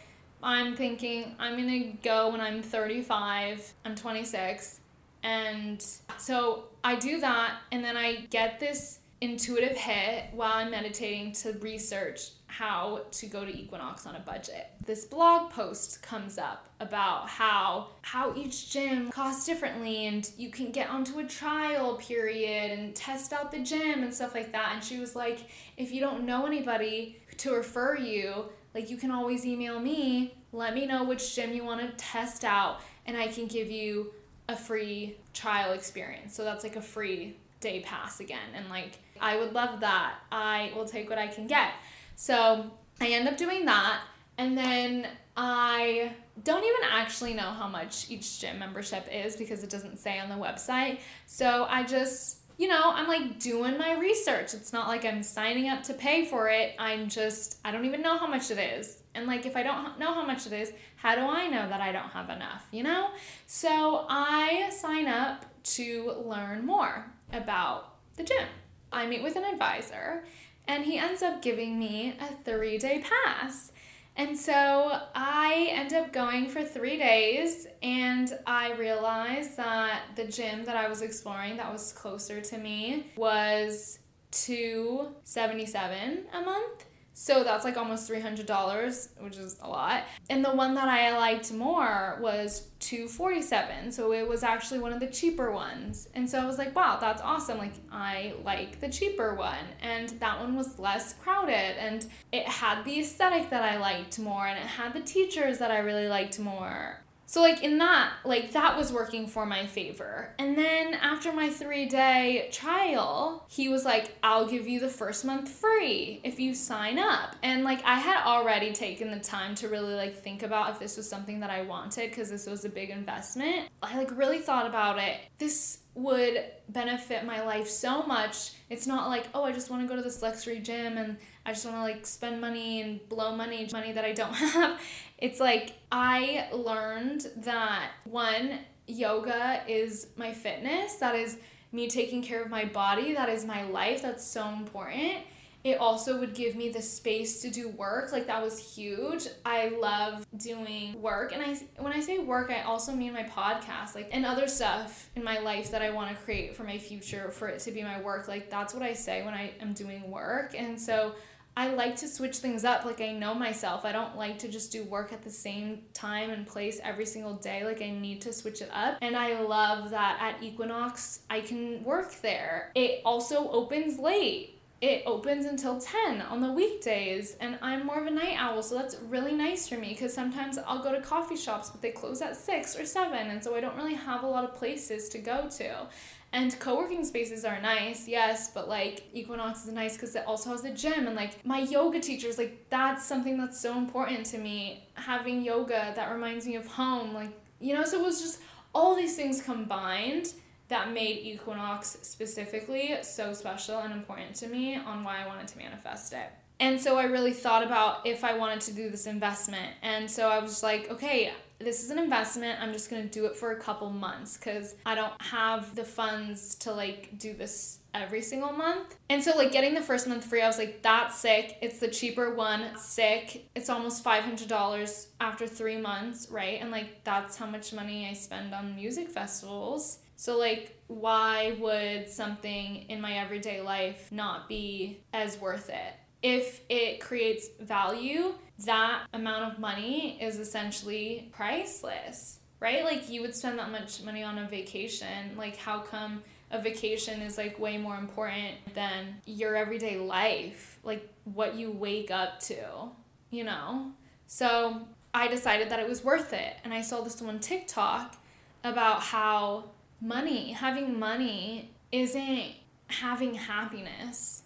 I'm 0.43 0.77
thinking 0.77 1.37
I'm 1.39 1.57
to 1.57 1.93
go 2.03 2.31
when 2.31 2.41
I'm 2.41 2.63
35. 2.63 3.73
I'm 3.85 3.95
26. 3.95 4.81
And 5.23 5.85
so 6.19 6.65
I 6.83 6.97
do 6.97 7.21
that 7.21 7.61
and 7.73 7.83
then 7.83 7.97
I 7.97 8.27
get 8.31 8.61
this 8.61 8.99
intuitive 9.21 9.77
hit 9.77 10.27
while 10.33 10.53
I'm 10.55 10.71
meditating 10.71 11.33
to 11.33 11.53
research 11.61 12.31
how 12.59 13.01
to 13.11 13.27
go 13.27 13.45
to 13.45 13.51
Equinox 13.51 14.07
on 14.07 14.15
a 14.15 14.21
budget. 14.21 14.69
This 14.87 15.05
blog 15.05 15.51
post 15.51 16.03
comes 16.03 16.39
up 16.39 16.69
about 16.79 17.29
how 17.29 17.89
how 18.03 18.33
each 18.37 18.71
gym 18.71 19.11
costs 19.11 19.45
differently 19.45 20.07
and 20.07 20.31
you 20.37 20.51
can 20.51 20.71
get 20.71 20.89
onto 20.89 21.19
a 21.19 21.25
trial 21.25 21.97
period 21.97 22.71
and 22.71 22.95
test 22.95 23.33
out 23.33 23.51
the 23.51 23.59
gym 23.59 24.05
and 24.05 24.15
stuff 24.15 24.37
like 24.37 24.53
that. 24.53 24.71
And 24.73 24.85
she 24.85 25.01
was 25.01 25.17
like, 25.17 25.41
if 25.77 25.91
you 25.91 26.01
don't 26.01 26.25
know 26.25 26.47
anybody 26.47 27.19
to 27.39 27.53
refer 27.53 27.97
you, 27.97 28.45
like 28.73 28.89
you 28.89 28.97
can 28.99 29.11
always 29.11 29.45
email 29.45 29.81
me, 29.81 30.35
let 30.53 30.75
me 30.75 30.87
know 30.87 31.03
which 31.03 31.35
gym 31.35 31.53
you 31.53 31.65
want 31.65 31.81
to 31.81 31.89
test 31.97 32.45
out 32.45 32.81
and 33.05 33.17
I 33.17 33.27
can 33.27 33.49
give 33.49 33.69
you 33.69 34.13
a 34.49 34.55
free 34.55 35.17
trial 35.33 35.73
experience. 35.73 36.37
So 36.37 36.45
that's 36.45 36.63
like 36.63 36.77
a 36.77 36.83
free 36.83 37.37
day 37.59 37.81
pass 37.81 38.21
again 38.21 38.51
and 38.55 38.69
like 38.69 38.99
I 39.21 39.39
would 39.39 39.55
love 39.55 39.81
that. 39.81 40.15
I 40.31 40.71
will 40.77 40.85
take 40.85 41.11
what 41.11 41.19
I 41.19 41.27
can 41.27 41.49
get. 41.49 41.73
So 42.17 42.71
I 43.01 43.09
end 43.09 43.29
up 43.29 43.37
doing 43.37 43.65
that. 43.67 44.01
And 44.39 44.57
then 44.57 45.07
I 45.37 46.13
don't 46.43 46.65
even 46.65 46.91
actually 46.91 47.35
know 47.35 47.51
how 47.51 47.69
much 47.69 48.11
each 48.11 48.41
gym 48.41 48.59
membership 48.59 49.09
is 49.13 49.37
because 49.37 49.63
it 49.63 49.71
doesn't 49.71 49.99
say 49.99 50.19
on 50.19 50.29
the 50.29 50.35
website. 50.35 51.01
So 51.27 51.67
I 51.69 51.85
just, 51.85 52.39
you 52.59 52.69
know, 52.69 52.93
I'm 52.93 53.07
like 53.07 53.39
doing 53.39 53.79
my 53.79 53.99
research. 53.99 54.55
It's 54.55 54.73
not 54.73 54.89
like 54.89 55.05
I'm 55.05 55.23
signing 55.23 55.69
up 55.69 55.83
to 55.85 55.95
pay 55.95 56.25
for 56.25 56.49
it. 56.49 56.75
I'm 56.79 57.09
just, 57.09 57.59
I 57.65 57.71
don't 57.71 57.85
even 57.85 58.03
know 58.03 58.19
how 58.19 58.27
much 58.27 58.51
it 58.51 58.59
is. 58.59 58.99
And 59.15 59.27
like, 59.27 59.47
if 59.47 59.57
I 59.57 59.63
don't 59.63 59.99
know 59.99 60.13
how 60.13 60.25
much 60.25 60.47
it 60.47 60.53
is, 60.53 60.73
how 60.97 61.15
do 61.15 61.21
I 61.21 61.47
know 61.47 61.69
that 61.69 61.81
I 61.81 61.93
don't 61.93 62.11
have 62.11 62.31
enough, 62.31 62.67
you 62.73 62.83
know? 62.83 63.11
So 63.47 64.07
I 64.09 64.71
sign 64.71 65.07
up 65.07 65.45
to 65.65 66.23
learn 66.25 66.67
more 66.67 67.07
about 67.33 67.95
the 68.17 68.25
gym. 68.25 68.47
I 68.93 69.07
meet 69.07 69.23
with 69.23 69.37
an 69.37 69.45
advisor 69.45 70.25
and 70.67 70.85
he 70.85 70.99
ends 70.99 71.23
up 71.23 71.43
giving 71.43 71.79
me 71.79 72.17
a 72.21 72.35
three 72.45 72.79
day 72.79 73.05
pass. 73.25 73.73
And 74.17 74.39
so 74.39 75.01
I 75.15 75.69
end 75.71 75.93
up 75.93 76.13
going 76.13 76.49
for 76.49 76.63
three 76.63 76.97
days, 76.97 77.67
and 77.83 78.33
I 78.47 78.73
realized 78.75 79.57
that 79.57 80.03
the 80.15 80.25
gym 80.27 80.65
that 80.67 80.77
I 80.77 80.89
was 80.89 81.03
exploring 81.03 81.57
that 81.57 81.73
was 81.73 81.93
closer 81.93 82.41
to 82.41 82.59
me 82.59 83.07
was 83.17 83.99
277 84.31 86.27
a 86.33 86.41
month 86.43 86.85
so 87.17 87.45
that's 87.45 87.65
like 87.65 87.77
almost 87.77 88.11
$300, 88.11 89.09
which 89.21 89.37
is 89.37 89.57
a 89.63 89.69
lot. 89.69 90.03
And 90.29 90.45
the 90.45 90.51
one 90.51 90.75
that 90.75 90.89
I 90.89 91.17
liked 91.17 91.53
more 91.53 92.19
was 92.21 92.69
247. 92.81 93.93
So 93.93 94.13
it 94.13 94.29
was 94.29 94.43
actually 94.43 94.81
one 94.81 94.93
of 94.93 94.99
the 94.99 95.07
cheaper 95.07 95.53
ones. 95.53 96.09
And 96.15 96.29
so 96.29 96.41
I 96.41 96.45
was 96.45 96.59
like, 96.59 96.75
wow, 96.75 96.99
that's 97.01 97.23
awesome. 97.23 97.59
Like 97.59 97.75
I 97.93 98.35
like 98.43 98.81
the 98.81 98.89
cheaper 98.89 99.35
one. 99.35 99.65
And 99.81 100.09
that 100.21 100.41
one 100.41 100.57
was 100.57 100.81
less 100.81 101.15
crowded 101.15 101.79
and 101.79 102.05
it 102.33 102.49
had 102.49 102.85
the 102.85 102.99
aesthetic 102.99 103.49
that 103.51 103.63
I 103.63 103.79
liked 103.79 104.19
more 104.19 104.49
and 104.49 104.59
it 104.59 104.67
had 104.67 104.93
the 104.93 105.01
teachers 105.01 105.59
that 105.59 105.71
I 105.71 105.79
really 105.79 106.09
liked 106.09 106.41
more. 106.41 107.04
So 107.27 107.41
like 107.41 107.63
in 107.63 107.79
that, 107.79 108.13
like 108.25 108.53
that 108.53 108.77
was 108.77 108.93
working 108.93 109.27
for 109.27 109.47
my 109.47 109.67
favor. 109.67 110.35
And 110.39 110.57
then 110.57 110.95
after 110.95 111.33
my 111.33 111.49
3-day 111.49 112.49
trial, 112.53 113.47
he 113.49 113.69
was 113.69 113.85
like, 113.85 114.17
"I'll 114.23 114.47
give 114.47 114.67
you 114.67 114.81
the 114.81 114.89
first 114.89 115.25
month 115.25 115.49
free 115.49 116.21
if 116.23 116.39
you 116.39 116.55
sign 116.55 116.99
up." 116.99 117.37
And 117.43 117.65
like 117.65 117.83
I 117.85 117.99
had 117.99 118.25
already 118.25 118.73
taken 118.73 119.11
the 119.11 119.21
time 119.21 119.55
to 119.57 119.69
really 119.69 119.95
like 119.95 120.17
think 120.17 120.43
about 120.43 120.71
if 120.71 120.79
this 120.79 120.97
was 120.97 121.09
something 121.09 121.41
that 121.41 121.51
I 121.51 121.63
wanted 121.63 122.11
because 122.11 122.31
this 122.31 122.47
was 122.47 122.65
a 122.65 122.69
big 122.69 122.91
investment. 122.91 123.69
I 123.83 123.97
like 123.97 124.17
really 124.17 124.41
thought 124.41 124.67
about 124.67 124.99
it. 124.99 125.19
This 125.39 125.79
would 125.95 126.45
benefit 126.69 127.25
my 127.25 127.43
life 127.43 127.69
so 127.69 128.03
much. 128.03 128.53
It's 128.69 128.87
not 128.87 129.09
like, 129.09 129.29
"Oh, 129.35 129.45
I 129.45 129.53
just 129.53 129.71
want 129.71 129.83
to 129.83 129.89
go 129.89 129.97
to 129.97 130.03
this 130.03 130.23
luxury 130.23 130.59
gym 130.61 130.99
and 130.99 131.17
I 131.47 131.53
just 131.53 131.65
want 131.65 131.77
to 131.77 131.83
like 131.83 132.07
spend 132.07 132.41
money 132.41 132.81
and 132.81 133.09
blow 133.09 133.35
money, 133.37 133.69
money 133.73 133.93
that 133.93 134.05
I 134.05 134.13
don't 134.13 134.33
have." 134.35 134.81
It's 135.19 135.41
like 135.41 135.75
I 135.93 136.49
learned 136.53 137.27
that 137.39 137.93
one, 138.05 138.61
yoga 138.87 139.63
is 139.69 140.09
my 140.17 140.33
fitness, 140.33 140.95
that 140.97 141.15
is 141.15 141.39
me 141.73 141.89
taking 141.89 142.23
care 142.23 142.43
of 142.43 142.51
my 142.51 142.65
body, 142.65 143.15
that 143.15 143.29
is 143.29 143.45
my 143.45 143.65
life, 143.65 144.03
that's 144.03 144.25
so 144.25 144.49
important. 144.49 145.19
It 145.65 145.79
also 145.79 146.21
would 146.21 146.35
give 146.35 146.55
me 146.55 146.69
the 146.69 146.83
space 146.83 147.41
to 147.41 147.51
do 147.51 147.71
work. 147.71 148.13
Like 148.13 148.27
that 148.27 148.43
was 148.43 148.59
huge. 148.59 149.27
I 149.47 149.69
love 149.69 150.27
doing 150.37 151.01
work. 151.01 151.33
And 151.33 151.43
I 151.43 151.55
when 151.83 151.93
I 151.93 152.01
say 152.01 152.19
work, 152.19 152.51
I 152.51 152.63
also 152.63 152.93
mean 152.93 153.15
my 153.15 153.23
podcast, 153.23 153.95
like 153.95 154.11
and 154.13 154.27
other 154.27 154.47
stuff 154.47 155.11
in 155.17 155.25
my 155.25 155.39
life 155.39 155.71
that 155.71 155.81
I 155.81 155.91
want 155.91 156.11
to 156.11 156.23
create 156.23 156.55
for 156.55 156.65
my 156.65 156.77
future 156.77 157.31
for 157.31 157.49
it 157.49 157.61
to 157.61 157.71
be 157.71 157.83
my 157.83 158.01
work. 158.03 158.29
Like 158.29 158.51
that's 158.51 158.75
what 158.75 158.83
I 158.83 158.93
say 158.93 159.25
when 159.25 159.33
I 159.33 159.53
am 159.61 159.73
doing 159.73 160.11
work. 160.11 160.55
And 160.55 160.79
so 160.79 161.15
I 161.57 161.69
like 161.69 161.97
to 161.97 162.09
switch 162.09 162.39
things 162.39 162.65
up. 162.65 162.85
Like 162.85 163.01
I 163.01 163.13
know 163.13 163.33
myself. 163.33 163.85
I 163.85 163.93
don't 163.93 164.17
like 164.17 164.41
to 164.41 164.49
just 164.49 164.73
do 164.73 164.83
work 164.85 165.13
at 165.13 165.23
the 165.23 165.31
same 165.31 165.83
time 165.93 166.31
and 166.31 166.47
place 166.47 166.81
every 166.83 167.07
single 167.07 167.35
day. 167.35 167.65
Like 167.65 167.81
I 167.81 167.91
need 167.91 168.21
to 168.23 168.33
switch 168.33 168.61
it 168.61 168.71
up. 168.73 168.99
And 169.01 169.17
I 169.17 169.41
love 169.41 169.91
that 169.91 170.19
at 170.21 170.43
Equinox 170.43 171.21
I 171.31 171.41
can 171.41 171.85
work 171.85 172.21
there. 172.23 172.73
It 172.75 173.03
also 173.05 173.49
opens 173.51 173.99
late. 173.99 174.54
It 174.85 175.03
opens 175.07 175.47
until 175.47 175.81
10 175.81 176.21
on 176.21 176.43
the 176.43 176.53
weekdays, 176.53 177.39
and 177.41 177.59
I'm 177.63 177.87
more 177.87 177.99
of 177.99 178.07
a 178.07 178.11
night 178.11 178.37
owl, 178.39 178.63
so 178.63 178.75
that's 178.75 178.97
really 179.09 179.33
nice 179.33 179.67
for 179.67 179.79
me 179.79 179.89
because 179.89 180.13
sometimes 180.13 180.59
I'll 180.59 180.83
go 180.83 180.93
to 180.93 181.01
coffee 181.01 181.39
shops, 181.39 181.71
but 181.71 181.81
they 181.81 181.91
close 181.91 182.21
at 182.21 182.37
6 182.37 182.79
or 182.79 182.85
7, 182.85 183.29
and 183.31 183.43
so 183.43 183.57
I 183.57 183.63
don't 183.63 183.77
really 183.77 183.95
have 183.95 184.25
a 184.25 184.27
lot 184.27 184.45
of 184.45 184.55
places 184.55 185.09
to 185.09 185.19
go 185.19 185.49
to. 185.57 185.87
And 186.35 186.61
co-working 186.61 187.03
spaces 187.03 187.47
are 187.47 187.59
nice, 187.63 188.07
yes, 188.07 188.51
but 188.53 188.69
like 188.69 189.05
Equinox 189.15 189.65
is 189.65 189.73
nice 189.73 189.95
because 189.95 190.15
it 190.17 190.25
also 190.27 190.51
has 190.51 190.67
a 190.67 190.75
gym 190.75 191.07
and 191.07 191.17
like 191.17 191.43
my 191.47 191.61
yoga 191.61 191.99
teachers, 191.99 192.37
like 192.37 192.67
that's 192.69 193.07
something 193.07 193.39
that's 193.39 193.59
so 193.59 193.79
important 193.79 194.27
to 194.27 194.39
me. 194.39 194.87
Having 194.97 195.45
yoga 195.45 195.95
that 195.97 196.13
reminds 196.13 196.47
me 196.47 196.57
of 196.57 196.67
home, 196.67 197.15
like 197.15 197.31
you 197.59 197.73
know, 197.73 197.85
so 197.85 198.01
it 198.01 198.05
was 198.05 198.21
just 198.21 198.41
all 198.75 198.95
these 198.95 199.17
things 199.17 199.41
combined 199.41 200.35
that 200.69 200.93
made 200.93 201.19
Equinox 201.19 201.99
specifically 202.03 202.97
so 203.03 203.33
special 203.33 203.79
and 203.79 203.93
important 203.93 204.35
to 204.37 204.49
me 204.49 204.77
on 204.77 205.05
why 205.05 205.23
I 205.23 205.27
wanted 205.27 205.49
to 205.49 205.59
manifest 205.59 206.13
it. 206.13 206.31
And 206.61 206.81
so 206.81 206.97
I 206.97 207.05
really 207.05 207.33
thought 207.33 207.65
about 207.65 208.07
if 208.07 208.25
I 208.25 208.37
wanted 208.39 208.61
to 208.63 208.73
do 208.73 208.89
this 208.89 209.07
investment. 209.07 209.75
And 209.83 210.11
so 210.11 210.29
I 210.29 210.39
was 210.39 210.63
like, 210.63 210.91
okay, 210.91 211.33
this 211.59 211.83
is 211.83 211.91
an 211.91 211.99
investment. 211.99 212.61
I'm 212.61 212.73
just 212.73 212.91
going 212.91 213.03
to 213.03 213.09
do 213.09 213.27
it 213.27 213.37
for 213.37 213.53
a 213.53 213.61
couple 213.61 213.91
months 213.91 214.37
cuz 214.37 214.75
I 214.85 214.95
don't 214.95 215.21
have 215.21 215.75
the 215.75 215.85
funds 215.85 216.55
to 216.57 216.73
like 216.73 217.19
do 217.19 217.35
this 217.35 217.79
every 217.93 218.23
single 218.23 218.53
month. 218.53 218.97
And 219.09 219.23
so 219.23 219.37
like 219.37 219.53
getting 219.53 219.75
the 219.75 219.83
first 219.83 220.07
month 220.07 220.25
free, 220.25 220.43
I 220.43 220.47
was 220.47 220.59
like 220.59 220.83
that's 220.83 221.17
sick. 221.19 221.57
It's 221.61 221.79
the 221.79 221.89
cheaper 221.89 222.35
one. 222.35 222.77
Sick. 222.77 223.49
It's 223.55 223.71
almost 223.71 224.05
$500 224.05 225.07
after 225.21 225.47
3 225.47 225.77
months, 225.79 226.29
right? 226.31 226.61
And 226.61 226.71
like 226.71 227.03
that's 227.05 227.37
how 227.37 227.47
much 227.47 227.73
money 227.73 228.09
I 228.09 228.15
spend 228.15 228.55
on 228.55 228.77
music 228.77 229.09
festivals. 229.11 229.99
So, 230.17 230.39
like, 230.39 230.81
why 230.87 231.57
would 231.59 232.09
something 232.09 232.85
in 232.89 233.01
my 233.01 233.19
everyday 233.19 233.61
life 233.61 234.11
not 234.13 234.49
be 234.49 235.01
as 235.13 235.39
worth 235.39 235.69
it? 235.69 235.95
If 236.23 236.61
it 236.69 237.01
creates 237.01 237.49
value, 237.61 238.35
that 238.65 239.07
amount 239.13 239.53
of 239.53 239.59
money 239.59 240.19
is 240.23 240.39
essentially 240.39 241.31
priceless, 241.33 242.39
right? 242.61 242.85
Like, 242.85 243.11
you 243.11 243.21
would 243.21 243.35
spend 243.35 243.59
that 243.59 243.71
much 243.71 244.03
money 244.03 244.23
on 244.23 244.39
a 244.39 244.49
vacation. 244.49 245.37
Like, 245.37 245.57
how 245.57 245.81
come 245.81 246.23
a 246.51 246.61
vacation 246.61 247.21
is 247.21 247.37
like 247.37 247.59
way 247.59 247.77
more 247.77 247.97
important 247.97 248.55
than 248.75 249.17
your 249.27 249.57
everyday 249.57 249.99
life? 249.99 250.79
Like, 250.85 251.09
what 251.25 251.57
you 251.57 251.71
wake 251.73 252.11
up 252.11 252.41
to, 252.41 252.89
you 253.31 253.45
know? 253.45 253.93
So, 254.27 254.87
I 255.13 255.29
decided 255.29 255.71
that 255.71 255.79
it 255.79 255.89
was 255.89 256.03
worth 256.03 256.33
it. 256.33 256.57
And 256.65 256.73
I 256.75 256.81
saw 256.81 257.03
this 257.03 257.21
one 257.21 257.39
TikTok 257.39 258.17
about 258.65 259.01
how 259.01 259.71
money, 260.01 260.53
having 260.53 260.99
money 260.99 261.71
isn't 261.93 262.53
having 262.89 263.35
happiness. 263.35 264.43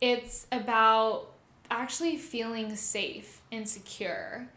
It's 0.00 0.46
about 0.50 1.32
actually 1.70 2.16
feeling 2.16 2.74
safe 2.76 3.40
and 3.50 3.68
secure. 3.68 4.48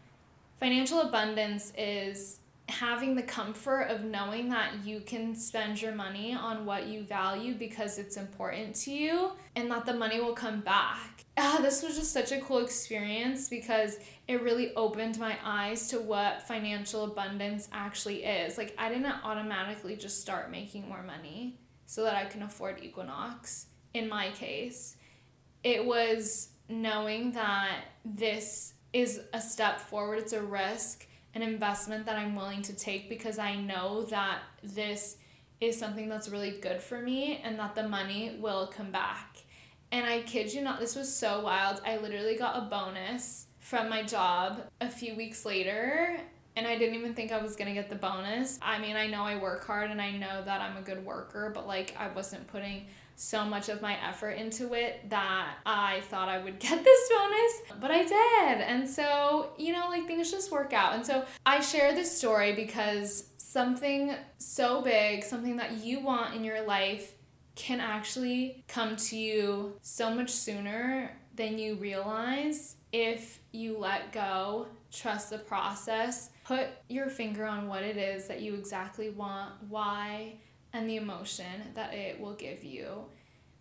Financial 0.58 1.00
abundance 1.00 1.72
is 1.76 2.40
having 2.68 3.14
the 3.14 3.22
comfort 3.22 3.82
of 3.82 4.02
knowing 4.02 4.48
that 4.48 4.84
you 4.84 5.00
can 5.00 5.34
spend 5.34 5.80
your 5.80 5.92
money 5.92 6.34
on 6.34 6.66
what 6.66 6.86
you 6.86 7.02
value 7.02 7.54
because 7.54 7.98
it's 7.98 8.16
important 8.16 8.74
to 8.74 8.90
you 8.90 9.30
and 9.54 9.70
that 9.70 9.86
the 9.86 9.94
money 9.94 10.20
will 10.20 10.34
come 10.34 10.60
back. 10.60 11.15
Ah, 11.38 11.58
this 11.60 11.82
was 11.82 11.96
just 11.96 12.12
such 12.12 12.32
a 12.32 12.40
cool 12.40 12.58
experience 12.58 13.48
because 13.48 13.98
it 14.26 14.42
really 14.42 14.74
opened 14.74 15.18
my 15.18 15.36
eyes 15.44 15.88
to 15.88 16.00
what 16.00 16.48
financial 16.48 17.04
abundance 17.04 17.68
actually 17.72 18.24
is. 18.24 18.56
Like, 18.56 18.74
I 18.78 18.88
didn't 18.88 19.06
automatically 19.22 19.96
just 19.96 20.20
start 20.20 20.50
making 20.50 20.88
more 20.88 21.02
money 21.02 21.58
so 21.84 22.04
that 22.04 22.14
I 22.16 22.24
can 22.24 22.42
afford 22.42 22.82
Equinox 22.82 23.66
in 23.92 24.08
my 24.08 24.30
case. 24.30 24.96
It 25.62 25.84
was 25.84 26.48
knowing 26.68 27.32
that 27.32 27.84
this 28.04 28.74
is 28.92 29.20
a 29.34 29.40
step 29.40 29.80
forward, 29.80 30.18
it's 30.18 30.32
a 30.32 30.42
risk 30.42 31.06
an 31.36 31.42
investment 31.42 32.06
that 32.06 32.16
I'm 32.16 32.34
willing 32.34 32.62
to 32.62 32.72
take 32.72 33.10
because 33.10 33.38
I 33.38 33.56
know 33.56 34.04
that 34.04 34.38
this 34.62 35.18
is 35.60 35.78
something 35.78 36.08
that's 36.08 36.30
really 36.30 36.52
good 36.52 36.80
for 36.80 37.02
me 37.02 37.42
and 37.44 37.58
that 37.58 37.74
the 37.74 37.86
money 37.86 38.38
will 38.40 38.68
come 38.68 38.90
back. 38.90 39.36
And 39.92 40.06
I 40.06 40.22
kid 40.22 40.52
you 40.52 40.62
not, 40.62 40.80
this 40.80 40.96
was 40.96 41.14
so 41.14 41.40
wild. 41.40 41.80
I 41.84 41.96
literally 41.98 42.36
got 42.36 42.56
a 42.56 42.62
bonus 42.62 43.46
from 43.60 43.88
my 43.88 44.02
job 44.02 44.62
a 44.80 44.88
few 44.88 45.14
weeks 45.16 45.44
later 45.44 46.20
and 46.56 46.66
I 46.66 46.76
didn't 46.78 46.94
even 46.94 47.14
think 47.14 47.32
I 47.32 47.42
was 47.42 47.54
gonna 47.54 47.74
get 47.74 47.90
the 47.90 47.96
bonus. 47.96 48.58
I 48.62 48.78
mean, 48.78 48.96
I 48.96 49.06
know 49.06 49.22
I 49.22 49.36
work 49.36 49.66
hard 49.66 49.90
and 49.90 50.00
I 50.00 50.12
know 50.12 50.42
that 50.44 50.60
I'm 50.60 50.76
a 50.78 50.80
good 50.80 51.04
worker, 51.04 51.50
but 51.54 51.66
like 51.66 51.94
I 51.98 52.08
wasn't 52.08 52.46
putting 52.46 52.86
so 53.14 53.44
much 53.44 53.68
of 53.68 53.80
my 53.82 53.96
effort 54.06 54.32
into 54.32 54.74
it 54.74 55.08
that 55.10 55.56
I 55.64 56.00
thought 56.02 56.28
I 56.28 56.38
would 56.42 56.58
get 56.58 56.82
this 56.82 57.10
bonus, 57.10 57.80
but 57.80 57.90
I 57.90 58.04
did. 58.04 58.62
And 58.62 58.88
so, 58.88 59.50
you 59.58 59.72
know, 59.72 59.88
like 59.88 60.06
things 60.06 60.30
just 60.30 60.50
work 60.50 60.72
out. 60.72 60.94
And 60.94 61.04
so 61.04 61.24
I 61.44 61.60
share 61.60 61.94
this 61.94 62.16
story 62.16 62.54
because 62.54 63.26
something 63.36 64.14
so 64.38 64.82
big, 64.82 65.24
something 65.24 65.56
that 65.56 65.84
you 65.84 66.00
want 66.00 66.34
in 66.34 66.44
your 66.44 66.62
life, 66.66 67.12
can 67.56 67.80
actually 67.80 68.62
come 68.68 68.94
to 68.96 69.16
you 69.16 69.74
so 69.82 70.14
much 70.14 70.30
sooner 70.30 71.10
than 71.34 71.58
you 71.58 71.74
realize 71.74 72.76
if 72.92 73.40
you 73.52 73.76
let 73.76 74.12
go, 74.12 74.66
trust 74.92 75.30
the 75.30 75.38
process, 75.38 76.30
put 76.44 76.68
your 76.88 77.08
finger 77.08 77.44
on 77.44 77.66
what 77.66 77.82
it 77.82 77.96
is 77.96 78.28
that 78.28 78.40
you 78.40 78.54
exactly 78.54 79.10
want, 79.10 79.52
why, 79.68 80.34
and 80.72 80.88
the 80.88 80.96
emotion 80.96 81.62
that 81.74 81.92
it 81.92 82.20
will 82.20 82.34
give 82.34 82.62
you. 82.62 83.04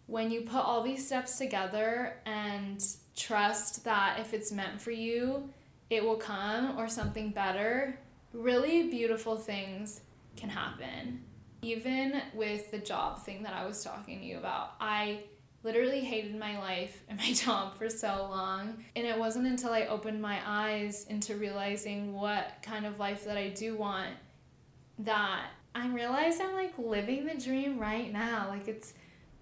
When 0.08 0.30
you 0.30 0.42
put 0.42 0.64
all 0.64 0.84
these 0.84 1.06
steps 1.06 1.38
together 1.38 2.18
and 2.26 2.84
trust 3.16 3.84
that 3.86 4.20
if 4.20 4.34
it's 4.34 4.52
meant 4.52 4.80
for 4.80 4.92
you, 4.92 5.50
it 5.90 6.04
will 6.04 6.18
come 6.18 6.78
or 6.78 6.88
something 6.88 7.32
better, 7.32 8.00
really 8.34 8.90
beautiful 8.90 9.36
things 9.36 10.02
can 10.36 10.50
happen. 10.50 11.25
Even 11.66 12.22
with 12.36 12.70
the 12.70 12.78
job 12.78 13.24
thing 13.24 13.42
that 13.42 13.54
I 13.54 13.66
was 13.66 13.84
talking 13.84 14.20
to 14.20 14.26
you 14.26 14.38
about, 14.38 14.74
I 14.80 15.22
literally 15.64 16.02
hated 16.02 16.38
my 16.38 16.60
life 16.60 17.02
and 17.10 17.18
my 17.26 17.34
job 17.34 17.76
for 17.76 17.90
so 17.90 18.28
long. 18.30 18.84
And 18.96 19.08
it 19.08 19.18
wasn't 19.18 19.48
until 19.48 19.72
I 19.72 19.88
opened 19.88 20.22
my 20.22 20.40
eyes 20.46 21.08
into 21.10 21.36
realizing 21.36 22.14
what 22.14 22.62
kind 22.62 22.86
of 22.86 23.00
life 23.00 23.26
that 23.26 23.36
I 23.36 23.50
do 23.50 23.76
want 23.76 24.14
that 25.00 25.48
I 25.74 25.88
realized 25.88 26.40
I'm 26.40 26.54
like 26.54 26.78
living 26.78 27.26
the 27.26 27.34
dream 27.34 27.80
right 27.80 28.14
now. 28.14 28.46
Like 28.48 28.68
it's 28.68 28.94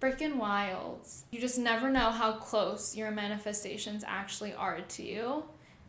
freaking 0.02 0.38
wild. 0.38 1.06
You 1.30 1.42
just 1.42 1.60
never 1.60 1.92
know 1.92 2.10
how 2.10 2.34
close 2.34 2.96
your 2.96 3.12
manifestations 3.12 4.06
actually 4.08 4.54
are 4.54 4.80
to 4.80 5.04
you. 5.04 5.44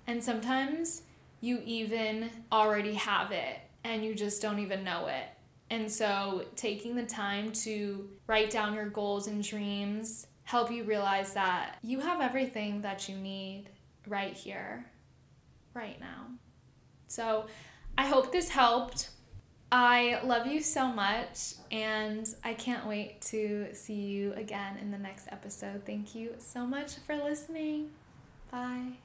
And 0.08 0.22
sometimes 0.22 1.02
you 1.40 1.62
even 1.64 2.30
already 2.50 2.94
have 2.94 3.30
it 3.30 3.58
and 3.84 4.04
you 4.04 4.14
just 4.14 4.42
don't 4.42 4.58
even 4.58 4.82
know 4.82 5.06
it. 5.06 5.28
And 5.70 5.90
so, 5.90 6.44
taking 6.56 6.94
the 6.94 7.06
time 7.06 7.52
to 7.52 8.08
write 8.26 8.50
down 8.50 8.74
your 8.74 8.88
goals 8.88 9.26
and 9.26 9.42
dreams 9.42 10.26
help 10.44 10.70
you 10.70 10.84
realize 10.84 11.32
that 11.32 11.78
you 11.82 12.00
have 12.00 12.20
everything 12.20 12.82
that 12.82 13.08
you 13.08 13.16
need 13.16 13.64
right 14.06 14.34
here, 14.34 14.84
right 15.72 15.98
now. 16.00 16.26
So, 17.08 17.46
I 17.96 18.06
hope 18.06 18.30
this 18.30 18.48
helped. 18.50 19.10
I 19.72 20.20
love 20.22 20.46
you 20.46 20.60
so 20.60 20.86
much, 20.86 21.54
and 21.72 22.28
I 22.44 22.54
can't 22.54 22.86
wait 22.86 23.20
to 23.22 23.68
see 23.72 24.02
you 24.02 24.32
again 24.34 24.76
in 24.76 24.90
the 24.90 24.98
next 24.98 25.26
episode. 25.32 25.84
Thank 25.84 26.14
you 26.14 26.34
so 26.38 26.66
much 26.66 26.96
for 27.06 27.16
listening. 27.16 27.90
Bye. 28.52 28.98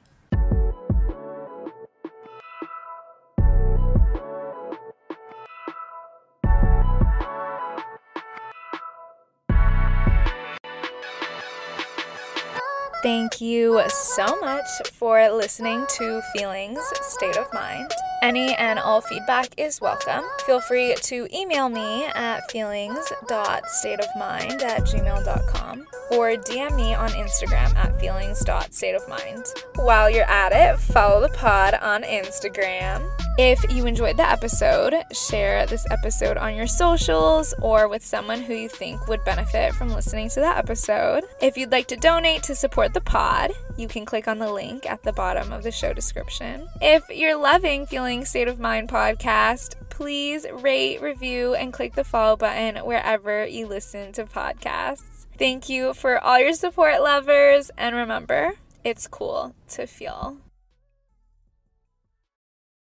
Thank 13.02 13.40
you 13.40 13.82
so 13.88 14.38
much 14.40 14.66
for 14.92 15.26
listening 15.30 15.86
to 15.96 16.20
Feelings 16.36 16.80
State 17.00 17.38
of 17.38 17.50
Mind. 17.54 17.90
Any 18.22 18.54
and 18.56 18.78
all 18.78 19.00
feedback 19.00 19.48
is 19.56 19.80
welcome. 19.80 20.22
Feel 20.44 20.60
free 20.60 20.94
to 21.04 21.26
email 21.34 21.70
me 21.70 22.04
at 22.14 22.50
feelings.stateofmind 22.50 24.62
at 24.62 24.82
gmail.com 24.82 25.86
or 26.10 26.32
DM 26.32 26.76
me 26.76 26.92
on 26.92 27.08
Instagram 27.10 27.74
at 27.74 27.98
feelings.stateofmind. 27.98 29.48
While 29.76 30.10
you're 30.10 30.30
at 30.30 30.52
it, 30.52 30.78
follow 30.78 31.22
the 31.22 31.30
pod 31.30 31.72
on 31.80 32.02
Instagram. 32.02 33.10
If 33.42 33.74
you 33.74 33.86
enjoyed 33.86 34.18
the 34.18 34.28
episode, 34.28 34.94
share 35.12 35.64
this 35.64 35.86
episode 35.90 36.36
on 36.36 36.54
your 36.54 36.66
socials 36.66 37.54
or 37.62 37.88
with 37.88 38.04
someone 38.04 38.42
who 38.42 38.52
you 38.52 38.68
think 38.68 39.08
would 39.08 39.24
benefit 39.24 39.72
from 39.72 39.88
listening 39.88 40.28
to 40.28 40.40
that 40.40 40.58
episode. 40.58 41.24
If 41.40 41.56
you'd 41.56 41.72
like 41.72 41.86
to 41.86 41.96
donate 41.96 42.42
to 42.42 42.54
support 42.54 42.92
the 42.92 43.00
pod, 43.00 43.52
you 43.78 43.88
can 43.88 44.04
click 44.04 44.28
on 44.28 44.40
the 44.40 44.52
link 44.52 44.84
at 44.84 45.04
the 45.04 45.14
bottom 45.14 45.54
of 45.54 45.62
the 45.62 45.72
show 45.72 45.94
description. 45.94 46.68
If 46.82 47.08
you're 47.08 47.34
loving 47.34 47.86
Feeling 47.86 48.26
State 48.26 48.46
of 48.46 48.60
Mind 48.60 48.90
podcast, 48.90 49.74
please 49.88 50.44
rate, 50.52 51.00
review, 51.00 51.54
and 51.54 51.72
click 51.72 51.94
the 51.94 52.04
follow 52.04 52.36
button 52.36 52.84
wherever 52.84 53.46
you 53.46 53.66
listen 53.66 54.12
to 54.12 54.26
podcasts. 54.26 55.24
Thank 55.38 55.70
you 55.70 55.94
for 55.94 56.22
all 56.22 56.38
your 56.38 56.52
support, 56.52 57.00
lovers, 57.00 57.70
and 57.78 57.96
remember, 57.96 58.56
it's 58.84 59.06
cool 59.06 59.54
to 59.68 59.86
feel. 59.86 60.36